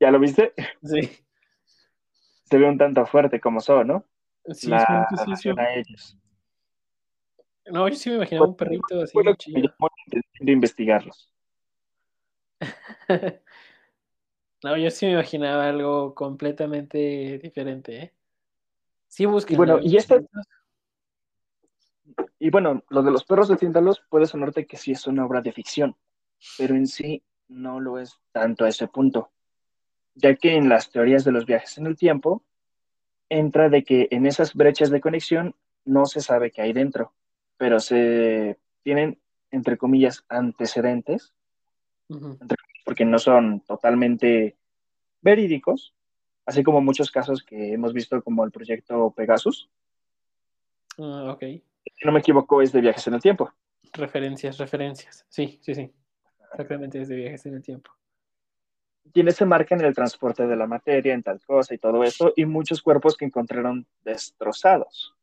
¿Ya 0.00 0.10
lo 0.10 0.20
viste? 0.20 0.52
Sí 0.82 1.26
se 2.48 2.58
ve 2.58 2.68
un 2.68 2.78
tanto 2.78 3.04
fuerte 3.06 3.40
como 3.40 3.60
son, 3.60 3.88
¿no? 3.88 4.04
Sí, 4.52 4.70
la 4.70 5.08
sí, 5.24 5.36
sí, 5.36 5.48
a 5.56 5.74
ellos. 5.74 6.16
No, 7.66 7.88
yo 7.88 7.96
sí 7.96 8.10
me 8.10 8.16
imaginaba 8.16 8.46
un 8.46 8.56
perrito 8.56 9.02
así. 9.02 9.12
Bueno, 9.14 9.36
de 10.40 10.52
investigarlos. 10.52 11.32
no, 14.62 14.76
yo 14.76 14.90
sí 14.90 15.06
me 15.06 15.12
imaginaba 15.12 15.68
algo 15.68 16.14
completamente 16.14 17.38
diferente, 17.38 17.96
¿eh? 17.96 18.12
Sí, 19.08 19.24
busquen. 19.26 19.56
Bueno, 19.56 19.78
y 19.80 19.96
esta. 19.96 20.20
Y 22.38 22.50
bueno, 22.50 22.82
lo 22.88 23.02
de 23.02 23.10
los 23.10 23.24
perros 23.24 23.48
de 23.48 23.56
Tíndalos 23.56 24.02
puede 24.08 24.26
sonarte 24.26 24.66
que 24.66 24.76
sí 24.76 24.92
es 24.92 25.06
una 25.06 25.24
obra 25.24 25.40
de 25.40 25.52
ficción, 25.52 25.96
pero 26.58 26.74
en 26.74 26.86
sí 26.86 27.22
no 27.48 27.80
lo 27.80 27.98
es 27.98 28.18
tanto 28.32 28.64
a 28.64 28.68
ese 28.68 28.88
punto 28.88 29.30
ya 30.16 30.34
que 30.34 30.56
en 30.56 30.68
las 30.68 30.90
teorías 30.90 31.24
de 31.24 31.32
los 31.32 31.46
viajes 31.46 31.78
en 31.78 31.86
el 31.86 31.96
tiempo 31.96 32.42
entra 33.28 33.68
de 33.68 33.84
que 33.84 34.08
en 34.10 34.26
esas 34.26 34.54
brechas 34.54 34.90
de 34.90 35.00
conexión 35.00 35.54
no 35.84 36.06
se 36.06 36.20
sabe 36.20 36.50
qué 36.50 36.62
hay 36.62 36.72
dentro, 36.72 37.12
pero 37.56 37.78
se 37.80 38.58
tienen, 38.82 39.20
entre 39.50 39.76
comillas, 39.76 40.24
antecedentes, 40.28 41.32
porque 42.86 43.04
no 43.04 43.18
son 43.18 43.60
totalmente 43.62 44.56
verídicos, 45.20 45.92
así 46.46 46.62
como 46.62 46.80
muchos 46.80 47.10
casos 47.10 47.42
que 47.42 47.72
hemos 47.72 47.92
visto 47.92 48.22
como 48.22 48.44
el 48.44 48.52
proyecto 48.52 49.10
Pegasus. 49.10 49.68
Ah, 50.98 51.32
ok. 51.32 51.42
Si 51.42 52.06
no 52.06 52.12
me 52.12 52.20
equivoco, 52.20 52.62
es 52.62 52.70
de 52.70 52.80
viajes 52.80 53.04
en 53.08 53.14
el 53.14 53.20
tiempo. 53.20 53.52
Referencias, 53.92 54.56
referencias. 54.58 55.26
Sí, 55.28 55.58
sí, 55.60 55.74
sí. 55.74 55.90
Exactamente 56.52 57.00
es 57.00 57.08
de 57.08 57.16
viajes 57.16 57.44
en 57.46 57.54
el 57.54 57.62
tiempo 57.62 57.90
quienes 59.12 59.36
se 59.36 59.46
marcan 59.46 59.80
en 59.80 59.86
el 59.86 59.94
transporte 59.94 60.46
de 60.46 60.56
la 60.56 60.66
materia, 60.66 61.14
en 61.14 61.22
tal 61.22 61.40
cosa 61.40 61.74
y 61.74 61.78
todo 61.78 62.02
eso, 62.04 62.32
y 62.36 62.44
muchos 62.44 62.82
cuerpos 62.82 63.16
que 63.16 63.24
encontraron 63.24 63.86
destrozados. 64.04 65.14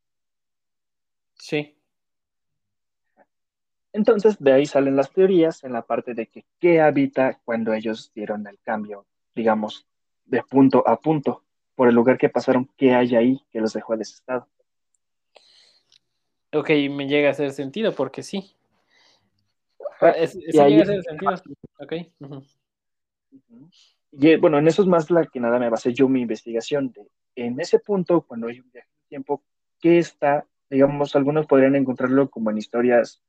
Sí. 1.36 1.76
Entonces, 3.94 4.38
de 4.40 4.52
ahí 4.52 4.66
salen 4.66 4.96
las 4.96 5.12
teorías 5.12 5.64
en 5.64 5.72
la 5.72 5.84
parte 5.84 6.16
de 6.16 6.26
que 6.26 6.46
qué 6.60 6.82
habita 6.82 7.40
cuando 7.46 7.74
ellos 7.74 8.12
dieron 8.14 8.46
el 8.48 8.60
cambio, 8.60 9.06
digamos, 9.36 9.88
de 10.26 10.42
punto 10.42 10.84
a 10.88 11.00
punto, 11.00 11.44
por 11.76 11.88
el 11.88 11.96
lugar 11.96 12.18
que 12.18 12.30
pasaron, 12.30 12.70
qué 12.76 12.94
hay 12.94 13.16
ahí 13.16 13.42
que 13.52 13.62
los 13.62 13.74
dejó 13.74 13.94
ese 13.94 14.16
estado. 14.16 14.48
Ok, 16.52 16.70
me 16.90 17.08
llega 17.08 17.30
a 17.30 17.32
hacer 17.32 17.52
sentido 17.52 17.94
porque 17.94 18.24
sí. 18.24 18.56
Ah, 20.02 20.14
llega 20.14 20.80
a 20.80 20.84
hacer 20.84 21.04
sentido. 21.04 21.34
Ok. 21.80 21.94
Y 24.12 24.30
eh, 24.30 24.38
bueno, 24.38 24.60
en 24.60 24.68
eso 24.68 24.84
es 24.84 24.88
más 24.88 25.10
la 25.10 25.26
que 25.26 25.40
nada 25.40 25.58
me 25.60 25.70
basé 25.70 25.94
yo 25.94 26.08
mi 26.08 26.22
investigación. 26.22 26.92
De, 26.92 27.08
en 27.36 27.60
ese 27.60 27.80
punto, 27.80 28.22
cuando 28.22 28.48
hay 28.48 28.60
un 28.60 28.72
viaje 28.72 28.90
en 29.04 29.08
tiempo, 29.08 29.44
¿qué 29.80 29.98
está? 30.00 30.48
Digamos, 30.70 31.16
algunos 31.16 31.46
podrían 31.48 31.76
encontrarlo 31.76 32.30
como 32.30 32.52
en 32.52 32.58
historias 32.58 33.22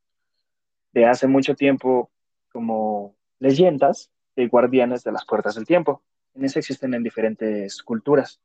de 0.94 1.04
hace 1.04 1.26
mucho 1.26 1.54
tiempo, 1.54 2.10
como 2.50 3.14
leyendas 3.38 4.10
de 4.34 4.48
guardianes 4.48 5.04
de 5.04 5.12
las 5.12 5.26
puertas 5.26 5.56
del 5.56 5.66
tiempo. 5.66 6.02
En 6.34 6.44
eso 6.44 6.58
existen 6.58 6.94
en 6.94 7.02
diferentes 7.02 7.82
culturas 7.82 8.40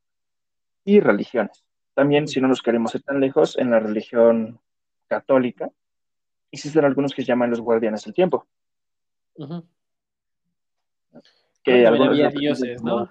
y 0.84 1.00
religiones. 1.00 1.64
También, 1.94 2.28
si 2.28 2.40
no 2.40 2.48
nos 2.48 2.62
queremos 2.62 2.94
ir 2.94 3.02
tan 3.02 3.20
lejos, 3.20 3.56
en 3.56 3.70
la 3.70 3.80
religión 3.80 4.60
católica 5.08 5.70
existen 6.52 6.84
algunos 6.84 7.14
que 7.14 7.22
se 7.22 7.28
llaman 7.28 7.50
los 7.50 7.60
guardianes 7.60 8.04
del 8.04 8.14
tiempo 8.14 8.46
que 11.62 11.86
había 11.86 12.28
dioses, 12.28 12.82
¿no? 12.82 13.08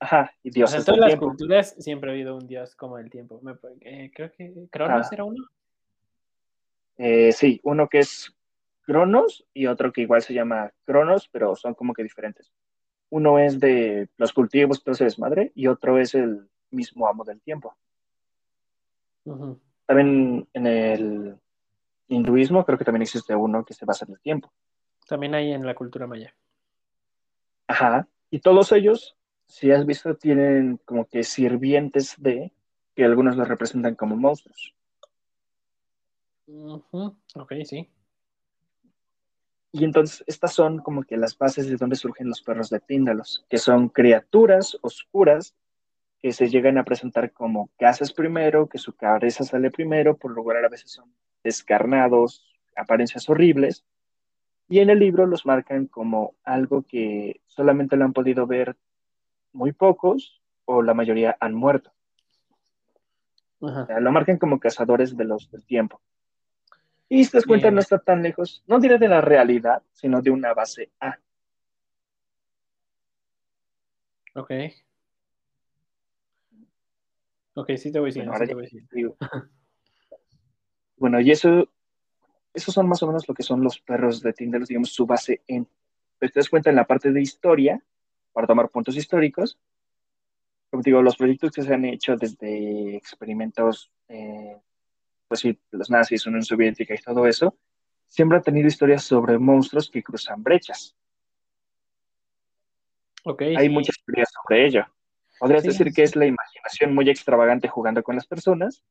Ajá, 0.00 0.32
y 0.42 0.50
dioses. 0.50 0.80
en 0.80 0.84
todas 0.84 1.00
las 1.00 1.16
culturas 1.16 1.74
siempre 1.78 2.10
ha 2.10 2.12
habido 2.12 2.36
un 2.36 2.46
dios 2.46 2.74
como 2.74 2.98
el 2.98 3.10
tiempo. 3.10 3.40
Eh, 3.80 4.10
creo 4.14 4.30
que 4.32 4.52
Cronos 4.70 5.10
era 5.12 5.24
uno. 5.24 5.44
Eh, 6.96 7.32
sí, 7.32 7.60
uno 7.64 7.88
que 7.88 8.00
es 8.00 8.34
Cronos 8.82 9.46
y 9.54 9.66
otro 9.66 9.92
que 9.92 10.02
igual 10.02 10.22
se 10.22 10.34
llama 10.34 10.72
Cronos, 10.84 11.28
pero 11.32 11.56
son 11.56 11.74
como 11.74 11.94
que 11.94 12.02
diferentes. 12.02 12.52
Uno 13.10 13.38
es 13.38 13.58
de 13.60 14.08
los 14.16 14.32
cultivos, 14.32 14.82
todo 14.82 14.92
ese 14.92 15.04
desmadre, 15.04 15.52
y 15.54 15.68
otro 15.68 15.98
es 15.98 16.14
el 16.14 16.48
mismo 16.70 17.06
amo 17.08 17.24
del 17.24 17.40
tiempo. 17.40 17.76
También 19.86 20.48
en 20.52 20.66
el 20.66 21.36
hinduismo 22.08 22.64
creo 22.64 22.78
que 22.78 22.84
también 22.84 23.02
existe 23.02 23.34
uno 23.34 23.64
que 23.64 23.74
se 23.74 23.84
basa 23.84 24.04
en 24.04 24.12
el 24.12 24.20
tiempo. 24.20 24.52
También 25.06 25.34
hay 25.34 25.52
en 25.52 25.66
la 25.66 25.74
cultura 25.74 26.06
maya. 26.06 26.34
Ajá. 27.66 28.08
Y 28.30 28.40
todos 28.40 28.72
ellos, 28.72 29.16
si 29.46 29.70
has 29.70 29.86
visto, 29.86 30.16
tienen 30.16 30.78
como 30.84 31.06
que 31.06 31.22
sirvientes 31.22 32.14
de, 32.18 32.52
que 32.94 33.04
algunos 33.04 33.36
los 33.36 33.48
representan 33.48 33.94
como 33.94 34.16
monstruos. 34.16 34.74
Ok, 36.46 37.52
sí. 37.64 37.88
Y 39.72 39.84
entonces 39.84 40.22
estas 40.26 40.52
son 40.52 40.78
como 40.78 41.02
que 41.02 41.16
las 41.16 41.36
bases 41.36 41.68
de 41.68 41.76
donde 41.76 41.96
surgen 41.96 42.28
los 42.28 42.42
perros 42.42 42.70
de 42.70 42.80
Tíndalos, 42.80 43.44
que 43.48 43.58
son 43.58 43.88
criaturas 43.88 44.78
oscuras 44.82 45.54
que 46.22 46.32
se 46.32 46.48
llegan 46.48 46.78
a 46.78 46.84
presentar 46.84 47.32
como 47.32 47.68
casas 47.76 48.12
primero, 48.12 48.68
que 48.68 48.78
su 48.78 48.94
cabeza 48.94 49.44
sale 49.44 49.70
primero, 49.70 50.16
por 50.16 50.30
lugar 50.30 50.64
a 50.64 50.68
veces 50.68 50.90
son 50.92 51.12
descarnados, 51.42 52.46
apariencias 52.76 53.28
horribles, 53.28 53.84
y 54.68 54.78
en 54.78 54.90
el 54.90 55.00
libro 55.00 55.26
los 55.26 55.44
marcan 55.44 55.86
como 55.86 56.34
algo 56.44 56.82
que 56.82 57.40
solamente 57.46 57.96
lo 57.96 58.04
han 58.04 58.12
podido 58.12 58.46
ver 58.46 58.76
muy 59.52 59.72
pocos 59.72 60.40
o 60.64 60.82
la 60.82 60.94
mayoría 60.94 61.36
han 61.40 61.54
muerto. 61.54 61.92
lo 63.60 64.12
marcan 64.12 64.38
como 64.38 64.60
cazadores 64.60 65.16
de 65.16 65.24
los 65.24 65.50
del 65.50 65.64
tiempo. 65.64 66.00
Y 67.08 67.20
esta 67.20 67.42
cuenta 67.42 67.70
no 67.70 67.80
está 67.80 67.98
tan 67.98 68.22
lejos, 68.22 68.62
no 68.66 68.80
diré 68.80 68.98
de 68.98 69.08
la 69.08 69.20
realidad, 69.20 69.82
sino 69.92 70.22
de 70.22 70.30
una 70.30 70.54
base 70.54 70.90
A. 71.00 71.18
Ok. 74.34 74.50
Ok, 77.54 77.70
sí 77.76 77.92
te 77.92 78.00
voy 78.00 78.10
diciendo. 78.10 78.32
bueno, 80.96 81.20
y 81.20 81.30
eso 81.30 81.68
esos 82.54 82.72
son 82.72 82.88
más 82.88 83.02
o 83.02 83.08
menos 83.08 83.28
lo 83.28 83.34
que 83.34 83.42
son 83.42 83.62
los 83.62 83.80
perros 83.80 84.22
de 84.22 84.32
Tinder, 84.32 84.64
digamos, 84.64 84.92
su 84.92 85.04
base 85.06 85.42
en. 85.46 85.68
Pero 86.18 86.32
te 86.32 86.40
das 86.40 86.48
cuenta 86.48 86.70
en 86.70 86.76
la 86.76 86.86
parte 86.86 87.10
de 87.10 87.20
historia, 87.20 87.82
para 88.32 88.46
tomar 88.46 88.70
puntos 88.70 88.96
históricos, 88.96 89.58
como 90.70 90.82
digo, 90.82 91.02
los 91.02 91.16
proyectos 91.16 91.52
que 91.52 91.62
se 91.62 91.74
han 91.74 91.84
hecho 91.84 92.16
desde 92.16 92.96
experimentos, 92.96 93.92
eh, 94.08 94.56
pues 95.28 95.40
sí, 95.40 95.58
los 95.70 95.90
nazis, 95.90 96.26
Unión 96.26 96.42
Soviética 96.42 96.94
y 96.94 96.98
todo 96.98 97.26
eso, 97.26 97.56
siempre 98.08 98.38
han 98.38 98.44
tenido 98.44 98.68
historias 98.68 99.04
sobre 99.04 99.38
monstruos 99.38 99.90
que 99.90 100.02
cruzan 100.02 100.42
brechas. 100.42 100.96
Okay, 103.24 103.56
Hay 103.56 103.68
muchas 103.68 103.96
historias 103.96 104.28
sobre 104.32 104.66
ello. 104.66 104.86
Podrías 105.38 105.64
decir 105.64 105.92
que 105.92 106.02
es 106.02 106.14
la 106.14 106.26
imaginación 106.26 106.94
muy 106.94 107.08
extravagante 107.08 107.68
jugando 107.68 108.02
con 108.02 108.14
las 108.14 108.26
personas, 108.26 108.84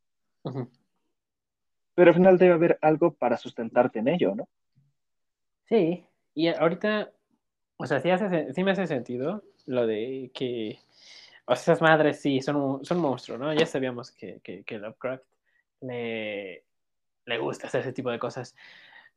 pero 1.96 2.10
al 2.10 2.16
final 2.16 2.38
debe 2.38 2.54
haber 2.54 2.80
algo 2.82 3.14
para 3.14 3.38
sustentarte 3.38 4.00
en 4.00 4.08
ello, 4.10 4.36
¿no? 4.36 4.50
Sí, 5.70 6.06
y 6.34 6.48
ahorita, 6.48 7.12
o 7.78 7.86
sea, 7.86 8.02
sí, 8.02 8.10
hace, 8.10 8.54
sí 8.54 8.64
me 8.64 8.72
hace 8.72 8.88
sentido 8.88 9.44
lo 9.66 9.88
de 9.88 10.32
que, 10.34 10.80
o 11.46 11.56
sea, 11.56 11.74
esas 11.74 11.82
madres 11.82 12.20
sí 12.20 12.42
son, 12.42 12.84
son 12.84 13.00
monstruos, 13.00 13.40
¿no? 13.40 13.54
Ya 13.54 13.66
sabíamos 13.66 14.12
que, 14.12 14.42
que, 14.44 14.64
que 14.64 14.80
Lovecraft 14.80 15.24
le, 15.84 16.64
le 17.26 17.38
gusta 17.38 17.68
hacer 17.68 17.82
ese 17.82 17.94
tipo 17.94 18.10
de 18.10 18.20
cosas, 18.20 18.56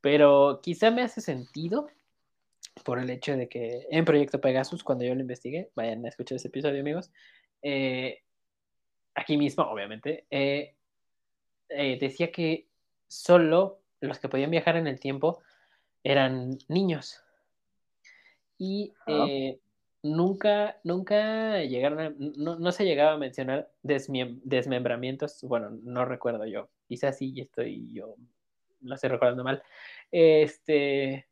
pero 0.00 0.60
quizá 0.62 0.90
me 0.90 1.02
hace 1.02 1.20
sentido 1.20 1.88
por 2.84 2.98
el 2.98 3.08
hecho 3.10 3.36
de 3.36 3.48
que 3.48 3.86
en 3.90 4.04
Proyecto 4.04 4.40
Pegasus, 4.40 4.84
cuando 4.84 5.04
yo 5.04 5.14
lo 5.14 5.20
investigué, 5.20 5.70
vayan 5.74 6.04
a 6.04 6.08
escuchar 6.08 6.36
ese 6.36 6.48
episodio, 6.48 6.80
amigos, 6.80 7.10
eh, 7.62 8.22
aquí 9.14 9.36
mismo, 9.36 9.64
obviamente, 9.64 10.26
eh, 10.30 10.74
eh, 11.68 11.98
decía 11.98 12.30
que 12.30 12.66
solo 13.08 13.80
los 14.00 14.18
que 14.18 14.28
podían 14.28 14.50
viajar 14.50 14.76
en 14.76 14.86
el 14.86 15.00
tiempo 15.00 15.42
eran 16.04 16.58
niños. 16.68 17.22
Y 18.58 18.92
eh, 19.06 19.58
nunca, 20.14 20.78
nunca 20.84 21.62
llegaron 21.62 22.00
a, 22.00 22.14
no, 22.18 22.72
se 22.72 22.84
llegaba 22.84 23.12
a 23.12 23.18
mencionar 23.18 23.70
desmembramientos, 23.82 25.42
bueno, 25.42 25.70
no 25.82 26.04
recuerdo 26.04 26.46
yo, 26.46 26.68
quizás 26.88 27.18
sí 27.18 27.34
estoy 27.40 27.92
yo, 27.92 28.16
lo 28.80 28.94
estoy 28.94 29.10
recordando 29.10 29.44
mal, 29.44 29.62
este, 30.10 31.26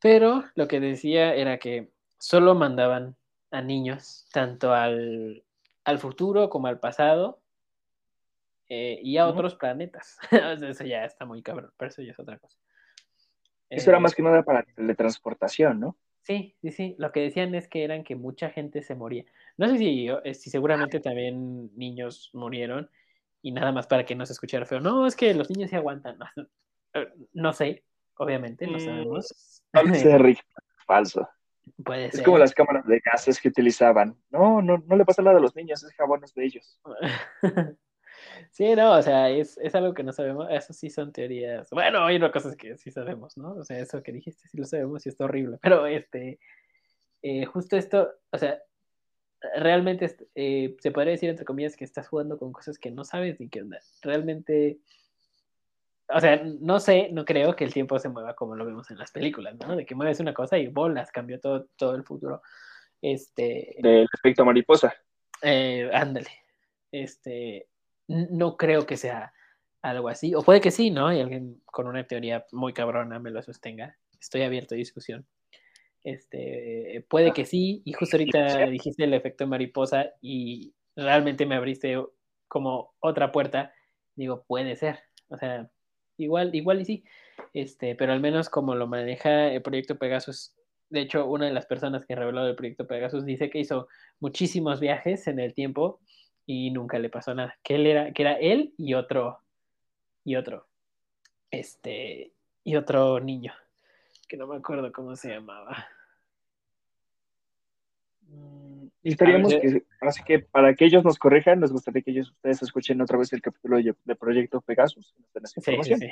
pero 0.00 0.44
lo 0.54 0.68
que 0.68 0.80
decía 0.80 1.34
era 1.34 1.58
que 1.58 1.90
solo 2.18 2.54
mandaban 2.54 3.16
a 3.50 3.62
niños, 3.62 4.26
tanto 4.32 4.72
al, 4.72 5.44
al 5.84 5.98
futuro 5.98 6.50
como 6.50 6.66
al 6.66 6.80
pasado, 6.80 7.40
eh, 8.68 8.98
y 9.02 9.18
a 9.18 9.26
otros 9.26 9.54
planetas. 9.54 10.18
eso 10.30 10.84
ya 10.84 11.04
está 11.04 11.24
muy 11.24 11.42
cabrón, 11.42 11.72
pero 11.76 11.90
eso 11.90 12.02
ya 12.02 12.12
es 12.12 12.18
otra 12.18 12.38
cosa. 12.38 12.58
Eso 13.68 13.90
era 13.90 13.98
eh, 13.98 14.00
más 14.00 14.14
que 14.14 14.22
nada 14.22 14.42
para 14.42 14.62
teletransportación, 14.62 15.80
¿no? 15.80 15.96
Sí, 16.24 16.56
sí, 16.62 16.70
sí. 16.72 16.94
Lo 16.98 17.12
que 17.12 17.20
decían 17.20 17.54
es 17.54 17.68
que 17.68 17.84
eran 17.84 18.02
que 18.02 18.16
mucha 18.16 18.50
gente 18.50 18.82
se 18.82 18.94
moría. 18.94 19.24
No 19.58 19.68
sé 19.68 19.76
si, 19.78 20.08
eh, 20.08 20.34
si 20.34 20.50
seguramente 20.50 20.98
también 21.00 21.70
niños 21.76 22.30
murieron 22.32 22.90
y 23.42 23.52
nada 23.52 23.72
más 23.72 23.86
para 23.86 24.06
que 24.06 24.14
no 24.14 24.24
se 24.24 24.32
escuchara 24.32 24.64
feo. 24.64 24.80
No, 24.80 25.06
es 25.06 25.16
que 25.16 25.34
los 25.34 25.50
niños 25.50 25.70
se 25.70 25.76
aguantan. 25.76 26.18
No, 27.32 27.52
sé, 27.52 27.84
obviamente, 28.16 28.66
no 28.66 28.78
mm, 28.78 28.80
sabemos. 28.80 29.62
falso. 30.86 31.28
Puede 31.82 32.06
es 32.06 32.22
como 32.22 32.38
las 32.38 32.54
cámaras 32.54 32.86
de 32.86 33.00
gases 33.04 33.40
que 33.40 33.48
utilizaban. 33.48 34.16
No, 34.30 34.62
no, 34.62 34.82
no 34.86 34.96
le 34.96 35.04
pasa 35.04 35.22
nada 35.22 35.38
a 35.38 35.40
los 35.40 35.56
niños, 35.56 35.82
es 35.82 35.94
jabones 35.94 36.34
de 36.34 36.44
ellos. 36.44 36.80
Sí, 38.50 38.74
no, 38.74 38.92
o 38.92 39.02
sea, 39.02 39.30
es, 39.30 39.58
algo 39.74 39.94
que 39.94 40.02
no 40.02 40.12
sabemos, 40.12 40.46
eso 40.50 40.72
sí 40.72 40.90
son 40.90 41.12
teorías. 41.12 41.68
Bueno, 41.70 42.04
hay 42.04 42.16
una 42.16 42.30
cosas 42.30 42.56
que 42.56 42.76
sí 42.76 42.90
sabemos, 42.90 43.36
¿no? 43.36 43.52
O 43.54 43.64
sea, 43.64 43.78
eso 43.78 44.02
que 44.02 44.12
dijiste 44.12 44.48
sí 44.48 44.56
lo 44.56 44.64
sabemos 44.64 45.04
y 45.06 45.08
está 45.08 45.24
horrible, 45.24 45.58
pero 45.60 45.86
este, 45.86 46.38
eh, 47.22 47.44
justo 47.46 47.76
esto, 47.76 48.10
o 48.30 48.38
sea, 48.38 48.60
realmente 49.56 50.16
eh, 50.34 50.76
se 50.78 50.90
podría 50.90 51.12
decir 51.12 51.30
entre 51.30 51.44
comillas 51.44 51.76
que 51.76 51.84
estás 51.84 52.08
jugando 52.08 52.38
con 52.38 52.52
cosas 52.52 52.78
que 52.78 52.90
no 52.90 53.04
sabes 53.04 53.38
ni 53.40 53.48
qué 53.48 53.62
onda. 53.62 53.78
Realmente, 54.02 54.78
o 56.08 56.20
sea, 56.20 56.42
no 56.60 56.80
sé, 56.80 57.08
no 57.12 57.24
creo 57.24 57.54
que 57.56 57.64
el 57.64 57.72
tiempo 57.72 57.98
se 57.98 58.08
mueva 58.08 58.34
como 58.34 58.56
lo 58.56 58.64
vemos 58.64 58.90
en 58.90 58.98
las 58.98 59.10
películas, 59.10 59.56
¿no? 59.56 59.76
De 59.76 59.86
que 59.86 59.94
mueves 59.94 60.20
una 60.20 60.34
cosa 60.34 60.58
y 60.58 60.68
bolas, 60.68 61.10
cambió 61.10 61.40
todo, 61.40 61.66
todo 61.76 61.94
el 61.94 62.04
futuro. 62.04 62.42
Este. 63.00 63.76
Del 63.80 64.08
efecto 64.12 64.44
mariposa. 64.44 64.94
Eh, 65.42 65.90
ándale. 65.92 66.30
Este, 66.90 67.66
no 68.08 68.56
creo 68.56 68.86
que 68.86 68.96
sea 68.96 69.32
algo 69.82 70.08
así. 70.08 70.34
O 70.34 70.42
puede 70.42 70.60
que 70.60 70.70
sí, 70.70 70.90
¿no? 70.90 71.12
Y 71.12 71.20
alguien 71.20 71.60
con 71.66 71.86
una 71.86 72.06
teoría 72.06 72.44
muy 72.52 72.72
cabrona 72.72 73.18
me 73.18 73.30
lo 73.30 73.42
sostenga. 73.42 73.96
Estoy 74.20 74.42
abierto 74.42 74.74
a 74.74 74.78
discusión. 74.78 75.26
Este, 76.02 77.04
puede 77.08 77.32
que 77.32 77.46
sí, 77.46 77.82
y 77.84 77.92
justo 77.92 78.16
ahorita 78.16 78.66
dijiste 78.66 79.04
el 79.04 79.14
efecto 79.14 79.46
mariposa 79.46 80.12
y 80.20 80.74
realmente 80.96 81.46
me 81.46 81.54
abriste 81.54 82.02
como 82.48 82.94
otra 83.00 83.32
puerta. 83.32 83.72
Digo, 84.14 84.44
puede 84.46 84.76
ser. 84.76 85.00
O 85.28 85.38
sea, 85.38 85.70
igual, 86.16 86.54
igual 86.54 86.80
y 86.80 86.84
sí. 86.84 87.04
Este, 87.52 87.94
pero 87.94 88.12
al 88.12 88.20
menos 88.20 88.48
como 88.48 88.74
lo 88.74 88.86
maneja 88.86 89.48
el 89.52 89.62
proyecto 89.62 89.98
Pegasus, 89.98 90.54
de 90.90 91.00
hecho, 91.00 91.26
una 91.26 91.46
de 91.46 91.52
las 91.52 91.66
personas 91.66 92.06
que 92.06 92.14
reveló 92.14 92.46
el 92.46 92.54
proyecto 92.54 92.86
Pegasus 92.86 93.24
dice 93.24 93.50
que 93.50 93.58
hizo 93.58 93.88
muchísimos 94.20 94.80
viajes 94.80 95.26
en 95.26 95.40
el 95.40 95.54
tiempo 95.54 96.00
y 96.46 96.70
nunca 96.70 96.98
le 96.98 97.10
pasó 97.10 97.34
nada. 97.34 97.56
Que 97.62 97.76
él 97.76 97.86
era, 97.86 98.12
que 98.12 98.22
era 98.22 98.34
él 98.34 98.74
y 98.76 98.94
otro, 98.94 99.40
y 100.24 100.36
otro, 100.36 100.66
este, 101.50 102.32
y 102.64 102.76
otro 102.76 103.20
niño, 103.20 103.52
que 104.28 104.36
no 104.36 104.46
me 104.46 104.56
acuerdo 104.56 104.92
cómo 104.92 105.16
se 105.16 105.30
llamaba. 105.30 105.86
Mm, 108.28 108.86
y 109.02 109.10
estaríamos 109.10 109.54
que, 109.54 109.82
así 110.00 110.22
que 110.24 110.38
para 110.40 110.74
que 110.74 110.86
ellos 110.86 111.04
nos 111.04 111.18
corrijan, 111.18 111.60
nos 111.60 111.72
gustaría 111.72 112.02
que 112.02 112.10
ellos 112.10 112.30
ustedes 112.30 112.62
escuchen 112.62 113.00
otra 113.00 113.18
vez 113.18 113.32
el 113.32 113.42
capítulo 113.42 113.76
de, 113.76 114.16
Proyecto 114.16 114.60
Pegasus. 114.60 115.14
Sí, 115.44 115.76
sí, 115.82 116.10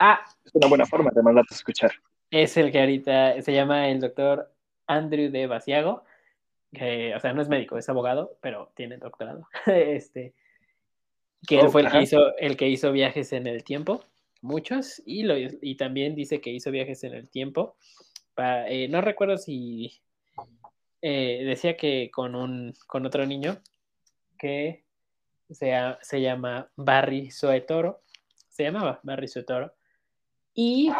Ah, 0.00 0.20
es 0.44 0.54
una 0.54 0.68
buena 0.68 0.86
forma 0.86 1.10
de 1.12 1.22
mandarte 1.22 1.54
a 1.54 1.56
escuchar. 1.56 1.90
Es 2.30 2.56
el 2.56 2.70
que 2.70 2.78
ahorita 2.78 3.42
se 3.42 3.52
llama 3.52 3.88
el 3.88 4.00
doctor 4.00 4.52
Andrew 4.86 5.30
de 5.30 5.46
Basiago 5.48 6.04
que, 6.72 7.14
o 7.14 7.20
sea, 7.20 7.32
no 7.32 7.42
es 7.42 7.48
médico, 7.48 7.78
es 7.78 7.88
abogado, 7.88 8.36
pero 8.40 8.72
tiene 8.74 8.98
doctorado. 8.98 9.48
este, 9.66 10.34
que 11.46 11.60
él 11.60 11.66
oh, 11.66 11.70
fue 11.70 11.82
el 11.82 11.90
que, 11.90 12.02
hizo, 12.02 12.36
el 12.36 12.56
que 12.56 12.68
hizo 12.68 12.92
viajes 12.92 13.32
en 13.32 13.46
el 13.46 13.64
tiempo, 13.64 14.04
muchos, 14.40 15.02
y, 15.06 15.22
lo, 15.22 15.34
y 15.38 15.76
también 15.76 16.14
dice 16.14 16.40
que 16.40 16.50
hizo 16.50 16.70
viajes 16.70 17.04
en 17.04 17.14
el 17.14 17.28
tiempo. 17.28 17.76
Eh, 18.68 18.88
no 18.88 19.00
recuerdo 19.00 19.36
si 19.36 20.00
eh, 21.02 21.42
decía 21.44 21.76
que 21.76 22.10
con, 22.12 22.34
un, 22.34 22.74
con 22.86 23.04
otro 23.06 23.26
niño 23.26 23.58
que 24.38 24.84
se, 25.50 25.72
se 26.02 26.20
llama 26.20 26.70
Barry 26.76 27.30
Soetoro, 27.30 28.02
se 28.48 28.64
llamaba 28.64 29.00
Barry 29.02 29.28
Soetoro, 29.28 29.72
y 30.54 30.90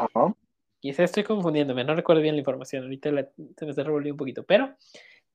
quizá 0.81 1.05
estoy 1.05 1.25
confundiéndome, 1.25 1.85
no 1.85 1.95
recuerdo 1.95 2.23
bien 2.23 2.37
la 2.37 2.41
información, 2.41 2.85
ahorita 2.85 3.11
se 3.57 3.65
me 3.65 3.71
está 3.71 3.83
revolviendo 3.83 4.15
un 4.15 4.19
poquito, 4.19 4.45
pero 4.45 4.77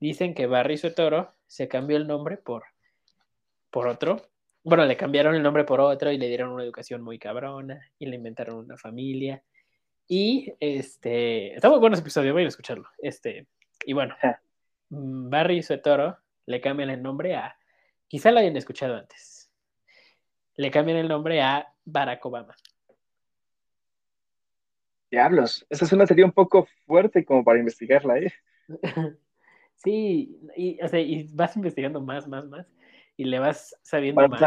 dicen 0.03 0.33
que 0.33 0.47
Barry 0.47 0.77
Toro 0.93 1.33
se 1.47 1.69
cambió 1.69 1.95
el 1.95 2.07
nombre 2.07 2.35
por, 2.35 2.65
por 3.69 3.87
otro. 3.87 4.21
Bueno, 4.61 4.85
le 4.85 4.97
cambiaron 4.97 5.33
el 5.33 5.41
nombre 5.41 5.63
por 5.63 5.79
otro 5.79 6.11
y 6.11 6.17
le 6.17 6.27
dieron 6.27 6.51
una 6.51 6.63
educación 6.63 7.01
muy 7.01 7.17
cabrona 7.17 7.89
y 7.97 8.07
le 8.07 8.17
inventaron 8.17 8.57
una 8.57 8.77
familia. 8.77 9.41
Y 10.05 10.53
este, 10.59 11.55
está 11.55 11.69
muy 11.69 11.79
bueno 11.79 11.93
ese 11.93 12.01
episodio, 12.01 12.33
voy 12.33 12.43
a 12.43 12.47
escucharlo. 12.49 12.85
Este, 12.97 13.47
y 13.85 13.93
bueno, 13.93 14.13
Barry 14.89 15.61
Toro 15.81 16.17
le 16.47 16.59
cambian 16.59 16.89
el 16.89 17.01
nombre 17.01 17.35
a, 17.35 17.57
quizá 18.09 18.31
lo 18.31 18.39
hayan 18.39 18.57
escuchado 18.57 18.97
antes, 18.97 19.49
le 20.55 20.69
cambian 20.69 20.97
el 20.97 21.07
nombre 21.07 21.41
a 21.41 21.73
Barack 21.85 22.25
Obama. 22.25 22.55
Diablos, 25.09 25.65
esa 25.69 25.85
es 25.85 25.93
una 25.93 26.05
teoría 26.05 26.25
un 26.25 26.33
poco 26.33 26.67
fuerte 26.85 27.23
como 27.23 27.43
para 27.43 27.59
investigarla, 27.59 28.17
¿eh? 28.17 28.33
Sí, 29.83 30.39
y, 30.55 30.81
o 30.81 30.87
sea, 30.87 30.99
y 30.99 31.27
vas 31.33 31.55
investigando 31.57 31.99
más, 32.01 32.27
más, 32.27 32.47
más, 32.47 32.67
y 33.17 33.25
le 33.25 33.39
vas 33.39 33.77
sabiendo 33.81 34.27
más. 34.27 34.41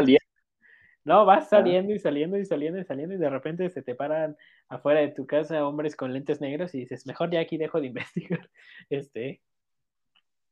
No, 1.05 1.25
vas 1.25 1.49
saliendo 1.49 1.95
y 1.95 2.01
saliendo 2.01 2.37
y 2.37 2.45
saliendo 2.45 2.81
y 2.81 2.85
saliendo 2.85 3.15
y 3.15 3.19
de 3.19 3.31
repente 3.31 3.71
se 3.71 3.81
te 3.81 3.95
paran 3.95 4.37
afuera 4.69 4.99
de 4.99 5.13
tu 5.13 5.25
casa 5.25 5.65
hombres 5.65 5.95
con 5.95 6.13
lentes 6.13 6.41
negros 6.41 6.75
y 6.75 6.81
dices, 6.81 7.07
mejor 7.07 7.31
ya 7.31 7.39
aquí 7.39 7.59
dejo 7.59 7.81
de 7.81 7.87
investigar. 7.93 8.51
Este. 8.91 9.41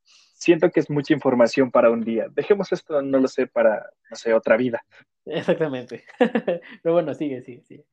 Siento 0.05 0.71
que 0.71 0.79
es 0.79 0.89
mucha 0.91 1.13
información 1.13 1.73
para 1.73 1.91
un 1.91 2.03
día. 2.03 2.29
Dejemos 2.31 2.71
esto, 2.71 3.03
no 3.03 3.19
lo 3.19 3.27
sé, 3.27 3.49
para, 3.49 3.91
no 4.09 4.17
sé, 4.17 4.33
otra 4.33 4.57
vida. 4.57 4.85
Exactamente. 5.25 6.05
Pero 6.83 6.93
bueno, 6.93 7.15
sigue, 7.15 7.43
sigue, 7.43 7.65
sigue. 7.65 7.85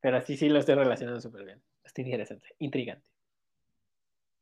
Pero 0.00 0.18
así 0.18 0.36
sí 0.36 0.48
lo 0.48 0.60
estoy 0.60 0.76
relacionando 0.76 1.20
súper 1.20 1.44
bien. 1.44 1.62
Está 1.82 2.02
interesante, 2.02 2.46
intrigante. 2.58 3.08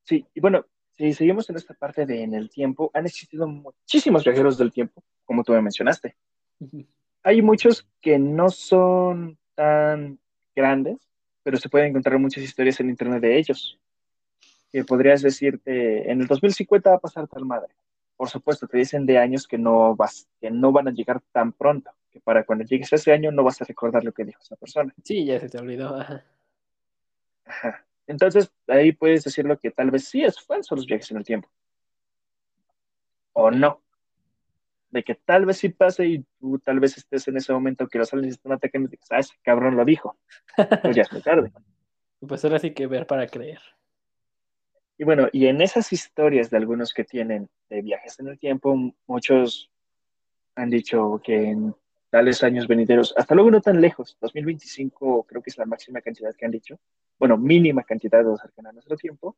Sí, 0.02 0.26
y 0.34 0.40
bueno, 0.40 0.66
si 1.00 1.14
seguimos 1.14 1.48
en 1.48 1.56
esta 1.56 1.72
parte 1.72 2.04
de 2.04 2.22
en 2.22 2.34
el 2.34 2.50
tiempo, 2.50 2.90
han 2.92 3.06
existido 3.06 3.48
muchísimos 3.48 4.22
viajeros 4.22 4.58
del 4.58 4.70
tiempo, 4.70 5.02
como 5.24 5.42
tú 5.42 5.52
me 5.52 5.62
mencionaste. 5.62 6.14
Hay 7.22 7.40
muchos 7.40 7.88
que 8.02 8.18
no 8.18 8.50
son 8.50 9.38
tan 9.54 10.18
grandes, 10.54 10.98
pero 11.42 11.56
se 11.56 11.70
pueden 11.70 11.88
encontrar 11.88 12.18
muchas 12.18 12.44
historias 12.44 12.80
en 12.80 12.90
internet 12.90 13.22
de 13.22 13.38
ellos. 13.38 13.80
Que 14.70 14.84
podrías 14.84 15.22
decirte, 15.22 16.10
en 16.10 16.20
el 16.20 16.26
2050 16.26 16.90
va 16.90 16.96
a 16.96 17.00
pasar 17.00 17.26
tal 17.26 17.46
madre. 17.46 17.74
Por 18.14 18.28
supuesto, 18.28 18.68
te 18.68 18.76
dicen 18.76 19.06
de 19.06 19.16
años 19.16 19.48
que 19.48 19.56
no, 19.56 19.96
vas, 19.96 20.28
que 20.38 20.50
no 20.50 20.70
van 20.70 20.88
a 20.88 20.92
llegar 20.92 21.22
tan 21.32 21.52
pronto, 21.52 21.90
que 22.10 22.20
para 22.20 22.44
cuando 22.44 22.66
llegues 22.66 22.92
a 22.92 22.96
ese 22.96 23.10
año 23.12 23.32
no 23.32 23.42
vas 23.42 23.62
a 23.62 23.64
recordar 23.64 24.04
lo 24.04 24.12
que 24.12 24.26
dijo 24.26 24.42
esa 24.42 24.56
persona. 24.56 24.94
Sí, 25.02 25.24
ya 25.24 25.40
se 25.40 25.48
te 25.48 25.56
olvidó. 25.56 25.98
Ajá. 25.98 26.26
Entonces, 28.10 28.52
ahí 28.66 28.90
puedes 28.90 29.22
decirlo 29.22 29.56
que 29.56 29.70
tal 29.70 29.92
vez 29.92 30.08
sí 30.08 30.24
es 30.24 30.40
falso 30.40 30.74
los 30.74 30.84
viajes 30.84 31.12
en 31.12 31.18
el 31.18 31.24
tiempo. 31.24 31.48
O 33.32 33.52
no. 33.52 33.84
De 34.90 35.04
que 35.04 35.14
tal 35.14 35.46
vez 35.46 35.58
sí 35.58 35.68
pase 35.68 36.06
y 36.06 36.26
tú 36.40 36.58
tal 36.58 36.80
vez 36.80 36.98
estés 36.98 37.28
en 37.28 37.36
ese 37.36 37.52
momento 37.52 37.86
que 37.86 37.98
los 37.98 38.12
aliens 38.12 38.34
están 38.34 38.50
atacando 38.50 38.88
y 38.88 38.90
dices, 38.90 39.06
ah, 39.12 39.20
ese 39.20 39.34
cabrón 39.42 39.76
lo 39.76 39.84
dijo. 39.84 40.18
Pues 40.82 40.96
ya 40.96 41.02
es 41.02 41.12
muy 41.12 41.22
tarde. 41.22 41.52
Pues 42.28 42.44
ahora 42.44 42.58
sí 42.58 42.72
que 42.72 42.86
ver 42.86 43.06
para 43.06 43.26
creer. 43.26 43.60
Y 44.98 45.04
bueno, 45.04 45.28
y 45.32 45.46
en 45.46 45.62
esas 45.62 45.90
historias 45.90 46.50
de 46.50 46.58
algunos 46.58 46.92
que 46.92 47.04
tienen 47.04 47.48
de 47.70 47.80
viajes 47.80 48.20
en 48.20 48.26
el 48.28 48.38
tiempo, 48.38 48.76
muchos 49.06 49.70
han 50.54 50.68
dicho 50.68 51.18
que 51.24 51.48
en 51.48 51.74
tales 52.10 52.42
años 52.42 52.66
venideros, 52.66 53.14
hasta 53.16 53.34
luego 53.34 53.50
no 53.50 53.60
tan 53.60 53.80
lejos, 53.80 54.16
2025 54.20 55.24
creo 55.24 55.42
que 55.42 55.50
es 55.50 55.58
la 55.58 55.64
máxima 55.64 56.00
cantidad 56.00 56.34
que 56.34 56.44
han 56.44 56.50
dicho, 56.50 56.78
bueno, 57.18 57.38
mínima 57.38 57.84
cantidad 57.84 58.24
de 58.24 58.36
cercana 58.36 58.70
a 58.70 58.72
nuestro 58.72 58.96
tiempo, 58.96 59.36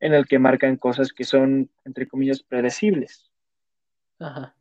en 0.00 0.14
el 0.14 0.26
que 0.26 0.38
marcan 0.38 0.76
cosas 0.76 1.12
que 1.12 1.24
son, 1.24 1.70
entre 1.84 2.08
comillas, 2.08 2.42
predecibles. 2.42 3.30
Ajá. 4.18 4.54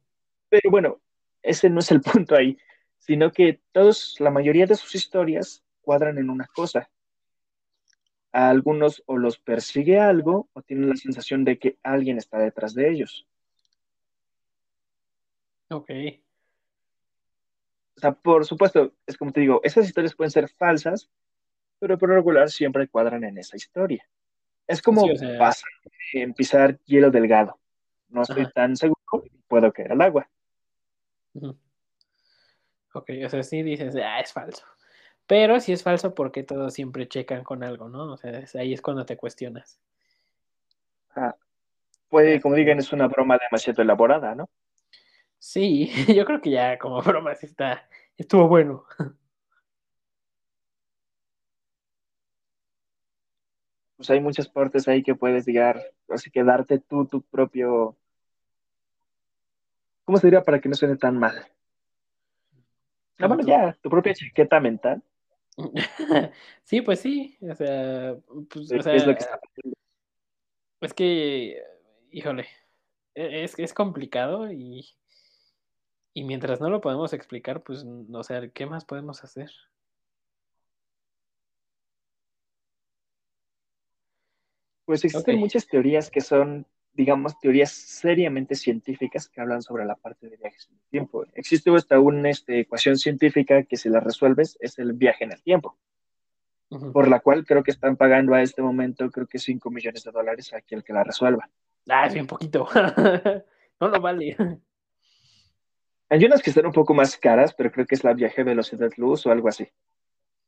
Pero 0.49 0.69
bueno, 0.69 0.99
ese 1.41 1.69
no 1.69 1.79
es 1.79 1.91
el 1.91 2.01
punto 2.01 2.35
ahí, 2.35 2.57
sino 2.99 3.31
que 3.31 3.59
todos, 3.71 4.17
la 4.19 4.29
mayoría 4.29 4.67
de 4.67 4.75
sus 4.75 4.93
historias 4.95 5.63
cuadran 5.81 6.17
en 6.17 6.29
una 6.29 6.45
cosa. 6.47 6.89
A 8.31 8.49
algunos 8.49 9.01
o 9.07 9.17
los 9.17 9.39
persigue 9.39 9.99
algo 9.99 10.49
o 10.53 10.61
tienen 10.61 10.89
la 10.89 10.95
sensación 10.95 11.43
de 11.43 11.57
que 11.57 11.77
alguien 11.81 12.17
está 12.17 12.37
detrás 12.37 12.75
de 12.75 12.91
ellos. 12.91 13.25
Ok. 15.69 15.89
O 17.99 18.01
sea, 18.01 18.13
por 18.13 18.45
supuesto, 18.45 18.93
es 19.05 19.17
como 19.17 19.33
te 19.33 19.41
digo, 19.41 19.59
esas 19.61 19.85
historias 19.85 20.15
pueden 20.15 20.31
ser 20.31 20.47
falsas, 20.47 21.09
pero 21.79 21.97
por 21.97 22.07
lo 22.07 22.15
regular 22.15 22.49
siempre 22.49 22.87
cuadran 22.87 23.25
en 23.25 23.37
esa 23.37 23.57
historia. 23.57 24.07
Es 24.67 24.81
como 24.81 25.01
Sí, 25.01 25.11
o 25.11 25.15
sea- 25.17 25.37
pasa 25.37 25.65
en 26.13 26.33
pisar 26.33 26.79
hielo 26.85 27.11
delgado. 27.11 27.59
No 28.07 28.21
estoy 28.21 28.43
Ajá. 28.43 28.51
tan 28.51 28.77
seguro, 28.77 29.01
puedo 29.49 29.73
caer 29.73 29.91
al 29.91 30.01
agua. 30.01 30.29
Ok, 32.93 33.09
o 33.25 33.29
sea, 33.29 33.43
sí 33.43 33.63
dices, 33.63 33.93
ah, 33.97 34.21
es 34.21 34.31
falso. 34.31 34.63
Pero 35.27 35.59
si 35.59 35.73
es 35.73 35.83
falso, 35.83 36.15
porque 36.15 36.43
todos 36.43 36.73
siempre 36.73 37.05
checan 37.09 37.43
con 37.43 37.65
algo, 37.65 37.89
¿no? 37.89 38.13
O 38.13 38.17
sea, 38.17 38.45
ahí 38.55 38.71
es 38.73 38.81
cuando 38.81 39.05
te 39.05 39.17
cuestionas. 39.17 39.81
Ah, 41.15 41.35
puede, 42.07 42.39
como 42.39 42.55
digan, 42.55 42.79
es 42.79 42.93
una 42.93 43.07
broma 43.09 43.37
demasiado 43.37 43.81
elaborada, 43.81 44.35
¿no? 44.35 44.49
Sí, 45.39 45.89
yo 46.15 46.25
creo 46.25 46.41
que 46.41 46.51
ya 46.51 46.77
como 46.77 47.01
broma 47.03 47.35
sí 47.35 47.45
está, 47.47 47.87
estuvo 48.17 48.47
bueno. 48.47 48.85
Pues 53.97 54.09
hay 54.09 54.19
muchas 54.19 54.47
partes 54.49 54.87
ahí 54.87 55.03
que 55.03 55.13
puedes 55.13 55.45
llegar, 55.45 55.79
así 56.09 56.31
que 56.31 56.43
darte 56.43 56.79
tú 56.79 57.05
tu 57.05 57.21
propio, 57.21 57.95
¿cómo 60.03 60.17
se 60.17 60.27
diría 60.27 60.43
para 60.43 60.59
que 60.59 60.67
no 60.67 60.75
suene 60.75 60.97
tan 60.97 61.17
mal? 61.17 61.47
Ah, 63.19 63.27
bueno, 63.27 63.43
ya, 63.45 63.77
tu 63.81 63.89
propia 63.89 64.13
chaqueta 64.13 64.59
mental, 64.59 65.03
Sí, 66.63 66.81
pues 66.81 66.99
sí, 66.99 67.37
o 67.41 67.53
sea, 67.55 68.15
pues, 68.49 68.65
o 68.65 68.69
qué 68.69 68.77
es 68.77 69.05
lo 69.05 69.13
sea, 69.13 69.13
que 69.13 69.19
está 69.19 69.39
pasando. 69.39 69.75
es 70.81 70.93
que, 70.93 71.61
híjole, 72.11 72.47
e- 73.15 73.43
es, 73.43 73.57
es 73.59 73.73
complicado 73.73 74.51
y, 74.51 74.87
y 76.13 76.23
mientras 76.23 76.59
no 76.59 76.69
lo 76.69 76.81
podemos 76.81 77.13
explicar, 77.13 77.61
pues, 77.61 77.85
o 77.85 78.23
sea, 78.23 78.47
¿qué 78.49 78.65
más 78.65 78.85
podemos 78.85 79.23
hacer? 79.23 79.49
Pues 84.85 85.05
existen 85.05 85.37
muchas 85.37 85.67
teorías 85.67 86.09
que 86.09 86.21
son, 86.21 86.65
digamos, 86.93 87.39
teorías 87.39 87.71
seriamente 87.71 88.55
científicas 88.55 89.29
que 89.29 89.39
hablan 89.39 89.61
sobre 89.61 89.85
la 89.85 89.95
parte 89.95 90.27
de 90.27 90.37
viajes 90.37 90.67
en 90.69 90.77
el 90.77 90.89
tiempo. 90.89 91.25
Existe 91.35 91.69
hasta 91.75 91.99
una 91.99 92.31
este, 92.31 92.61
ecuación 92.61 92.97
científica 92.97 93.63
que 93.63 93.77
si 93.77 93.87
la 93.87 93.99
resuelves 93.99 94.57
es 94.59 94.79
el 94.79 94.93
viaje 94.93 95.25
en 95.25 95.33
el 95.33 95.43
tiempo, 95.43 95.77
por 96.91 97.07
la 97.07 97.19
cual 97.19 97.45
creo 97.45 97.61
que 97.61 97.69
están 97.69 97.97
pagando 97.97 98.33
a 98.33 98.41
este 98.41 98.63
momento, 98.63 99.11
creo 99.11 99.27
que 99.27 99.37
5 99.37 99.69
millones 99.69 100.03
de 100.03 100.11
dólares 100.11 100.51
a 100.53 100.57
aquel 100.57 100.83
que 100.83 100.93
la 100.93 101.03
resuelva. 101.03 101.47
Ah, 101.87 102.07
es 102.07 102.13
bien 102.13 102.27
poquito. 102.27 102.67
No 103.81 103.87
lo 103.87 104.01
vale. 104.01 104.35
Hay 106.09 106.25
unas 106.25 106.41
que 106.41 106.49
están 106.49 106.65
un 106.65 106.73
poco 106.73 106.93
más 106.93 107.17
caras, 107.17 107.53
pero 107.53 107.71
creo 107.71 107.85
que 107.85 107.95
es 107.95 108.03
la 108.03 108.13
viaje 108.13 108.43
velocidad 108.43 108.91
luz 108.97 109.25
o 109.25 109.31
algo 109.31 109.47
así. 109.47 109.67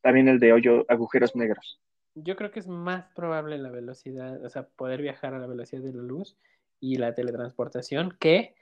También 0.00 0.28
el 0.28 0.40
de 0.40 0.52
hoyo, 0.52 0.84
agujeros 0.88 1.36
negros. 1.36 1.80
Yo 2.14 2.34
creo 2.36 2.50
que 2.50 2.58
es 2.58 2.66
más 2.66 3.06
probable 3.14 3.56
la 3.58 3.70
velocidad, 3.70 4.44
o 4.44 4.50
sea, 4.50 4.64
poder 4.64 5.00
viajar 5.00 5.34
a 5.34 5.38
la 5.38 5.46
velocidad 5.46 5.82
de 5.82 5.92
la 5.92 6.02
luz 6.02 6.36
y 6.80 6.96
la 6.96 7.14
teletransportación 7.14 8.16
que 8.18 8.54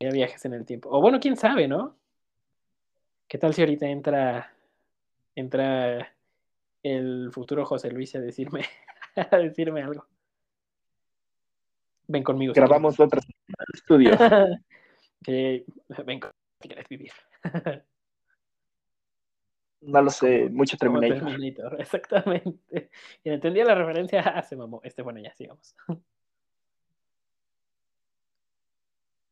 viajes 0.00 0.44
en 0.44 0.54
el 0.54 0.64
tiempo. 0.64 0.88
O 0.90 1.00
bueno, 1.00 1.20
quién 1.20 1.36
sabe, 1.36 1.68
¿no? 1.68 1.96
¿Qué 3.28 3.38
tal 3.38 3.54
si 3.54 3.62
ahorita 3.62 3.86
entra 3.86 4.52
entra 5.34 6.14
el 6.82 7.30
futuro 7.32 7.66
José 7.66 7.90
Luis 7.90 8.14
a 8.14 8.20
decirme 8.20 8.64
a 9.30 9.36
decirme 9.36 9.82
algo? 9.82 10.06
Ven 12.08 12.22
conmigo. 12.22 12.52
Grabamos 12.54 12.98
otro 13.00 13.20
estudio. 13.74 14.12
quieres. 15.32 15.64
Que- 15.64 16.02
ven 16.04 16.20
conmigo 16.20 16.36
si 16.60 16.68
quieres 16.68 16.88
vivir. 16.88 17.12
No 19.86 20.02
lo 20.02 20.10
sé, 20.10 20.48
mucho 20.48 20.76
Terminator. 20.76 21.18
Terminator, 21.18 21.76
exactamente. 21.80 22.90
Y 23.22 23.30
entendía 23.30 23.64
la 23.64 23.74
referencia, 23.74 24.20
ah, 24.34 24.42
se 24.42 24.56
mamó. 24.56 24.80
Este, 24.82 25.02
bueno, 25.02 25.20
ya 25.20 25.32
sigamos. 25.34 25.76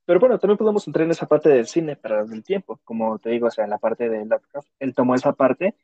Pero 0.05 0.21
bueno, 0.21 0.39
también 0.39 0.59
podemos 0.59 0.87
entrar 0.87 1.07
en 1.07 1.11
esa 1.11 1.27
parte 1.27 1.49
del 1.49 1.67
cine, 1.67 1.97
pero 1.97 2.27
del 2.27 2.45
tiempo. 2.45 2.79
Como 2.85 3.19
te 3.19 3.31
digo, 3.31 3.47
o 3.49 3.51
sea, 3.51 3.65
en 3.65 3.71
la 3.71 3.79
parte 3.79 4.09
de 4.09 4.25
Lovecraft, 4.27 4.69
él 4.79 4.95
tomó 4.95 5.15
esa 5.15 5.33
parte, 5.33 5.75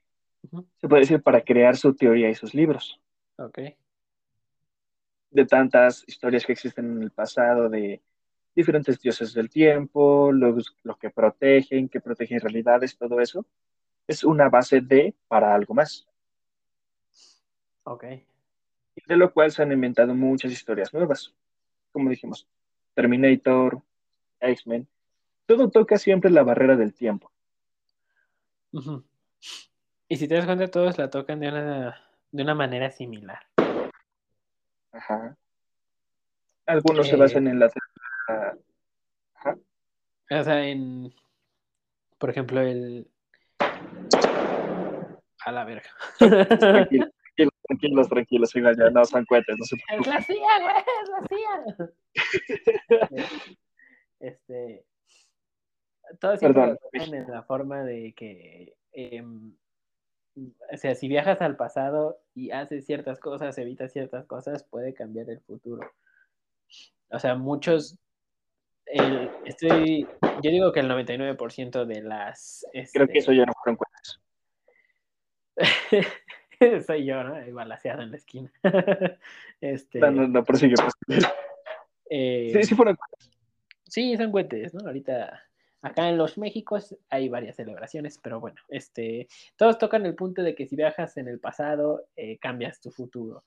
se 0.77 0.89
puede 0.89 1.01
decir, 1.01 1.23
para 1.23 1.41
crear 1.41 1.77
su 1.77 1.95
teoría 1.95 2.29
y 2.29 2.35
sus 2.35 2.55
libros. 2.55 3.01
Ok. 3.37 3.59
De 5.31 5.47
tantas 5.47 6.05
historias 6.07 6.45
que 6.45 6.53
existen 6.53 6.97
en 6.97 7.03
el 7.03 7.11
pasado, 7.11 7.71
de 7.71 8.03
diferentes 8.55 9.01
dioses 9.01 9.32
del 9.32 9.48
tiempo, 9.48 10.32
los, 10.32 10.74
lo 10.82 10.96
que 10.96 11.11
protegen, 11.11 11.88
que 11.88 12.01
protegen 12.01 12.40
realidades, 12.40 12.96
todo 12.96 13.20
eso, 13.20 13.46
es 14.07 14.24
una 14.24 14.48
base 14.48 14.80
de 14.80 15.14
para 15.28 15.55
algo 15.55 15.74
más. 15.74 16.07
Ok. 17.84 18.05
De 19.07 19.16
lo 19.16 19.32
cual 19.32 19.51
se 19.51 19.62
han 19.62 19.72
inventado 19.72 20.14
muchas 20.14 20.53
historias 20.53 20.92
nuevas. 20.92 21.34
Como 21.92 22.11
dijimos, 22.11 22.46
Terminator, 22.94 23.80
X-Men, 24.40 24.86
todo 25.46 25.70
toca 25.70 25.96
siempre 25.98 26.30
la 26.30 26.42
barrera 26.42 26.76
del 26.76 26.92
tiempo. 26.92 27.30
Y 30.09 30.16
si 30.16 30.28
te 30.28 30.34
das 30.34 30.46
cuenta, 30.46 30.68
todos 30.68 30.98
la 30.98 31.11
tocan 31.11 31.40
de 31.40 31.48
una, 31.48 32.01
de 32.30 32.42
una 32.42 32.55
manera 32.55 32.90
similar. 32.90 33.40
Ajá. 34.92 35.36
Algunos 36.66 37.09
se 37.09 37.14
Eh, 37.14 37.18
basan 37.18 37.48
en 37.48 37.59
la... 37.59 37.70
Ajá. 39.35 39.57
O 40.31 40.45
sea, 40.45 40.66
en. 40.66 41.12
Por 42.18 42.31
ejemplo, 42.31 42.61
el. 42.61 43.09
A 45.47 45.53
la 45.53 45.64
verga. 45.64 45.91
Tranquilos, 46.18 47.11
tranquilos, 47.26 47.55
tranquilos, 47.66 48.09
tranquilos, 48.09 48.57
igual 48.57 48.76
ya 48.76 48.91
no 48.91 49.05
son 49.05 49.24
cohetes, 49.24 49.57
no 49.59 49.64
se 49.64 49.76
Es 49.76 50.07
la 50.07 50.20
CIA, 50.20 50.61
güey, 50.61 50.76
es 51.03 51.09
la 51.11 51.20
CIA. 51.28 51.59
Este. 54.20 54.85
Todo 56.20 56.37
siempre 56.37 56.76
Perdón. 56.93 57.14
en 57.14 57.31
la 57.31 57.43
forma 57.43 57.83
de 57.85 58.12
que. 58.12 58.74
em, 58.93 59.55
o 60.37 60.76
sea, 60.76 60.95
si 60.95 61.09
viajas 61.09 61.41
al 61.41 61.57
pasado 61.57 62.20
y 62.35 62.51
haces 62.51 62.87
ciertas 62.87 63.18
cosas, 63.18 63.57
evitas 63.59 63.93
ciertas 63.93 64.26
cosas, 64.26 64.64
puede 64.64 64.95
cambiar 64.95 65.28
el 65.31 65.41
futuro. 65.41 65.91
O 67.11 67.18
sea, 67.18 67.35
muchos. 67.35 67.99
El- 68.93 69.30
estoy. 69.47 70.07
Yo 70.43 70.51
digo 70.51 70.72
que 70.72 70.80
el 70.80 70.88
99% 70.88 71.84
de 71.86 72.03
las. 72.03 72.64
Creo 72.72 73.07
que 73.07 73.18
este, 73.18 73.18
eso 73.18 73.32
ya 73.32 73.45
no 73.47 73.53
fueron 73.62 73.76
cohetes. 73.76 74.20
Soy 76.86 77.05
yo, 77.07 77.22
¿no? 77.24 77.34
Ahí 77.36 77.53
balaseado 77.53 78.03
en 78.03 78.11
la 78.11 78.16
esquina. 78.16 78.53
este, 79.61 79.99
No, 80.01 80.11
no, 80.11 80.28
no, 80.28 80.45
prosigue, 80.45 80.74
prosigue. 80.74 81.26
eh, 82.11 82.51
Sí, 82.53 82.64
sí 82.64 82.74
fueron 82.74 82.97
cohetes. 82.97 83.30
sí, 83.84 84.16
son 84.16 84.30
cohetes, 84.32 84.74
¿no? 84.74 84.86
Ahorita, 84.86 85.43
acá 85.82 86.09
en 86.09 86.18
los 86.18 86.36
Méxicos 86.38 86.97
hay 87.09 87.28
varias 87.28 87.57
celebraciones, 87.57 88.18
pero 88.22 88.41
bueno, 88.41 88.61
este, 88.68 89.28
todos 89.57 89.78
tocan 89.78 90.05
el 90.07 90.14
punto 90.14 90.43
de 90.43 90.55
que 90.55 90.66
si 90.66 90.76
viajas 90.76 91.16
en 91.16 91.28
el 91.28 91.38
pasado, 91.41 92.07
eh, 92.16 92.38
cambias 92.38 92.80
tu 92.80 92.91
futuro. 92.91 93.45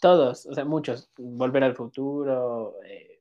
Todos, 0.00 0.46
o 0.46 0.54
sea, 0.54 0.64
muchos. 0.64 1.10
Volver 1.16 1.64
al 1.64 1.74
futuro, 1.74 2.76
eh, 2.84 3.17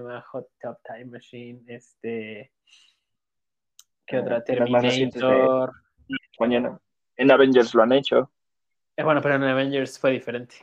Hot 0.00 0.48
Top 0.60 0.78
Time 0.86 1.04
Machine, 1.06 1.62
este, 1.66 2.50
¿qué 4.06 4.16
Ah, 4.16 4.20
otra? 4.20 4.36
de- 4.40 4.44
Terminator. 4.44 5.72
Mañana. 6.38 6.80
En 7.16 7.30
Avengers 7.30 7.74
lo 7.74 7.82
han 7.82 7.92
hecho. 7.92 8.30
Eh, 8.96 9.02
bueno, 9.02 9.20
pero 9.20 9.34
en 9.34 9.44
Avengers 9.44 9.98
fue 9.98 10.12
diferente. 10.12 10.56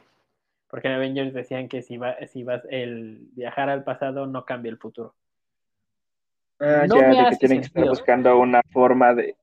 Porque 0.67 0.87
en 0.87 0.95
Avengers 0.95 1.33
decían 1.33 1.67
que 1.67 1.81
si, 1.81 1.97
va, 1.97 2.15
si 2.27 2.43
vas 2.43 2.63
el 2.69 3.27
viajar 3.33 3.69
al 3.69 3.83
pasado 3.83 4.25
no 4.27 4.45
cambia 4.45 4.71
el 4.71 4.77
futuro. 4.77 5.15
Ah, 6.59 6.85
No 6.87 6.95
ya, 6.95 7.09
de 7.09 7.29
que 7.29 7.35
tienen 7.37 7.61
que 7.61 7.67
estar 7.67 7.87
buscando 7.87 8.37
una 8.39 8.61
forma 8.71 9.13
de... 9.13 9.35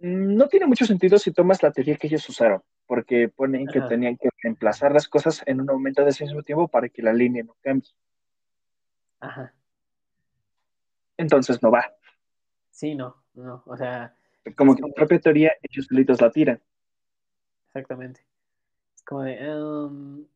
Mm, 0.00 0.36
No 0.36 0.46
tiene 0.48 0.66
mucho 0.66 0.84
sentido 0.86 1.18
si 1.18 1.32
tomas 1.32 1.62
la 1.62 1.72
teoría 1.72 1.96
que 1.96 2.06
ellos 2.06 2.28
usaron, 2.28 2.62
porque 2.86 3.28
ponen 3.28 3.66
que 3.66 3.78
Ajá. 3.80 3.88
tenían 3.88 4.16
que 4.16 4.28
reemplazar 4.42 4.92
las 4.92 5.08
cosas 5.08 5.42
en 5.46 5.60
un 5.60 5.66
momento 5.66 6.04
de 6.04 6.10
ese 6.10 6.24
mismo 6.24 6.42
tiempo 6.42 6.68
para 6.68 6.88
que 6.88 7.02
la 7.02 7.12
línea 7.12 7.42
no 7.44 7.56
cambie. 7.62 7.90
Ajá. 9.24 9.54
Entonces 11.16 11.62
no 11.62 11.70
va. 11.70 11.92
Sí, 12.70 12.94
no, 12.94 13.16
no. 13.34 13.62
O 13.66 13.76
sea, 13.76 14.14
Como 14.56 14.74
que 14.76 14.82
la 14.82 14.92
propia 14.94 15.20
teoría, 15.20 15.52
ellos 15.62 15.86
solitos 15.86 16.20
la 16.20 16.30
tiran. 16.30 16.60
exactamente. 17.68 18.20
Es 18.96 19.02
como 19.04 19.22
de. 19.22 19.54
um, 19.60 20.26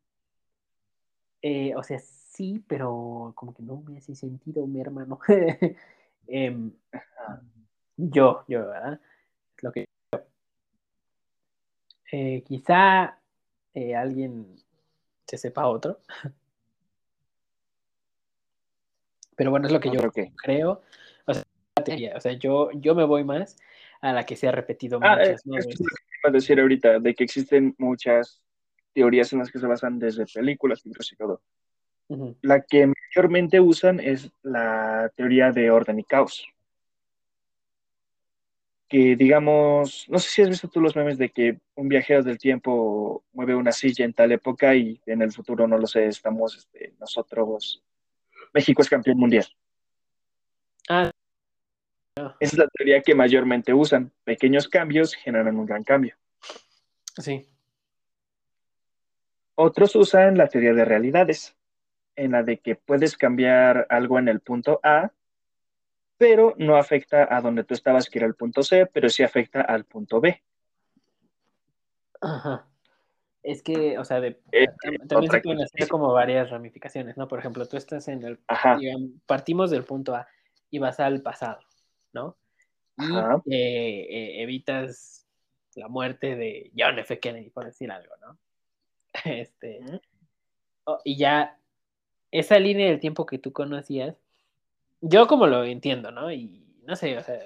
eh, 1.42 1.74
o 1.76 1.82
sea, 1.82 1.98
sí, 2.00 2.62
pero 2.66 3.32
como 3.36 3.54
que 3.54 3.62
no 3.62 3.76
me 3.82 3.98
hace 3.98 4.14
sentido, 4.14 4.66
mi 4.66 4.80
hermano. 4.80 5.18
Em, 6.30 6.72
yo, 7.96 8.44
yo, 8.48 8.66
¿verdad? 8.66 9.00
Es 9.56 9.62
lo 9.62 9.72
que 9.72 9.86
Eh, 12.12 12.42
quizá 12.46 13.18
eh, 13.74 13.94
alguien 13.94 14.56
se 15.26 15.38
sepa 15.38 15.66
otro. 15.68 16.00
Pero 19.38 19.52
bueno, 19.52 19.68
es 19.68 19.72
lo 19.72 19.78
que 19.78 19.90
yo 19.90 20.00
creo. 20.36 20.82
O 21.26 21.32
sea, 21.32 21.44
o 22.16 22.20
sea, 22.20 22.32
yo, 22.32 22.70
yo 22.72 22.94
me 22.96 23.04
voy 23.04 23.22
más 23.22 23.56
a 24.00 24.12
la 24.12 24.26
que 24.26 24.34
se 24.34 24.48
ha 24.48 24.52
repetido 24.52 24.98
Ah, 25.00 25.14
eh, 25.22 25.36
muchas 25.44 25.66
es 25.66 25.66
veces. 25.68 25.80
lo 25.80 25.86
que 25.86 26.18
iba 26.24 26.28
a 26.28 26.32
decir 26.32 26.60
ahorita, 26.60 26.98
de 26.98 27.14
que 27.14 27.22
existen 27.22 27.74
muchas 27.78 28.42
teorías 28.92 29.32
en 29.32 29.38
las 29.38 29.52
que 29.52 29.60
se 29.60 29.66
basan 29.68 30.00
desde 30.00 30.26
películas, 30.26 30.84
libros 30.84 31.12
y 31.12 31.16
todo. 31.16 31.40
La 32.42 32.62
que 32.62 32.86
mayormente 33.14 33.60
usan 33.60 34.00
es 34.00 34.32
la 34.42 35.12
teoría 35.14 35.52
de 35.52 35.70
orden 35.70 36.00
y 36.00 36.04
caos. 36.04 36.44
Que 38.88 39.14
digamos, 39.14 40.06
no 40.08 40.18
sé 40.18 40.30
si 40.30 40.42
has 40.42 40.48
visto 40.48 40.66
tú 40.68 40.80
los 40.80 40.96
memes 40.96 41.16
de 41.18 41.28
que 41.28 41.58
un 41.76 41.88
viajero 41.88 42.24
del 42.24 42.38
tiempo 42.38 43.22
mueve 43.34 43.54
una 43.54 43.70
silla 43.70 44.04
en 44.04 44.14
tal 44.14 44.32
época 44.32 44.74
y 44.74 45.00
en 45.06 45.22
el 45.22 45.30
futuro, 45.30 45.68
no 45.68 45.78
lo 45.78 45.86
sé, 45.86 46.06
estamos 46.06 46.56
este, 46.56 46.94
nosotros, 46.98 47.84
México 48.52 48.82
es 48.82 48.88
campeón 48.88 49.18
mundial. 49.18 49.46
Ah, 50.88 51.10
Esa 52.16 52.32
es 52.40 52.58
la 52.58 52.68
teoría 52.68 53.02
que 53.02 53.14
mayormente 53.14 53.74
usan. 53.74 54.12
Pequeños 54.24 54.68
cambios 54.68 55.14
generan 55.14 55.56
un 55.56 55.66
gran 55.66 55.84
cambio. 55.84 56.16
sí. 57.18 57.46
Otros 59.60 59.96
usan 59.96 60.38
la 60.38 60.46
teoría 60.46 60.72
de 60.72 60.84
realidades, 60.84 61.56
en 62.14 62.30
la 62.30 62.44
de 62.44 62.58
que 62.58 62.76
puedes 62.76 63.16
cambiar 63.16 63.88
algo 63.90 64.20
en 64.20 64.28
el 64.28 64.38
punto 64.38 64.78
A, 64.84 65.10
pero 66.16 66.54
no 66.58 66.76
afecta 66.76 67.26
a 67.28 67.40
donde 67.40 67.64
tú 67.64 67.74
estabas, 67.74 68.08
que 68.08 68.20
era 68.20 68.28
el 68.28 68.36
punto 68.36 68.62
C, 68.62 68.86
pero 68.86 69.08
sí 69.08 69.24
afecta 69.24 69.62
al 69.62 69.84
punto 69.84 70.20
B. 70.20 70.40
Ajá. 72.20 72.67
Es 73.42 73.62
que, 73.62 73.98
o 73.98 74.04
sea, 74.04 74.20
de- 74.20 74.40
tam- 74.82 75.08
también 75.08 75.30
se 75.30 75.40
pueden 75.40 75.62
hacer 75.62 75.88
como 75.88 76.12
varias 76.12 76.50
ramificaciones, 76.50 77.16
¿no? 77.16 77.28
Por 77.28 77.38
ejemplo, 77.38 77.66
tú 77.66 77.76
estás 77.76 78.08
en 78.08 78.22
el, 78.24 78.38
digamos, 78.78 79.10
partimos 79.26 79.70
del 79.70 79.84
punto 79.84 80.14
A 80.14 80.26
y 80.70 80.78
vas 80.78 81.00
al 81.00 81.22
pasado, 81.22 81.60
¿no? 82.12 82.36
Y 82.98 83.16
eh, 83.46 84.06
eh, 84.10 84.42
evitas 84.42 85.26
la 85.76 85.88
muerte 85.88 86.34
de 86.34 86.72
John 86.76 86.98
F. 86.98 87.20
Kennedy, 87.20 87.50
por 87.50 87.64
decir 87.64 87.90
algo, 87.92 88.14
¿no? 88.20 88.38
Este, 89.24 89.80
oh, 90.84 90.98
y 91.04 91.16
ya 91.16 91.58
esa 92.30 92.58
línea 92.58 92.86
del 92.88 93.00
tiempo 93.00 93.24
que 93.24 93.38
tú 93.38 93.52
conocías, 93.52 94.16
yo 95.00 95.26
como 95.28 95.46
lo 95.46 95.64
entiendo, 95.64 96.10
¿no? 96.10 96.30
Y 96.32 96.66
no 96.82 96.96
sé, 96.96 97.16
o 97.16 97.22
sea, 97.22 97.38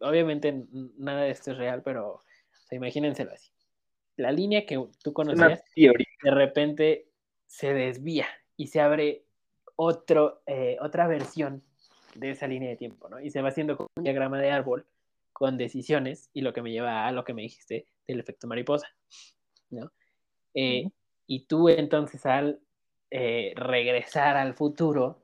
obviamente 0.00 0.66
nada 0.98 1.22
de 1.22 1.30
esto 1.30 1.52
es 1.52 1.58
real, 1.58 1.82
pero 1.82 2.08
o 2.14 2.22
sea, 2.66 2.76
imagínenselo 2.76 3.32
así. 3.32 3.50
La 4.20 4.32
línea 4.32 4.66
que 4.66 4.82
tú 5.02 5.12
conocías 5.12 5.62
de 5.74 6.30
repente 6.30 7.08
se 7.46 7.72
desvía 7.72 8.26
y 8.56 8.68
se 8.68 8.80
abre 8.80 9.24
otro, 9.76 10.42
eh, 10.46 10.76
otra 10.80 11.08
versión 11.08 11.62
de 12.14 12.30
esa 12.30 12.46
línea 12.46 12.68
de 12.68 12.76
tiempo, 12.76 13.08
¿no? 13.08 13.20
Y 13.20 13.30
se 13.30 13.40
va 13.40 13.48
haciendo 13.48 13.76
como 13.76 13.88
un 13.96 14.04
diagrama 14.04 14.38
de 14.38 14.50
árbol 14.50 14.86
con 15.32 15.56
decisiones 15.56 16.28
y 16.34 16.42
lo 16.42 16.52
que 16.52 16.60
me 16.60 16.70
lleva 16.70 17.06
a 17.06 17.12
lo 17.12 17.24
que 17.24 17.32
me 17.32 17.42
dijiste 17.42 17.86
del 18.06 18.20
efecto 18.20 18.46
mariposa, 18.46 18.88
¿no? 19.70 19.90
Eh. 20.54 20.90
Y 21.26 21.46
tú 21.46 21.68
entonces 21.68 22.26
al 22.26 22.60
eh, 23.10 23.54
regresar 23.56 24.36
al 24.36 24.54
futuro, 24.54 25.22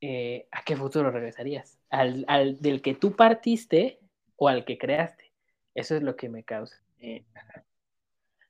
eh, 0.00 0.46
¿a 0.52 0.62
qué 0.62 0.76
futuro 0.76 1.10
regresarías? 1.10 1.78
¿Al, 1.90 2.24
al 2.28 2.60
del 2.60 2.82
que 2.82 2.94
tú 2.94 3.16
partiste 3.16 3.98
o 4.36 4.48
al 4.48 4.64
que 4.64 4.78
creaste? 4.78 5.32
Eso 5.74 5.96
es 5.96 6.02
lo 6.02 6.16
que 6.16 6.28
me 6.28 6.44
causa. 6.44 6.82
Eh, 7.00 7.24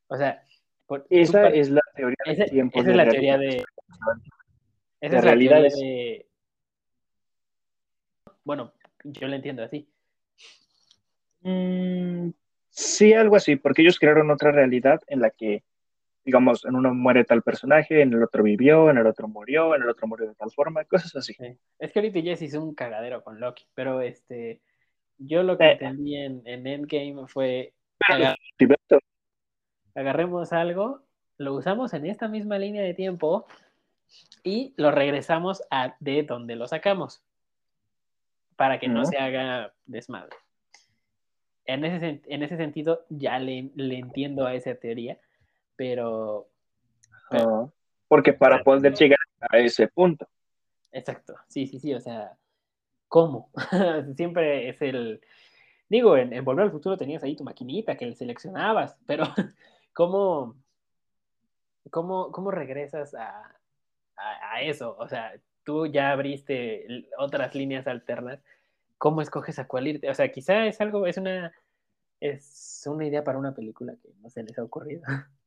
o 0.09 0.16
sea, 0.16 0.42
por- 0.86 1.07
Esa 1.11 1.48
es 1.48 1.70
la 1.70 1.82
teoría 1.94 2.16
esa, 2.26 2.42
del 2.42 2.51
tiempo. 2.51 2.80
esa 2.80 2.86
de 2.86 2.90
es 2.92 2.96
la 2.96 3.09
teoría 3.09 3.36
realidad. 3.36 3.59
de. 3.59 3.64
Esa 5.01 5.07
es 5.07 5.12
la 5.12 5.20
teoría 5.20 5.22
realidades. 5.22 5.74
de. 5.78 6.26
Bueno, 8.44 8.72
yo 9.05 9.28
la 9.28 9.36
entiendo 9.36 9.62
así. 9.62 9.88
Mm, 11.42 12.30
sí, 12.68 13.12
algo 13.14 13.36
así, 13.36 13.57
porque 13.57 13.82
ellos 13.82 13.98
crearon 13.98 14.30
otra 14.30 14.51
realidad 14.53 15.01
en 15.07 15.20
la 15.20 15.30
que, 15.30 15.62
digamos, 16.24 16.64
en 16.64 16.74
uno 16.74 16.92
muere 16.94 17.24
tal 17.24 17.42
personaje, 17.42 18.03
en 18.03 18.12
el 18.12 18.22
otro 18.22 18.42
vivió, 18.42 18.90
en 18.90 18.98
el 18.98 19.07
otro 19.07 19.28
murió, 19.28 19.74
en 19.74 19.82
el 19.82 19.88
otro 19.88 20.07
murió 20.07 20.28
de 20.28 20.34
tal 20.34 20.51
forma, 20.51 20.84
cosas 20.84 21.14
así. 21.16 21.34
Sí. 21.34 21.57
Es 21.78 21.92
que 21.92 21.98
ahorita 22.01 22.20
Jesse 22.20 22.42
hizo 22.42 22.62
un 22.62 22.74
cagadero 22.74 23.22
con 23.22 23.40
Loki, 23.40 23.64
pero 23.74 24.01
este. 24.01 24.61
Yo 25.22 25.42
lo 25.42 25.57
que 25.59 25.64
Eh. 25.64 25.72
entendí 25.72 26.16
en, 26.16 26.42
en 26.46 26.66
Endgame 26.66 27.26
fue. 27.28 27.74
Agar- 28.09 28.38
agarremos 29.94 30.53
algo, 30.53 31.03
lo 31.36 31.55
usamos 31.55 31.92
en 31.94 32.07
esta 32.07 32.28
misma 32.28 32.59
línea 32.59 32.82
de 32.82 32.94
tiempo 32.94 33.46
y 34.42 34.74
lo 34.76 34.90
regresamos 34.90 35.62
a 35.70 35.96
de 36.01 36.22
donde 36.22 36.57
lo 36.57 36.66
sacamos 36.66 37.22
para 38.57 38.78
que 38.78 38.88
no 38.88 39.05
se 39.05 39.16
haga 39.16 39.72
desmadre. 39.86 40.36
En 41.64 41.84
ese, 41.84 42.20
en 42.26 42.42
ese 42.42 42.57
sentido, 42.57 43.07
ya 43.09 43.38
le, 43.38 43.70
le 43.74 43.98
entiendo 43.98 44.46
a 44.46 44.55
esa 44.55 44.74
teoría, 44.74 45.18
pero 45.76 46.48
porque 48.09 48.32
para 48.32 48.62
poder 48.62 48.92
llegar 48.94 49.18
a 49.40 49.59
ese 49.59 49.86
punto. 49.88 50.26
exacto, 50.90 51.36
sí, 51.46 51.66
sí, 51.66 51.78
sí, 51.78 51.94
o 51.94 52.01
sea, 52.01 52.36
¿cómo? 53.09 53.51
Siempre 54.16 54.68
es 54.68 54.82
el. 54.82 55.20
Digo, 55.91 56.16
en, 56.16 56.43
Volver 56.45 56.64
al 56.64 56.70
Futuro 56.70 56.97
tenías 56.97 57.22
ahí 57.22 57.36
tu 57.36 57.45
maquinita 57.45 57.97
que 57.97 58.07
le 58.07 58.14
seleccionabas, 58.14 58.97
pero 59.07 59.24
¿cómo, 59.93 60.57
cómo, 61.91 62.32
cómo 62.32 62.51
regresas 62.51 63.12
a, 63.12 63.59
a, 64.16 64.55
a 64.55 64.62
eso? 64.62 64.97
O 64.99 65.09
sea, 65.09 65.34
tú 65.64 65.86
ya 65.86 66.12
abriste 66.12 67.07
otras 67.18 67.55
líneas 67.55 67.86
alternas, 67.88 68.41
¿cómo 68.99 69.20
escoges 69.20 69.59
a 69.59 69.66
cuál 69.66 69.88
irte? 69.88 70.09
O 70.09 70.14
sea, 70.14 70.30
quizá 70.30 70.66
es 70.66 70.80
algo, 70.80 71.07
es 71.07 71.16
una, 71.16 71.53
es 72.20 72.84
una 72.86 73.07
idea 73.07 73.24
para 73.24 73.38
una 73.38 73.53
película 73.53 73.97
que 74.01 74.11
no 74.22 74.30
se 74.30 74.45
les 74.45 74.57
ha 74.59 74.62
ocurrido. 74.62 75.03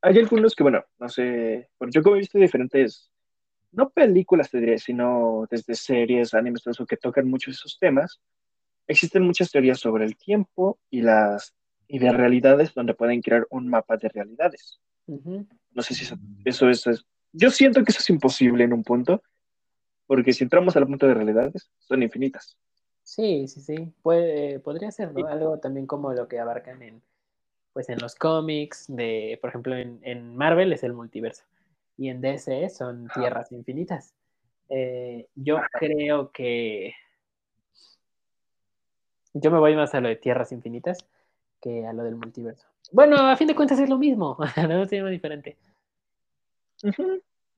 Hay 0.00 0.18
algunos 0.18 0.54
que, 0.54 0.62
bueno, 0.62 0.84
no 0.98 1.08
sé, 1.08 1.68
bueno, 1.78 1.90
yo 1.92 2.02
como 2.02 2.16
he 2.16 2.20
visto 2.20 2.38
diferentes, 2.38 3.10
no 3.72 3.90
películas, 3.90 4.50
te 4.50 4.60
diré, 4.60 4.78
sino 4.78 5.46
desde 5.50 5.74
series, 5.74 6.34
animes, 6.34 6.62
todo 6.62 6.72
eso, 6.72 6.86
que 6.86 6.96
tocan 6.96 7.28
mucho 7.28 7.50
esos 7.50 7.78
temas, 7.78 8.20
existen 8.86 9.22
muchas 9.22 9.50
teorías 9.50 9.78
sobre 9.80 10.04
el 10.04 10.16
tiempo 10.16 10.78
y 10.90 11.02
las 11.02 11.54
y 11.88 12.00
de 12.00 12.10
realidades 12.12 12.74
donde 12.74 12.94
pueden 12.94 13.22
crear 13.22 13.46
un 13.50 13.68
mapa 13.68 13.96
de 13.96 14.08
realidades. 14.08 14.80
No 15.06 15.82
sé 15.82 15.94
si 15.94 16.04
eso, 16.04 16.16
eso 16.44 16.68
es, 16.68 16.86
es- 16.86 17.04
Yo 17.32 17.50
siento 17.50 17.84
que 17.84 17.92
eso 17.92 18.00
es 18.00 18.10
imposible 18.10 18.64
en 18.64 18.72
un 18.72 18.82
punto, 18.82 19.22
porque 20.06 20.32
si 20.32 20.42
entramos 20.44 20.76
al 20.76 20.86
punto 20.86 21.06
de 21.06 21.14
realidades, 21.14 21.70
son 21.78 22.02
infinitas. 22.02 22.56
Sí, 23.02 23.46
sí, 23.46 23.60
sí. 23.60 23.92
Puede, 24.02 24.58
podría 24.58 24.90
ser, 24.90 25.12
¿no? 25.12 25.26
Algo 25.26 25.58
también 25.58 25.86
como 25.86 26.12
lo 26.12 26.26
que 26.26 26.40
abarcan 26.40 26.82
en, 26.82 27.02
pues 27.72 27.88
en 27.88 27.98
los 27.98 28.16
cómics, 28.16 28.86
de, 28.88 29.38
por 29.40 29.50
ejemplo, 29.50 29.76
en, 29.76 30.00
en 30.02 30.36
Marvel 30.36 30.72
es 30.72 30.82
el 30.82 30.92
multiverso 30.92 31.44
y 31.96 32.08
en 32.08 32.20
DC 32.20 32.68
son 32.70 33.08
tierras 33.14 33.52
infinitas. 33.52 34.14
Eh, 34.68 35.28
yo 35.34 35.58
creo 35.78 36.30
que 36.32 36.94
yo 39.32 39.50
me 39.50 39.58
voy 39.58 39.76
más 39.76 39.94
a 39.94 40.00
lo 40.00 40.08
de 40.08 40.16
tierras 40.16 40.52
infinitas 40.52 40.98
que 41.60 41.86
a 41.86 41.92
lo 41.92 42.02
del 42.02 42.16
multiverso. 42.16 42.66
Bueno, 42.92 43.16
a 43.16 43.36
fin 43.36 43.48
de 43.48 43.54
cuentas 43.54 43.78
es 43.78 43.88
lo 43.88 43.98
mismo, 43.98 44.36
no 44.56 44.82
es 44.82 45.02
muy 45.02 45.10
diferente. 45.10 45.56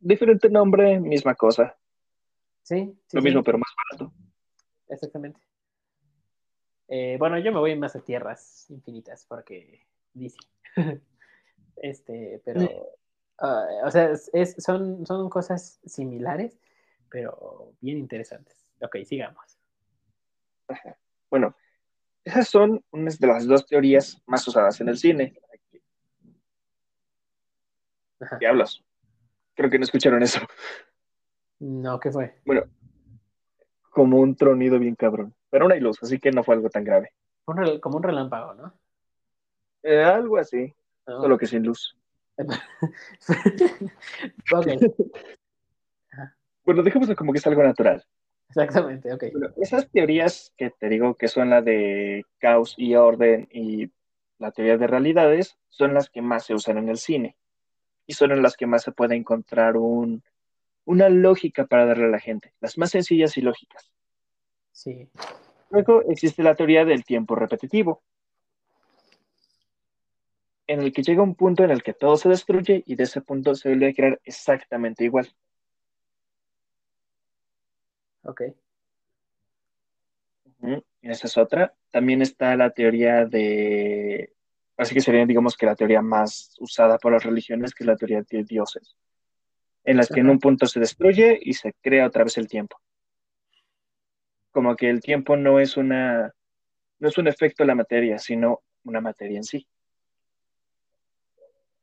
Diferente 0.00 0.48
nombre, 0.48 1.00
misma 1.00 1.34
cosa. 1.34 1.76
Sí, 2.62 2.94
sí, 3.06 3.16
Lo 3.16 3.20
sí. 3.20 3.24
mismo, 3.24 3.42
pero 3.42 3.58
más 3.58 3.70
barato. 3.90 4.12
Exactamente. 4.88 5.40
Eh, 6.88 7.16
bueno, 7.18 7.38
yo 7.38 7.52
me 7.52 7.58
voy 7.58 7.76
más 7.76 7.96
a 7.96 8.00
tierras 8.00 8.70
infinitas 8.70 9.26
porque 9.26 9.86
DC. 10.14 10.38
este, 11.76 12.40
pero, 12.44 12.60
ah, 13.40 13.66
o 13.84 13.90
sea, 13.90 14.10
es, 14.10 14.30
es- 14.32 14.54
son, 14.58 15.06
son 15.06 15.28
cosas 15.30 15.80
similares, 15.84 16.58
pero 17.10 17.72
bien 17.80 17.98
interesantes. 17.98 18.66
Ok, 18.80 18.96
sigamos. 19.04 19.58
Bueno, 21.30 21.54
esas 22.24 22.48
son 22.48 22.84
unas 22.90 23.18
de 23.18 23.26
las 23.26 23.46
dos 23.46 23.66
teorías 23.66 24.20
más 24.26 24.46
usadas 24.46 24.80
en 24.80 24.88
el 24.88 24.98
cine. 24.98 25.34
Ajá. 28.20 28.36
Diablos. 28.38 28.84
Creo 29.54 29.70
que 29.70 29.78
no 29.78 29.84
escucharon 29.84 30.22
eso. 30.22 30.40
No, 31.60 31.98
¿qué 31.98 32.10
fue? 32.10 32.40
Bueno, 32.44 32.64
como 33.90 34.18
un 34.20 34.36
tronido 34.36 34.78
bien 34.78 34.94
cabrón. 34.94 35.34
Pero 35.50 35.66
no 35.66 35.74
hay 35.74 35.80
luz, 35.80 35.98
así 36.02 36.18
que 36.18 36.30
no 36.30 36.44
fue 36.44 36.54
algo 36.54 36.68
tan 36.70 36.84
grave. 36.84 37.12
Un 37.46 37.80
como 37.80 37.96
un 37.96 38.02
relámpago, 38.02 38.54
¿no? 38.54 38.72
Eh, 39.82 40.02
algo 40.02 40.36
así, 40.36 40.74
No. 41.06 41.22
solo 41.22 41.38
que 41.38 41.46
sin 41.46 41.62
luz. 41.64 41.96
Bueno, 46.64 46.82
dejémoslo 46.82 47.16
como 47.16 47.32
que 47.32 47.38
es 47.38 47.46
algo 47.46 47.62
natural. 47.62 48.04
Exactamente, 48.50 49.10
ok. 49.10 49.24
Bueno, 49.32 49.48
esas 49.56 49.90
teorías 49.90 50.52
que 50.56 50.68
te 50.70 50.90
digo 50.90 51.14
que 51.14 51.28
son 51.28 51.48
la 51.48 51.62
de 51.62 52.26
caos 52.38 52.74
y 52.76 52.94
orden 52.94 53.48
y 53.50 53.90
la 54.38 54.52
teoría 54.52 54.76
de 54.76 54.86
realidades 54.86 55.56
son 55.70 55.94
las 55.94 56.10
que 56.10 56.20
más 56.20 56.44
se 56.44 56.54
usan 56.54 56.76
en 56.76 56.90
el 56.90 56.98
cine 56.98 57.36
y 58.06 58.12
son 58.12 58.32
en 58.32 58.42
las 58.42 58.56
que 58.56 58.66
más 58.66 58.82
se 58.82 58.92
puede 58.92 59.16
encontrar 59.16 59.78
un, 59.78 60.22
una 60.84 61.08
lógica 61.08 61.66
para 61.66 61.86
darle 61.86 62.06
a 62.06 62.08
la 62.10 62.20
gente, 62.20 62.54
las 62.60 62.78
más 62.78 62.90
sencillas 62.90 63.36
y 63.36 63.42
lógicas. 63.42 63.90
Sí. 64.72 65.08
Luego 65.70 66.02
existe 66.02 66.42
la 66.42 66.54
teoría 66.54 66.84
del 66.84 67.04
tiempo 67.04 67.34
repetitivo, 67.34 68.02
en 70.68 70.82
el 70.82 70.92
que 70.92 71.02
llega 71.02 71.22
un 71.22 71.34
punto 71.34 71.64
en 71.64 71.70
el 71.70 71.82
que 71.82 71.94
todo 71.94 72.16
se 72.16 72.28
destruye 72.28 72.84
y 72.86 72.94
de 72.94 73.04
ese 73.04 73.22
punto 73.22 73.54
se 73.54 73.70
vuelve 73.70 73.88
a 73.88 73.94
crear 73.94 74.20
exactamente 74.22 75.02
igual. 75.02 75.28
Ok. 78.22 78.42
Y 81.00 81.10
Esa 81.10 81.26
es 81.26 81.38
otra. 81.38 81.74
También 81.90 82.20
está 82.20 82.54
la 82.54 82.70
teoría 82.70 83.24
de, 83.24 84.34
así 84.76 84.94
que 84.94 85.00
sería, 85.00 85.24
digamos 85.24 85.56
que 85.56 85.66
la 85.66 85.74
teoría 85.74 86.02
más 86.02 86.54
usada 86.60 86.98
por 86.98 87.12
las 87.12 87.24
religiones, 87.24 87.74
que 87.74 87.84
es 87.84 87.88
la 87.88 87.96
teoría 87.96 88.22
de 88.28 88.44
dioses, 88.44 88.94
en 89.84 89.96
las 89.96 90.08
que 90.08 90.20
en 90.20 90.28
un 90.28 90.38
punto 90.38 90.66
se 90.66 90.80
destruye 90.80 91.38
y 91.40 91.54
se 91.54 91.72
crea 91.80 92.06
otra 92.06 92.24
vez 92.24 92.36
el 92.36 92.46
tiempo. 92.46 92.78
Como 94.50 94.76
que 94.76 94.90
el 94.90 95.00
tiempo 95.00 95.36
no 95.36 95.60
es 95.60 95.78
una, 95.78 96.34
no 96.98 97.08
es 97.08 97.16
un 97.16 97.26
efecto 97.28 97.62
de 97.62 97.68
la 97.68 97.74
materia, 97.74 98.18
sino 98.18 98.60
una 98.84 99.00
materia 99.00 99.38
en 99.38 99.44
sí. 99.44 99.66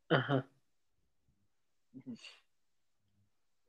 Ajá. 0.10 0.46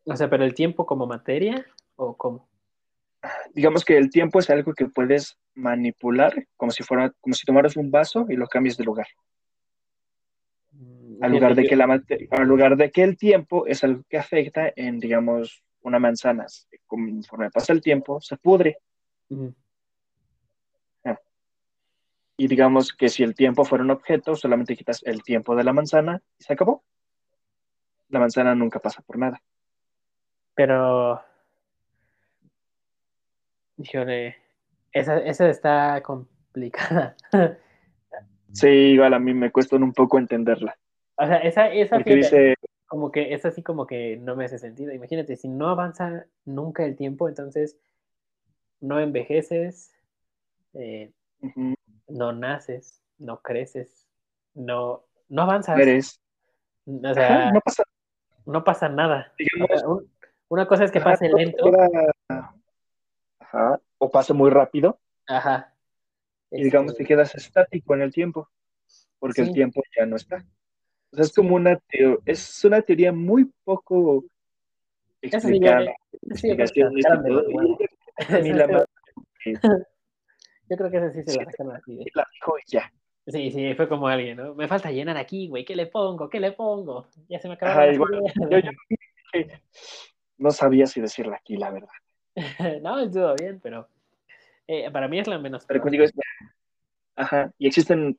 O 0.04 0.16
sea, 0.16 0.30
pero 0.30 0.44
el 0.44 0.54
tiempo 0.54 0.86
como 0.86 1.06
materia 1.06 1.66
o 1.96 2.16
cómo? 2.16 2.48
Digamos 3.54 3.84
que 3.84 3.96
el 3.96 4.10
tiempo 4.10 4.38
es 4.38 4.50
algo 4.50 4.72
que 4.74 4.86
puedes 4.86 5.38
manipular, 5.54 6.46
como 6.56 6.70
si 6.70 6.82
fuera, 6.82 7.12
como 7.20 7.34
si 7.34 7.44
tomaras 7.44 7.76
un 7.76 7.90
vaso 7.90 8.26
y 8.28 8.36
lo 8.36 8.46
cambies 8.46 8.76
de 8.76 8.84
lugar. 8.84 9.06
Mm, 10.72 11.24
Al 11.24 11.32
lugar 11.32 11.54
de 11.54 11.66
que 11.66 11.76
la 11.76 11.86
mate- 11.86 12.28
al 12.30 12.46
lugar 12.46 12.76
de 12.76 12.90
que 12.90 13.02
el 13.02 13.16
tiempo 13.16 13.66
es 13.66 13.82
algo 13.82 14.02
que 14.08 14.18
afecta 14.18 14.72
en, 14.76 15.00
digamos, 15.00 15.62
una 15.80 15.98
manzana. 15.98 16.46
Conforme 16.86 17.50
pasa 17.50 17.72
el 17.72 17.80
tiempo, 17.80 18.20
se 18.20 18.36
pudre. 18.36 18.78
Y 22.36 22.48
digamos 22.48 22.92
que 22.92 23.08
si 23.08 23.22
el 23.22 23.34
tiempo 23.34 23.64
fuera 23.64 23.84
un 23.84 23.90
objeto, 23.90 24.36
solamente 24.36 24.76
quitas 24.76 25.02
el 25.04 25.22
tiempo 25.22 25.56
de 25.56 25.64
la 25.64 25.72
manzana 25.72 26.22
y 26.38 26.44
se 26.44 26.52
acabó. 26.52 26.84
La 28.08 28.20
manzana 28.20 28.54
nunca 28.54 28.78
pasa 28.78 29.02
por 29.02 29.18
nada. 29.18 29.42
Pero, 30.54 31.22
híjole, 33.78 34.36
esa, 34.92 35.18
esa 35.18 35.48
está 35.48 36.02
complicada. 36.02 37.16
Sí, 38.52 38.68
igual 38.68 39.12
a 39.12 39.18
mí 39.18 39.34
me 39.34 39.52
cuesta 39.52 39.76
un 39.76 39.92
poco 39.92 40.18
entenderla. 40.18 40.78
O 41.16 41.26
sea, 41.26 41.36
esa, 41.38 41.68
esa 41.68 41.98
fíjate, 41.98 42.16
dice, 42.16 42.54
como 42.86 43.12
que 43.12 43.34
es 43.34 43.44
así 43.44 43.62
como 43.62 43.86
que 43.86 44.16
no 44.16 44.34
me 44.34 44.46
hace 44.46 44.58
sentido. 44.58 44.94
Imagínate, 44.94 45.36
si 45.36 45.48
no 45.48 45.68
avanza 45.68 46.24
nunca 46.46 46.86
el 46.86 46.96
tiempo, 46.96 47.28
entonces 47.28 47.76
no 48.80 48.98
envejeces, 48.98 49.94
eh, 50.72 51.12
no 52.08 52.32
naces, 52.32 53.02
no 53.18 53.40
creces, 53.42 54.06
no, 54.54 55.04
no 55.28 55.42
avanzas. 55.42 55.78
eres. 55.80 56.20
O 56.86 56.92
Ajá, 57.08 57.14
sea, 57.14 57.52
no 57.52 57.60
pasa, 57.60 57.82
no 58.46 58.64
pasa 58.64 58.88
nada. 58.88 59.32
O 59.34 59.38
digamos, 59.38 59.80
sea, 59.80 59.88
un- 59.88 60.10
una 60.48 60.66
cosa 60.68 60.84
es 60.84 60.92
que 60.92 61.00
pase 61.00 61.28
lento, 61.28 61.64
queda- 61.64 62.14
ajá, 63.40 63.80
o 63.98 64.10
pasa 64.10 64.34
muy 64.34 64.50
rápido 64.50 64.98
ajá. 65.26 65.74
y 66.52 66.64
digamos 66.64 66.92
te 66.92 67.02
Este, 67.02 67.14
quedas 67.14 67.34
estático 67.34 67.94
en 67.94 68.02
el 68.02 68.12
tiempo, 68.12 68.48
porque 69.18 69.42
el 69.42 69.48
sí, 69.48 69.54
tiempo 69.54 69.82
ya 69.98 70.06
no 70.06 70.16
está. 70.16 70.44
O 71.12 71.16
sea, 71.16 71.24
es 71.24 71.32
sí, 71.32 71.40
como 71.40 71.56
una 71.56 71.78
teo- 71.88 72.20
es 72.24 72.64
una 72.64 72.82
teoría 72.82 73.12
muy 73.12 73.50
poco 73.64 74.24
sí, 75.22 75.28
explicada, 75.28 75.92
sí 76.34 76.48
yo 76.48 76.56
creo 76.56 76.66
Yo 80.68 80.76
creo 80.76 80.90
que 80.90 80.96
esa 80.96 81.12
sí 81.12 81.22
se 81.22 81.26
la 81.26 81.32
siento 81.32 81.50
sacaron 81.50 81.76
así 81.76 82.10
la 82.14 82.26
dijo 82.32 82.58
y 82.58 82.70
ya. 82.70 82.92
Sí, 83.26 83.50
sí, 83.50 83.74
fue 83.74 83.88
como 83.88 84.06
alguien, 84.06 84.36
¿no? 84.36 84.54
Me 84.54 84.68
falta 84.68 84.90
llenar 84.90 85.16
aquí, 85.16 85.48
güey. 85.48 85.64
¿Qué 85.64 85.74
le 85.74 85.86
pongo? 85.86 86.28
¿Qué 86.28 86.38
le 86.38 86.52
pongo? 86.52 87.08
Ya 87.28 87.40
se 87.40 87.48
me 87.48 87.54
Ajá, 87.60 87.86
las 87.86 87.94
igual, 87.94 88.22
yo, 88.50 88.58
yo 88.58 88.70
no 90.38 90.50
sabía 90.50 90.86
si 90.86 91.00
decirla 91.00 91.36
aquí, 91.36 91.56
la 91.56 91.70
verdad. 91.70 91.88
no, 92.82 93.00
estuvo 93.00 93.34
bien, 93.34 93.60
pero 93.60 93.88
eh, 94.66 94.90
para 94.90 95.08
mí 95.08 95.18
es 95.18 95.26
la 95.26 95.38
menos 95.38 95.64
Pero 95.66 95.80
contigo 95.80 96.04
es, 96.04 96.12
ajá, 97.16 97.52
y 97.58 97.66
existen 97.66 98.18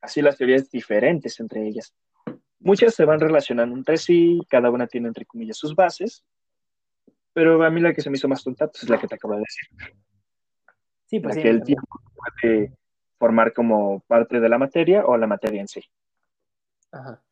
así 0.00 0.22
las 0.22 0.36
teorías 0.36 0.70
diferentes 0.70 1.38
entre 1.40 1.66
ellas. 1.66 1.94
Muchas 2.58 2.94
se 2.94 3.04
van 3.04 3.20
relacionando 3.20 3.76
entre 3.76 3.96
sí, 3.96 4.40
cada 4.48 4.70
una 4.70 4.86
tiene 4.86 5.08
entre 5.08 5.26
comillas 5.26 5.58
sus 5.58 5.74
bases, 5.74 6.24
pero 7.32 7.62
a 7.62 7.70
mí 7.70 7.80
la 7.80 7.92
que 7.92 8.00
se 8.00 8.10
me 8.10 8.16
hizo 8.16 8.28
más 8.28 8.42
tonta 8.42 8.66
pues, 8.66 8.84
es 8.84 8.88
la 8.88 8.98
que 8.98 9.06
te 9.06 9.14
acabo 9.14 9.34
de 9.34 9.40
decir, 9.40 9.94
Sí, 11.06 11.20
pues 11.20 11.34
la 11.34 11.34
sí, 11.34 11.40
que 11.40 11.48
a 11.48 11.52
mí 11.52 11.58
el 11.58 11.60
también. 11.60 11.78
tiempo 11.78 12.00
puede 12.14 12.72
formar 13.18 13.52
como 13.52 14.00
parte 14.00 14.40
de 14.40 14.48
la 14.48 14.58
materia 14.58 15.04
o 15.06 15.16
la 15.16 15.26
materia 15.26 15.60
en 15.60 15.68
sí. 15.68 15.82
Ajá. 16.92 17.22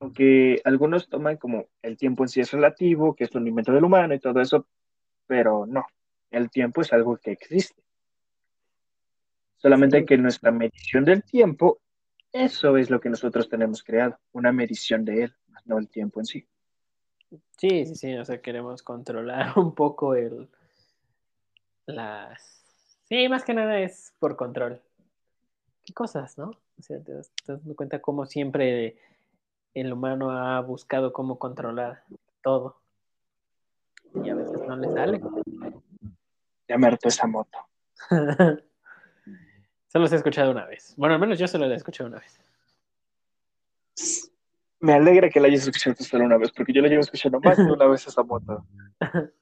Aunque 0.00 0.60
algunos 0.64 1.08
toman 1.08 1.36
como 1.38 1.68
el 1.82 1.96
tiempo 1.96 2.22
en 2.24 2.28
sí 2.28 2.40
es 2.40 2.52
relativo, 2.52 3.14
que 3.14 3.24
es 3.24 3.34
un 3.34 3.46
invento 3.46 3.72
del 3.72 3.84
humano 3.84 4.14
y 4.14 4.20
todo 4.20 4.40
eso, 4.40 4.66
pero 5.26 5.66
no, 5.66 5.86
el 6.30 6.50
tiempo 6.50 6.82
es 6.82 6.92
algo 6.92 7.16
que 7.16 7.32
existe. 7.32 7.82
Solamente 9.56 10.00
Sí, 10.00 10.04
que 10.04 10.18
nuestra 10.18 10.50
medición 10.52 11.04
del 11.04 11.22
tiempo, 11.24 11.80
eso 12.32 12.76
es 12.76 12.90
lo 12.90 13.00
que 13.00 13.08
nosotros 13.08 13.48
tenemos 13.48 13.82
creado, 13.82 14.18
una 14.32 14.52
medición 14.52 15.04
de 15.04 15.24
él, 15.24 15.36
no 15.64 15.78
el 15.78 15.88
tiempo 15.88 16.20
en 16.20 16.26
sí. 16.26 16.46
sí, 17.58 17.86
sí, 17.86 17.94
sí. 17.94 18.14
O 18.16 18.24
sea, 18.24 18.40
queremos 18.40 18.82
controlar 18.82 19.52
un 19.58 19.74
poco 19.74 20.14
el. 20.14 20.48
Las. 21.86 22.55
Sí, 23.08 23.28
más 23.28 23.44
que 23.44 23.54
nada 23.54 23.78
es 23.78 24.12
por 24.18 24.36
control. 24.36 24.80
¿Qué 25.84 25.94
cosas, 25.94 26.36
no? 26.36 26.50
O 26.78 26.82
sea, 26.82 27.00
te 27.00 27.12
das, 27.12 27.30
te 27.44 27.52
das 27.52 27.60
cuenta 27.76 28.00
cómo 28.00 28.26
siempre 28.26 28.96
el 29.74 29.92
humano 29.92 30.32
ha 30.32 30.60
buscado 30.60 31.12
cómo 31.12 31.38
controlar 31.38 32.02
todo. 32.42 32.80
Y 34.14 34.28
a 34.28 34.34
veces 34.34 34.60
no 34.66 34.76
le 34.76 34.92
sale. 34.92 35.20
Ya 36.68 36.78
me 36.78 36.88
hartó 36.88 37.08
esa 37.08 37.26
moto. 37.26 37.58
Solo 39.86 40.08
se 40.08 40.16
ha 40.16 40.18
escuchado 40.18 40.50
una 40.50 40.66
vez. 40.66 40.94
Bueno, 40.96 41.14
al 41.14 41.20
menos 41.20 41.38
yo 41.38 41.46
solo 41.46 41.66
la 41.66 41.74
he 41.74 41.76
escuchado 41.76 42.08
una 42.08 42.18
vez. 42.18 42.40
Me 44.80 44.92
alegra 44.92 45.30
que 45.30 45.40
la 45.40 45.46
hayas 45.46 45.66
escuchado 45.66 45.96
solo 45.96 46.24
una 46.24 46.36
vez, 46.36 46.52
porque 46.52 46.72
yo 46.72 46.82
la 46.82 46.88
llevo 46.88 47.00
escuchando 47.00 47.40
más 47.40 47.56
de 47.56 47.72
una 47.72 47.86
vez 47.86 48.06
esa 48.06 48.22
moto. 48.22 48.66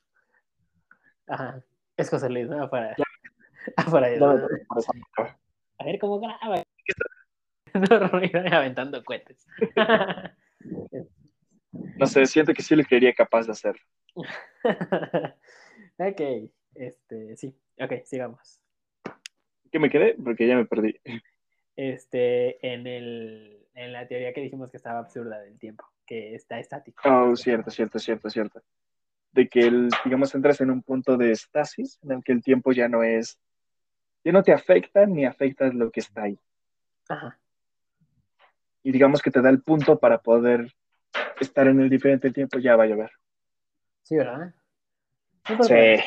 Ajá. 1.26 1.64
Es 1.96 2.10
José 2.10 2.28
Luis, 2.28 2.48
¿no? 2.48 2.68
Para, 2.70 2.94
perdí 3.76 4.18
por 4.68 4.78
esa 4.78 4.92
moto. 4.92 5.34
A 5.78 5.84
ver 5.84 5.98
cómo 5.98 6.20
graba. 6.20 6.62
No, 7.74 8.56
aventando 8.56 9.02
cohetes. 9.02 9.44
No 11.96 12.06
sé, 12.06 12.24
siento 12.26 12.54
que 12.54 12.62
sí 12.62 12.76
le 12.76 12.84
creería 12.84 13.12
capaz 13.12 13.46
de 13.46 13.52
hacer. 13.52 13.74
ok, 15.98 16.50
este, 16.74 17.36
sí, 17.36 17.52
ok, 17.78 18.04
sigamos. 18.04 18.60
¿Qué 19.72 19.78
me 19.80 19.90
quedé? 19.90 20.14
Porque 20.14 20.46
ya 20.46 20.54
me 20.56 20.66
perdí. 20.66 21.00
Este, 21.76 22.64
en 22.66 22.86
el, 22.86 23.66
en 23.74 23.92
la 23.92 24.06
teoría 24.06 24.32
que 24.32 24.40
dijimos 24.40 24.70
que 24.70 24.76
estaba 24.76 25.00
absurda 25.00 25.40
del 25.40 25.58
tiempo, 25.58 25.84
que 26.06 26.34
está 26.34 26.60
estático. 26.60 27.02
Oh, 27.08 27.34
cierto, 27.34 27.70
cierto, 27.70 27.98
cierto, 27.98 28.30
cierto. 28.30 28.62
De 29.32 29.48
que, 29.48 29.60
el, 29.60 29.88
digamos, 30.04 30.32
entras 30.34 30.60
en 30.60 30.70
un 30.70 30.82
punto 30.82 31.16
de 31.16 31.32
estasis 31.32 31.98
en 32.02 32.12
el 32.12 32.22
que 32.22 32.32
el 32.32 32.42
tiempo 32.42 32.70
ya 32.70 32.88
no 32.88 33.02
es, 33.02 33.38
ya 34.24 34.32
no 34.32 34.42
te 34.42 34.52
afecta 34.52 35.06
ni 35.06 35.24
afecta 35.26 35.66
lo 35.68 35.90
que 35.90 36.00
está 36.00 36.22
ahí. 36.22 36.38
Ajá. 37.08 37.38
Y 38.82 38.92
digamos 38.92 39.22
que 39.22 39.30
te 39.30 39.40
da 39.40 39.50
el 39.50 39.62
punto 39.62 39.98
para 39.98 40.18
poder 40.18 40.74
estar 41.40 41.66
en 41.68 41.80
el 41.80 41.90
diferente 41.90 42.30
tiempo, 42.30 42.58
ya 42.58 42.76
va 42.76 42.84
a 42.84 42.86
llover. 42.86 43.10
Sí, 44.02 44.16
¿verdad? 44.16 44.54
Sí, 45.46 46.02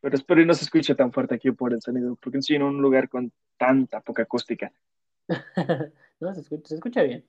Pero 0.00 0.16
espero 0.16 0.40
y 0.40 0.46
no 0.46 0.54
se 0.54 0.64
escuche 0.64 0.94
tan 0.94 1.12
fuerte 1.12 1.34
aquí 1.36 1.50
por 1.52 1.72
el 1.72 1.80
sonido, 1.80 2.16
porque 2.16 2.42
sí 2.42 2.54
en 2.54 2.62
un 2.62 2.80
lugar 2.80 3.08
con 3.08 3.32
tanta 3.56 4.00
poca 4.00 4.22
acústica. 4.22 4.72
no, 6.20 6.34
se 6.34 6.40
escucha, 6.40 6.68
se 6.68 6.74
escucha 6.74 7.02
bien. 7.02 7.24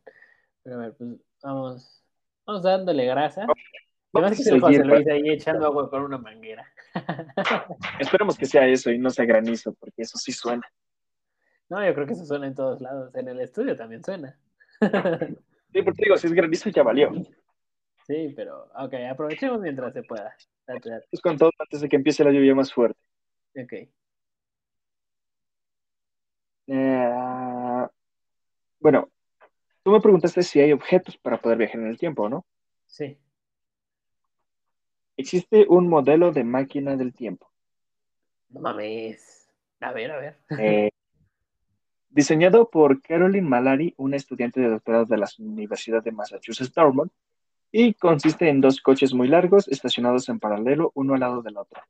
Pero 0.64 0.78
a 0.78 0.80
ver, 0.80 0.94
pues 0.96 1.10
vamos, 1.44 2.04
vamos 2.46 2.64
dándole 2.64 3.06
grasa. 3.06 3.46
Además 4.14 4.38
que 4.38 4.50
el 4.50 4.62
José 4.62 4.84
Luis 4.84 5.08
ahí 5.08 5.30
echando 5.30 5.66
agua 5.66 5.90
con 5.90 6.04
una 6.04 6.18
manguera. 6.18 6.73
Esperemos 8.00 8.38
que 8.38 8.46
sea 8.46 8.68
eso 8.68 8.92
y 8.92 9.00
no 9.00 9.10
sea 9.10 9.26
granizo, 9.26 9.74
porque 9.74 10.04
eso 10.04 10.18
sí 10.18 10.32
suena. 10.32 10.64
no, 11.70 11.86
yo 11.86 11.94
creo 11.94 12.08
que 12.08 12.14
eso 12.14 12.26
suena 12.26 12.48
en 12.48 12.56
todos 12.56 12.82
lados. 12.82 13.14
En 13.16 13.28
el 13.28 13.40
estudio 13.40 13.76
también 13.76 14.04
suena. 14.04 14.38
Sí, 15.74 15.82
porque 15.82 16.04
digo, 16.04 16.18
si 16.18 16.28
es 16.28 16.34
granizo 16.34 16.70
ya 16.70 16.84
valió. 16.84 17.12
Sí, 18.06 18.34
pero, 18.36 18.70
ok, 18.76 18.94
aprovechemos 19.10 19.60
mientras 19.60 19.94
se 19.94 20.04
pueda. 20.04 20.36
Es 21.12 21.22
con 21.22 21.38
todo 21.38 21.52
antes 21.58 21.82
de 21.82 21.90
que 21.90 21.96
empiece 21.96 22.24
la 22.24 22.32
lluvia 22.32 22.54
más 22.54 22.72
fuerte. 22.72 23.00
Ok. 23.56 23.74
Eh, 26.68 27.88
bueno, 28.80 29.10
tú 29.84 29.92
me 29.92 30.00
preguntaste 30.02 30.44
si 30.44 30.60
hay 30.60 30.72
objetos 30.72 31.18
para 31.18 31.42
poder 31.42 31.58
viajar 31.58 31.82
en 31.82 31.88
el 31.88 31.98
tiempo, 31.98 32.30
¿no? 32.30 32.46
Sí. 32.86 33.18
Existe 35.18 35.66
un 35.70 35.88
modelo 35.88 36.32
de 36.32 36.44
máquina 36.44 36.96
del 36.96 37.14
tiempo. 37.14 37.52
No 38.50 38.62
mames. 38.62 39.50
A 39.80 39.92
ver, 39.92 40.12
a 40.12 40.18
ver. 40.18 40.38
Eh, 40.60 40.90
diseñado 42.10 42.70
por 42.70 43.02
Caroline 43.02 43.48
Mallory, 43.48 43.94
una 43.98 44.16
estudiante 44.16 44.62
de 44.62 44.70
doctorado 44.70 45.06
de 45.06 45.18
la 45.18 45.28
Universidad 45.40 46.04
de 46.04 46.12
Massachusetts 46.12 46.74
Dartmouth, 46.74 47.12
y 47.72 47.96
consiste 47.96 48.48
en 48.50 48.62
dos 48.62 48.80
coches 48.82 49.14
muy 49.14 49.28
largos 49.28 49.68
estacionados 49.68 50.30
en 50.30 50.40
paralelo 50.40 50.92
uno 50.94 51.16
al 51.16 51.22
lado 51.22 51.42
del 51.42 51.58
otro. 51.58 51.82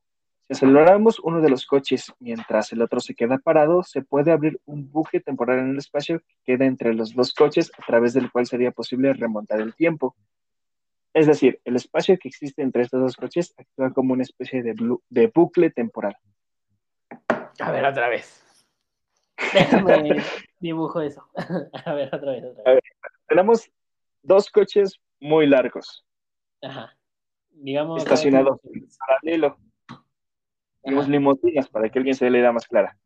Si 0.47 0.53
aceleramos 0.53 1.19
uno 1.19 1.41
de 1.41 1.49
los 1.49 1.65
coches 1.65 2.11
mientras 2.19 2.71
el 2.71 2.82
otro 2.82 2.99
se 2.99 3.15
queda 3.15 3.38
parado, 3.38 3.84
se 3.84 4.01
puede 4.01 4.32
abrir 4.32 4.59
un 4.65 4.89
bucle 4.89 5.19
temporal 5.19 5.59
en 5.59 5.71
el 5.71 5.78
espacio 5.78 6.19
que 6.19 6.36
queda 6.45 6.65
entre 6.65 6.93
los 6.93 7.13
dos 7.13 7.34
coches 7.34 7.71
a 7.78 7.86
través 7.86 8.13
del 8.13 8.32
cual 8.32 8.45
sería 8.45 8.71
posible 8.71 9.13
remontar 9.13 9.59
el 9.59 9.76
tiempo. 9.76 10.15
Es 11.14 11.28
decir, 11.28 11.59
el 11.64 11.76
espacio 11.76 12.18
que 12.18 12.28
existe 12.28 12.61
entre 12.61 12.82
estos 12.84 12.99
dos 12.99 13.16
coches 13.16 13.53
actúa 13.57 13.93
como 13.93 14.14
una 14.14 14.24
especie 14.24 14.64
de, 14.64 14.76
de 15.09 15.32
bucle 15.34 15.70
temporal. 15.70 16.18
A 17.59 17.72
ver, 17.72 17.86
otra 17.86 18.09
vez. 18.09 18.43
Déjame 19.53 20.24
dibujo 20.59 21.01
eso. 21.01 21.28
A 21.86 21.93
ver, 21.93 22.14
otra 22.14 22.32
vez, 22.32 22.43
otra 22.45 22.74
vez. 22.74 22.84
tenemos 23.28 23.70
dos 24.24 24.49
coches 24.49 24.99
muy 25.20 25.45
largos. 25.45 26.03
Ajá. 26.61 26.95
Digamos. 27.51 28.01
Estacionados 28.01 28.59
en 28.64 28.88
paralelo. 28.97 29.57
Tenemos 30.82 31.07
limusinas 31.07 31.70
para 31.70 31.89
que 31.89 31.99
alguien 31.99 32.16
se 32.16 32.30
le 32.30 32.41
da 32.41 32.51
más 32.51 32.68
clara. 32.68 32.97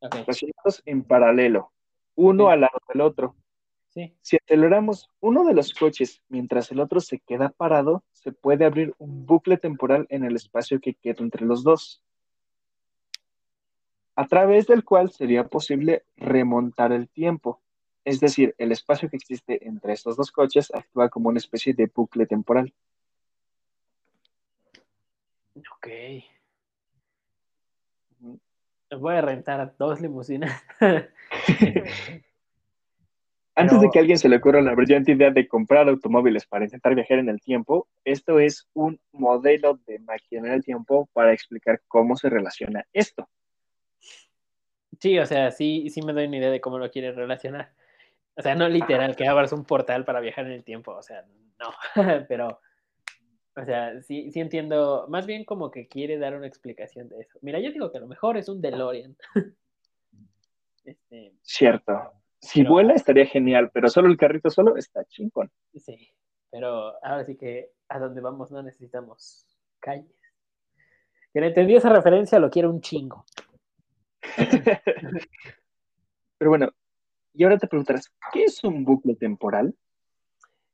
Estacionados 0.00 0.80
en 0.86 1.02
paralelo, 1.02 1.72
uno 2.14 2.48
al 2.48 2.60
lado 2.60 2.78
del 2.88 3.00
otro. 3.00 3.34
Sí. 3.98 4.14
Si 4.22 4.36
aceleramos 4.36 5.10
uno 5.18 5.44
de 5.44 5.54
los 5.54 5.74
coches 5.74 6.22
mientras 6.28 6.70
el 6.70 6.78
otro 6.78 7.00
se 7.00 7.18
queda 7.18 7.48
parado, 7.48 8.04
se 8.12 8.30
puede 8.30 8.64
abrir 8.64 8.94
un 8.98 9.26
bucle 9.26 9.56
temporal 9.56 10.06
en 10.08 10.22
el 10.22 10.36
espacio 10.36 10.80
que 10.80 10.94
queda 10.94 11.16
entre 11.24 11.44
los 11.44 11.64
dos, 11.64 12.00
a 14.14 14.24
través 14.28 14.68
del 14.68 14.84
cual 14.84 15.10
sería 15.10 15.48
posible 15.48 16.04
remontar 16.16 16.92
el 16.92 17.08
tiempo. 17.08 17.60
Es 18.04 18.20
decir, 18.20 18.54
el 18.58 18.70
espacio 18.70 19.10
que 19.10 19.16
existe 19.16 19.66
entre 19.66 19.94
estos 19.94 20.16
dos 20.16 20.30
coches 20.30 20.72
actúa 20.72 21.08
como 21.08 21.30
una 21.30 21.38
especie 21.38 21.74
de 21.74 21.90
bucle 21.92 22.26
temporal. 22.26 22.72
Ok. 25.56 25.88
Voy 28.96 29.14
a 29.16 29.20
rentar 29.22 29.74
dos 29.76 30.00
limusinas. 30.00 30.62
Antes 33.58 33.80
de 33.80 33.90
que 33.90 33.98
a 33.98 34.02
alguien 34.02 34.18
se 34.18 34.28
le 34.28 34.36
ocurra 34.36 34.62
la 34.62 34.72
brillante 34.72 35.10
idea 35.10 35.32
de 35.32 35.48
comprar 35.48 35.88
automóviles 35.88 36.46
para 36.46 36.64
intentar 36.64 36.94
viajar 36.94 37.18
en 37.18 37.28
el 37.28 37.40
tiempo, 37.40 37.88
esto 38.04 38.38
es 38.38 38.68
un 38.72 39.00
modelo 39.10 39.80
de 39.84 39.98
máquina 39.98 40.46
en 40.46 40.54
el 40.54 40.62
tiempo 40.62 41.08
para 41.12 41.32
explicar 41.32 41.80
cómo 41.88 42.16
se 42.16 42.30
relaciona 42.30 42.86
esto. 42.92 43.28
Sí, 45.00 45.18
o 45.18 45.26
sea, 45.26 45.50
sí, 45.50 45.90
sí 45.90 46.02
me 46.02 46.12
doy 46.12 46.26
una 46.26 46.36
idea 46.36 46.50
de 46.52 46.60
cómo 46.60 46.78
lo 46.78 46.88
quieres 46.88 47.16
relacionar. 47.16 47.72
O 48.36 48.42
sea, 48.42 48.54
no 48.54 48.68
literal 48.68 49.16
que 49.16 49.26
abras 49.26 49.52
un 49.52 49.64
portal 49.64 50.04
para 50.04 50.20
viajar 50.20 50.46
en 50.46 50.52
el 50.52 50.62
tiempo, 50.62 50.92
o 50.92 51.02
sea, 51.02 51.24
no, 51.58 51.70
pero, 52.28 52.60
o 53.56 53.64
sea, 53.64 54.00
sí, 54.02 54.30
sí 54.30 54.38
entiendo, 54.38 55.06
más 55.08 55.26
bien 55.26 55.44
como 55.44 55.72
que 55.72 55.88
quiere 55.88 56.16
dar 56.18 56.36
una 56.36 56.46
explicación 56.46 57.08
de 57.08 57.22
eso. 57.22 57.36
Mira, 57.42 57.58
yo 57.58 57.72
digo 57.72 57.90
que 57.90 57.98
a 57.98 58.02
lo 58.02 58.06
mejor 58.06 58.36
es 58.36 58.48
un 58.48 58.60
DeLorean. 58.60 59.16
este, 60.84 61.32
Cierto. 61.42 62.17
Si 62.40 62.64
vuela 62.64 62.94
estaría 62.94 63.26
genial, 63.26 63.70
pero 63.72 63.88
solo 63.88 64.08
el 64.08 64.16
carrito 64.16 64.50
solo 64.50 64.76
está 64.76 65.04
chingón. 65.04 65.50
Sí, 65.74 66.08
pero 66.50 66.94
ahora 67.04 67.24
sí 67.24 67.36
que 67.36 67.72
a 67.88 67.98
donde 67.98 68.20
vamos 68.20 68.50
no 68.50 68.62
necesitamos 68.62 69.46
calles. 69.80 70.18
Quien 71.32 71.44
entendió 71.44 71.78
esa 71.78 71.90
referencia 71.90 72.38
lo 72.38 72.50
quiere 72.50 72.68
un 72.68 72.80
chingo. 72.80 73.24
pero 76.38 76.50
bueno, 76.50 76.70
y 77.34 77.44
ahora 77.44 77.58
te 77.58 77.66
preguntarás, 77.66 78.12
¿qué 78.32 78.44
es 78.44 78.62
un 78.64 78.84
bucle 78.84 79.14
temporal? 79.14 79.74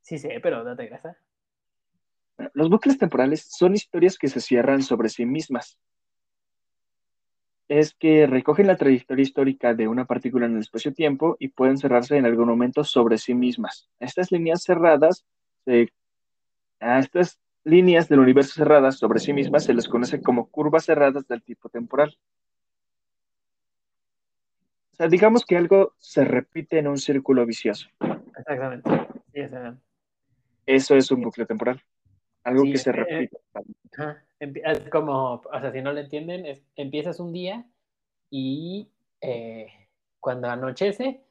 Sí 0.01 0.19
sé, 0.19 0.39
pero 0.43 0.65
date 0.65 0.87
grasa. 0.87 1.17
Los 2.53 2.69
bucles 2.69 2.99
temporales 2.99 3.47
son 3.49 3.75
historias 3.75 4.19
que 4.19 4.29
se 4.29 4.41
cierran 4.41 4.83
sobre 4.83 5.09
sí 5.09 5.25
mismas. 5.25 5.79
Es 7.69 7.95
que 7.95 8.27
recogen 8.27 8.67
la 8.67 8.77
trayectoria 8.77 9.23
histórica 9.23 9.75
de 9.75 9.89
una 9.89 10.05
partícula 10.05 10.47
en 10.47 10.55
el 10.55 10.61
espacio-tiempo 10.61 11.37
y 11.39 11.49
pueden 11.49 11.79
cerrarse 11.79 12.17
en 12.17 12.27
algún 12.27 12.47
momento 12.47 12.85
sobre 12.85 13.17
sí 13.17 13.35
mismas. 13.35 13.89
Estas 14.01 14.31
líneas 14.31 14.62
cerradas, 14.62 15.25
a 16.81 16.99
estas 16.99 17.41
líneas 17.65 18.09
del 18.09 18.21
universo 18.21 18.53
cerradas 18.55 18.99
sobre 18.99 19.19
sí 19.19 19.33
mismas 19.33 19.65
se 19.65 19.73
les 19.73 19.89
conoce 19.89 20.21
como 20.21 20.51
curvas 20.51 20.85
cerradas 20.85 21.27
del 21.27 21.43
tipo 21.43 21.71
temporal. 21.71 22.17
O 24.93 24.97
sea, 24.97 25.09
digamos 25.09 25.45
que 25.45 25.57
algo 25.57 25.95
se 25.99 26.25
repite 26.25 26.79
en 26.79 26.87
un 26.87 26.99
círculo 26.99 27.45
vicioso. 27.47 27.89
Exactamente. 28.37 28.91
Eso 30.67 30.95
es 30.95 31.11
un 31.11 31.23
bucle 31.23 31.47
temporal. 31.47 31.83
Algo 32.45 32.62
que 32.64 32.78
se 32.78 32.90
eh, 32.90 32.92
repite. 32.92 33.38
es 34.38 34.90
como, 34.90 35.34
o 35.34 35.61
sea, 35.61 35.72
si 35.72 35.80
no 35.82 35.92
lo 35.92 36.01
entienden, 36.01 36.47
es, 36.47 36.62
empiezas 36.76 37.18
un 37.20 37.32
día 37.32 37.64
y 38.30 38.90
eh, 39.20 39.66
cuando 40.20 40.49
anochece, 40.49 41.24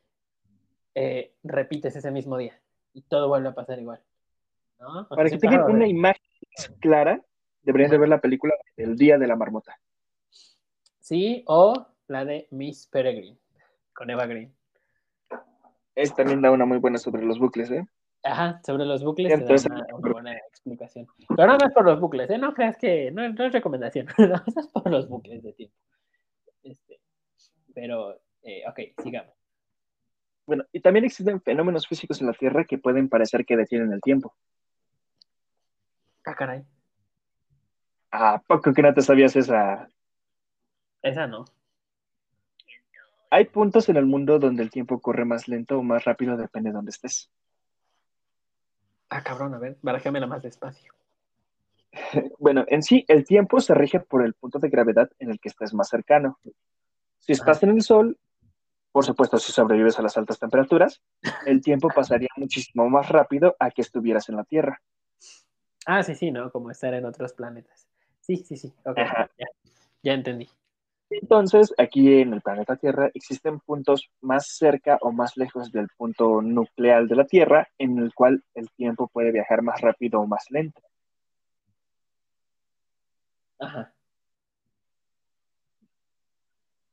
eh, 0.96 1.34
repites 1.44 1.96
ese 1.96 2.12
mismo 2.12 2.38
día 2.38 2.60
y 2.94 3.02
todo 3.04 3.28
vuelve 3.28 3.50
a 3.50 3.56
pasar 3.56 3.80
igual. 3.80 4.02
Para 5.10 5.30
que 5.30 5.38
tengan 5.38 5.72
una 5.72 5.88
imagen 5.88 6.22
clara, 6.80 7.24
deberían 7.62 7.92
de 7.92 7.98
ver 7.98 8.10
la 8.10 8.20
película 8.20 8.54
El 8.76 8.98
Día 8.98 9.18
de 9.18 9.28
la 9.28 9.36
Marmota. 9.36 9.80
Sí, 11.00 11.44
o 11.48 11.88
la 12.08 12.26
de 12.26 12.48
Miss 12.52 12.88
Peregrine 12.88 13.38
con 13.94 14.10
Eva 14.10 14.26
Green. 14.26 14.54
Es 15.96 16.14
también 16.16 16.42
da 16.42 16.52
una 16.52 16.66
muy 16.66 16.80
buena 16.80 16.98
sobre 16.98 17.24
los 17.24 17.40
bucles, 17.40 17.70
¿eh? 17.72 17.86
Ajá, 18.24 18.62
sobre 18.66 18.86
los 18.86 19.04
bucles 19.04 19.34
Entonces, 19.34 19.70
da 19.70 19.86
una, 19.94 20.12
buena 20.14 20.38
explicación. 20.38 21.06
Pero 21.36 21.46
no, 21.46 21.58
es 21.58 21.74
por 21.74 21.86
los 21.86 22.00
bucles, 22.00 22.30
¿eh? 22.30 22.38
No 22.38 22.54
creas 22.54 22.78
que 22.78 23.12
no, 23.12 23.24
es 23.24 23.52
recomendación, 23.52 24.08
no, 24.18 24.36
es 24.36 24.68
por 24.68 24.90
los 24.90 25.10
bucles 25.10 25.44
de 25.44 25.52
tiempo. 25.54 25.76
Este, 26.64 27.02
pero, 27.74 28.22
eh, 28.44 28.64
ok, 28.68 29.02
sigamos. 29.04 29.34
Bueno, 30.46 30.64
y 30.72 30.80
también 30.80 31.06
existen 31.06 31.42
fenómenos 31.42 31.86
físicos 31.86 32.22
en 32.22 32.28
la 32.28 32.34
Tierra 32.34 32.64
que 32.64 32.78
pueden 32.78 33.10
parecer 33.10 33.46
que 33.46 33.58
detienen 33.58 33.92
el 33.92 34.02
tiempo. 34.02 34.34
Ah, 36.26 36.36
caray. 36.36 36.64
¿A 38.12 38.42
poco 38.42 38.74
que 38.74 38.82
no 38.82 38.94
te 38.94 39.02
sabías 39.02 39.36
esa? 39.36 39.90
Esa 41.02 41.28
no. 41.28 41.44
Hay 43.30 43.46
puntos 43.46 43.90
en 43.90 43.98
el 43.98 44.06
mundo 44.06 44.40
donde 44.40 44.64
el 44.64 44.70
tiempo 44.70 45.02
corre 45.02 45.26
más 45.26 45.48
lento 45.48 45.80
o 45.80 45.84
más 45.84 46.06
rápido, 46.06 46.38
depende 46.38 46.70
de 46.70 46.76
dónde 46.76 46.92
estés. 46.92 47.30
Ah, 49.16 49.22
cabrón, 49.22 49.54
a 49.54 49.60
ver, 49.60 49.78
barajémela 49.84 50.26
más 50.26 50.42
despacio. 50.42 50.92
bueno, 52.40 52.66
en 52.68 52.82
sí, 52.82 53.06
el 53.08 53.26
tiempo 53.26 53.60
se 53.60 53.76
rige 53.76 54.00
por 54.00 54.26
el 54.26 54.34
punto 54.34 54.58
de 54.58 54.70
gravedad 54.70 55.12
en 55.20 55.30
el 55.30 55.40
que 55.40 55.50
estés 55.50 55.72
más 55.76 55.88
cercano. 55.88 56.40
Si 57.20 57.32
estás 57.32 57.62
en 57.62 57.70
el 57.70 57.84
Sol, 57.84 58.18
por 58.92 59.06
supuesto, 59.06 59.38
si 59.38 59.52
sobrevives 59.52 60.00
a 60.00 60.02
las 60.02 60.18
altas 60.18 60.40
temperaturas, 60.40 61.00
el 61.46 61.62
tiempo 61.62 61.90
pasaría 61.96 62.30
muchísimo 62.38 62.90
más 62.90 63.08
rápido 63.10 63.56
a 63.60 63.70
que 63.70 63.84
estuvieras 63.84 64.28
en 64.30 64.38
la 64.38 64.46
Tierra. 64.46 64.82
Ah, 65.86 66.02
sí, 66.02 66.16
sí, 66.16 66.32
¿no? 66.32 66.50
Como 66.52 66.72
estar 66.72 66.92
en 66.96 67.06
otros 67.06 67.34
planetas. 67.34 67.88
Sí, 68.20 68.38
sí, 68.38 68.58
sí. 68.58 68.74
Okay. 68.84 69.06
ya 70.02 70.14
entendí. 70.14 70.50
Entonces, 71.22 71.74
aquí 71.78 72.22
en 72.22 72.34
el 72.34 72.42
planeta 72.42 72.76
Tierra 72.76 73.10
existen 73.14 73.60
puntos 73.60 74.10
más 74.22 74.48
cerca 74.48 74.98
o 75.02 75.12
más 75.12 75.38
lejos 75.38 75.72
del 75.72 75.88
punto 75.98 76.42
nuclear 76.42 77.08
de 77.08 77.16
la 77.16 77.26
Tierra 77.26 77.68
en 77.78 78.00
el 78.00 78.14
cual 78.14 78.44
el 78.54 78.70
tiempo 78.72 79.08
puede 79.08 79.32
viajar 79.32 79.62
más 79.62 79.82
rápido 79.82 80.22
o 80.22 80.28
más 80.28 80.46
lento. 80.50 80.82
Ajá. 83.60 83.94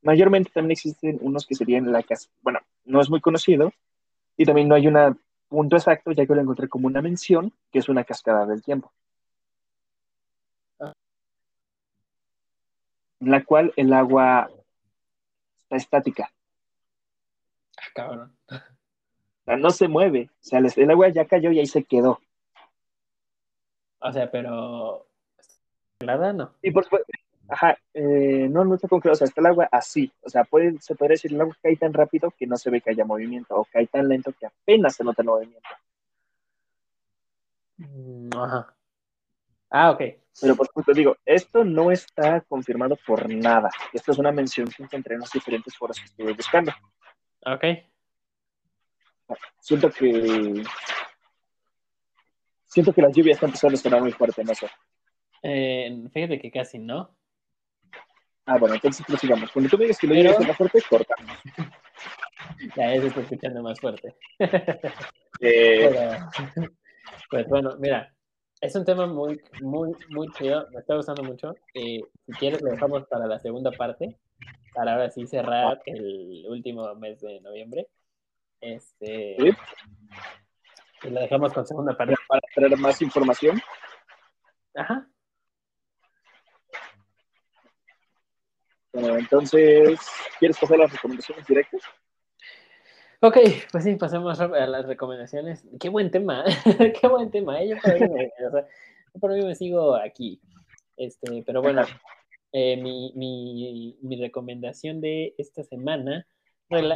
Mayormente 0.02 0.50
también 0.52 0.72
existen 0.72 1.18
unos 1.20 1.46
que 1.46 1.54
serían 1.54 1.92
la 1.92 2.02
casa, 2.02 2.28
bueno, 2.42 2.60
no 2.84 3.00
es 3.00 3.10
muy 3.10 3.20
conocido 3.20 3.72
y 4.36 4.46
también 4.46 4.68
no 4.68 4.74
hay 4.74 4.86
un 4.86 5.20
punto 5.48 5.76
exacto, 5.76 6.12
ya 6.12 6.24
que 6.26 6.34
lo 6.34 6.40
encontré 6.40 6.68
como 6.68 6.86
una 6.86 7.02
mención, 7.02 7.52
que 7.70 7.80
es 7.80 7.88
una 7.88 8.04
cascada 8.04 8.46
del 8.46 8.62
tiempo. 8.62 8.92
En 13.20 13.30
la 13.30 13.44
cual 13.44 13.72
el 13.76 13.92
agua 13.92 14.50
está 15.62 15.76
estática. 15.76 16.32
Ah, 17.78 17.90
cabrón. 17.94 18.36
O 18.50 19.44
sea, 19.44 19.56
no 19.56 19.70
se 19.70 19.88
mueve. 19.88 20.30
O 20.32 20.44
sea, 20.44 20.58
el 20.58 20.90
agua 20.90 21.08
ya 21.08 21.24
cayó 21.26 21.50
y 21.52 21.60
ahí 21.60 21.66
se 21.66 21.84
quedó. 21.84 22.20
O 24.00 24.12
sea, 24.12 24.30
pero. 24.30 25.06
¿Congelada 25.98 26.32
no? 26.32 26.54
Y 26.62 26.70
por 26.70 26.84
supuesto, 26.84 27.12
ajá, 27.48 27.76
eh, 27.92 28.48
no, 28.50 28.64
no 28.64 28.74
está 28.74 28.88
congelada, 28.88 29.12
o 29.12 29.16
sea, 29.16 29.26
está 29.26 29.40
el 29.42 29.46
agua 29.48 29.68
así. 29.70 30.10
O 30.22 30.30
sea, 30.30 30.44
puede, 30.44 30.80
se 30.80 30.94
podría 30.94 31.14
decir 31.14 31.32
el 31.32 31.40
agua 31.40 31.56
cae 31.62 31.76
tan 31.76 31.92
rápido 31.92 32.30
que 32.30 32.46
no 32.46 32.56
se 32.56 32.70
ve 32.70 32.80
que 32.80 32.90
haya 32.90 33.04
movimiento, 33.04 33.54
o 33.54 33.66
cae 33.66 33.86
tan 33.86 34.08
lento 34.08 34.32
que 34.32 34.46
apenas 34.46 34.96
se 34.96 35.04
nota 35.04 35.22
el 35.22 35.28
movimiento. 35.28 35.68
Mm, 37.76 38.30
Ajá. 38.36 38.74
Ah, 39.70 39.90
ok. 39.90 40.19
Pero 40.41 40.57
por 40.57 40.66
supuesto, 40.66 40.93
digo, 40.93 41.16
esto 41.24 41.64
no 41.64 41.91
está 41.91 42.41
confirmado 42.43 42.97
por 43.07 43.28
nada. 43.28 43.70
Esto 43.93 44.12
es 44.12 44.18
una 44.18 44.33
mención 44.33 44.68
que 44.68 44.83
encontré 44.83 45.14
en 45.14 45.20
los 45.20 45.31
diferentes 45.31 45.76
foros 45.76 45.99
que 45.99 46.07
estuve 46.07 46.33
buscando. 46.33 46.72
Ok. 47.47 47.64
Siento 49.61 49.91
que. 49.91 50.62
Siento 52.64 52.93
que 52.93 53.03
la 53.03 53.11
lluvia 53.11 53.33
está 53.33 53.47
empezando 53.47 53.76
a 53.76 53.81
sonar 53.81 54.01
muy 54.01 54.12
fuerte, 54.12 54.45
no 54.45 54.55
sé. 54.55 54.68
Eh, 55.43 56.05
fíjate 56.12 56.39
que 56.39 56.51
casi 56.51 56.78
no. 56.78 57.16
Ah, 58.47 58.59
bueno, 58.59 58.74
entonces 58.74 59.05
prosigamos. 59.07 59.51
Cuando 59.51 59.68
tú 59.68 59.76
me 59.76 59.85
digas 59.85 59.99
que 59.99 60.07
la 60.07 60.14
lluvia 60.14 60.31
está 60.33 60.55
fuerte, 60.55 60.83
corta. 60.89 61.14
Ya 62.76 62.93
ese 62.93 63.07
está 63.07 63.20
escuchando 63.20 63.62
más 63.62 63.81
fuerte. 63.81 64.16
Eh, 65.41 65.89
Pero, 66.61 66.70
pues 67.31 67.49
bueno, 67.49 67.76
mira, 67.78 68.12
es 68.61 68.74
un 68.74 68.84
tema 68.84 69.06
muy, 69.06 69.40
muy, 69.62 69.94
muy 70.11 70.28
chido. 70.32 70.68
Me 70.72 70.80
está 70.80 70.94
gustando 70.94 71.22
mucho. 71.22 71.54
Eh, 71.74 72.00
si 72.26 72.32
quieres, 72.32 72.61
lo 72.61 72.70
dejamos 72.70 73.06
para 73.06 73.26
la 73.26 73.38
segunda 73.38 73.70
parte. 73.70 74.18
Para 74.74 74.92
ahora 74.92 75.11
sí 75.11 75.26
cerrar 75.26 75.80
el 75.86 76.44
último 76.48 76.94
mes 76.94 77.20
de 77.20 77.40
noviembre. 77.40 77.88
Este. 78.61 79.36
Sí. 79.38 79.50
Y 81.02 81.11
lo 81.11 81.20
dejamos 81.20 81.52
con 81.52 81.66
segunda 81.66 81.96
parte. 81.96 82.14
para 82.28 82.42
traer 82.54 82.76
más 82.76 83.00
información. 83.00 83.61
Ajá. 84.74 85.06
Bueno, 88.92 89.16
entonces, 89.16 89.98
¿quieres 90.38 90.58
coger 90.58 90.78
las 90.78 90.92
recomendaciones 90.92 91.46
directas? 91.46 91.80
Ok, 93.22 93.36
pues 93.70 93.84
sí, 93.84 93.96
pasemos 93.96 94.40
a 94.40 94.48
las 94.48 94.86
recomendaciones. 94.86 95.62
Qué 95.78 95.90
buen 95.90 96.10
tema, 96.10 96.42
qué 97.00 97.06
buen 97.06 97.30
tema. 97.30 97.60
¿eh? 97.60 97.68
Yo, 97.68 97.76
por 97.76 98.00
me, 98.00 98.32
o 98.46 98.50
sea, 98.50 98.66
por 99.20 99.34
mí 99.34 99.44
me 99.44 99.54
sigo 99.54 99.94
aquí. 99.94 100.40
Este, 100.96 101.42
pero 101.44 101.60
bueno, 101.60 101.82
eh, 102.52 102.78
mi, 102.78 103.12
mi, 103.14 103.98
mi 104.00 104.16
recomendación 104.16 105.02
de 105.02 105.34
esta 105.36 105.62
semana 105.64 106.26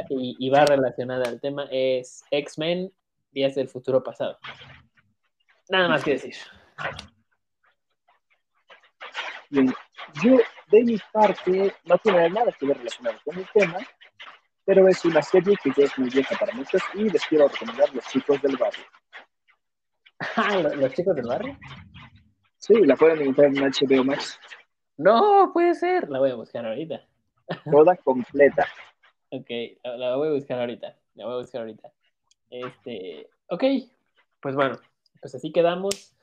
y, 0.09 0.35
y 0.39 0.49
va 0.49 0.65
relacionada 0.65 1.27
al 1.27 1.39
tema 1.39 1.67
es 1.69 2.23
X-Men 2.31 2.91
Días 3.31 3.53
del 3.53 3.69
Futuro 3.69 4.03
Pasado. 4.03 4.39
Nada 5.69 5.89
más 5.89 6.03
que 6.03 6.11
decir. 6.11 6.35
Bien, 9.49 9.71
yo, 10.23 10.37
de 10.71 10.83
mi 10.83 10.97
parte, 11.11 11.73
no 11.83 11.97
tiene 11.99 12.29
nada 12.29 12.51
que 12.51 12.65
ver 12.65 12.77
relacionado 12.77 13.19
con 13.23 13.37
el 13.37 13.47
tema, 13.53 13.77
pero 14.65 14.87
es 14.87 15.03
una 15.05 15.21
serie 15.21 15.55
que 15.63 15.71
ya 15.77 15.85
es 15.85 15.97
muy 15.97 16.09
vieja 16.09 16.35
para 16.39 16.53
muchos 16.53 16.81
y 16.95 17.09
les 17.09 17.23
quiero 17.25 17.47
recomendar 17.47 17.93
Los 17.93 18.05
Chicos 18.07 18.41
del 18.41 18.57
Barrio. 18.57 18.83
Ah, 20.37 20.57
¿lo- 20.57 20.73
¿Los 20.75 20.93
chicos 20.93 21.13
del 21.15 21.25
barrio? 21.27 21.57
Sí, 22.57 22.73
la 22.85 22.95
pueden 22.95 23.21
encontrar 23.21 23.47
en 23.47 23.57
HBO 23.63 24.03
Max, 24.05 24.39
No, 24.97 25.51
puede 25.53 25.75
ser. 25.75 26.09
La 26.09 26.19
voy 26.19 26.31
a 26.31 26.35
buscar 26.35 26.65
ahorita. 26.65 27.05
toda 27.69 27.95
completa. 27.97 28.65
Ok, 29.29 29.49
la, 29.83 29.97
la 29.97 30.15
voy 30.15 30.29
a 30.29 30.31
buscar 30.31 30.59
ahorita. 30.59 30.95
La 31.15 31.25
voy 31.25 31.33
a 31.33 31.37
buscar 31.41 31.61
ahorita. 31.61 31.91
Este, 32.49 33.27
ok, 33.49 33.63
pues 34.41 34.55
bueno, 34.55 34.77
pues 35.19 35.35
así 35.35 35.51
quedamos. 35.51 36.15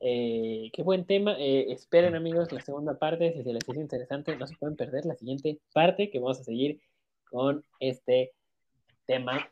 Eh, 0.00 0.70
qué 0.72 0.82
buen 0.84 1.04
tema. 1.04 1.34
Eh, 1.38 1.72
esperen, 1.72 2.14
amigos, 2.14 2.52
la 2.52 2.60
segunda 2.60 2.96
parte. 2.98 3.32
Si 3.32 3.42
se 3.42 3.52
les 3.52 3.68
hizo 3.68 3.80
interesante, 3.80 4.36
no 4.36 4.46
se 4.46 4.56
pueden 4.56 4.76
perder 4.76 5.04
la 5.06 5.16
siguiente 5.16 5.58
parte 5.72 6.08
que 6.10 6.20
vamos 6.20 6.38
a 6.40 6.44
seguir 6.44 6.80
con 7.34 7.64
este 7.80 8.30
tema. 9.06 9.44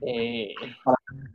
Eh, 0.00 0.54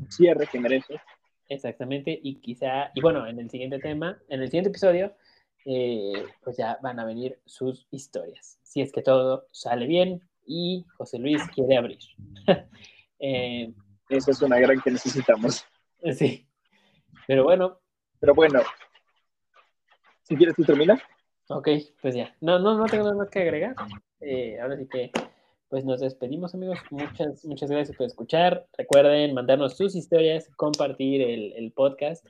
Cierre 0.10 0.48
que 0.48 0.60
merece. 0.60 1.00
exactamente, 1.48 2.20
y 2.24 2.40
quizá, 2.42 2.90
y 2.96 3.02
bueno, 3.02 3.28
en 3.28 3.38
el 3.40 3.48
siguiente 3.52 3.78
tema, 3.78 4.20
en 4.28 4.42
el 4.42 4.48
siguiente 4.48 4.70
episodio, 4.70 5.14
eh, 5.66 6.26
pues 6.44 6.58
ya 6.58 6.80
van 6.82 7.00
a 7.00 7.06
venir 7.06 7.40
sus 7.46 7.86
historias. 7.92 8.58
Si 8.64 8.82
es 8.82 8.92
que 8.92 9.04
todo 9.04 9.46
sale 9.52 9.86
bien 9.86 10.28
y 10.48 10.84
José 10.98 11.20
Luis 11.20 11.42
quiere 11.54 11.78
abrir. 11.78 12.00
Eh, 13.26 13.72
Esa 14.10 14.32
es 14.32 14.42
una 14.42 14.60
gran 14.60 14.82
que 14.82 14.92
necesitamos. 14.92 15.66
sí, 16.18 16.46
pero 17.26 17.46
bueno, 17.46 17.80
Pero 18.20 18.36
bueno, 18.36 18.60
si 20.24 20.36
quieres 20.36 20.56
tú 20.58 20.66
termina. 20.66 21.02
ok, 21.48 21.70
pues 22.02 22.14
ya. 22.16 22.36
No, 22.42 22.60
no, 22.60 22.78
no 22.78 22.86
tengo 22.88 23.06
nada 23.06 23.16
más 23.16 23.30
que 23.30 23.40
agregar. 23.40 23.76
Eh, 24.20 24.60
ahora 24.60 24.76
sí 24.76 24.88
que, 24.92 25.10
pues 25.74 25.86
nos 25.86 26.02
despedimos, 26.02 26.54
amigos. 26.54 26.78
Muchas, 26.92 27.44
muchas 27.46 27.72
gracias 27.72 27.98
por 27.98 28.06
escuchar. 28.06 28.68
Recuerden 28.78 29.34
mandarnos 29.34 29.76
sus 29.76 29.96
historias, 29.96 30.48
compartir 30.56 31.20
el, 31.24 31.52
el 31.54 31.72
podcast, 31.72 32.24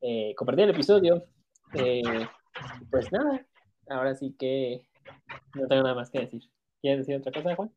eh, 0.00 0.32
compartir 0.36 0.66
el 0.66 0.70
episodio. 0.70 1.24
Eh, 1.74 2.04
pues 2.88 3.10
nada, 3.10 3.44
ahora 3.88 4.14
sí 4.14 4.36
que 4.38 4.86
no 5.56 5.66
tengo 5.66 5.82
nada 5.82 5.96
más 5.96 6.10
que 6.10 6.20
decir. 6.20 6.44
¿Quieres 6.80 7.04
decir 7.04 7.16
otra 7.16 7.32
cosa, 7.32 7.56
Juan? 7.56 7.74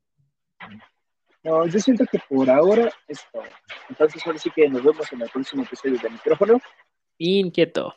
No, 1.43 1.65
yo 1.65 1.79
siento 1.79 2.05
que 2.05 2.19
por 2.29 2.47
ahora 2.47 2.93
es 3.07 3.19
todo. 3.33 3.41
Entonces, 3.89 4.21
ahora 4.27 4.37
sí 4.37 4.51
que 4.51 4.69
nos 4.69 4.83
vemos 4.83 5.11
en 5.11 5.23
el 5.23 5.29
próximo 5.31 5.63
episodio 5.63 5.97
de 6.03 6.09
micrófono. 6.11 6.61
Inquieto. 7.17 7.95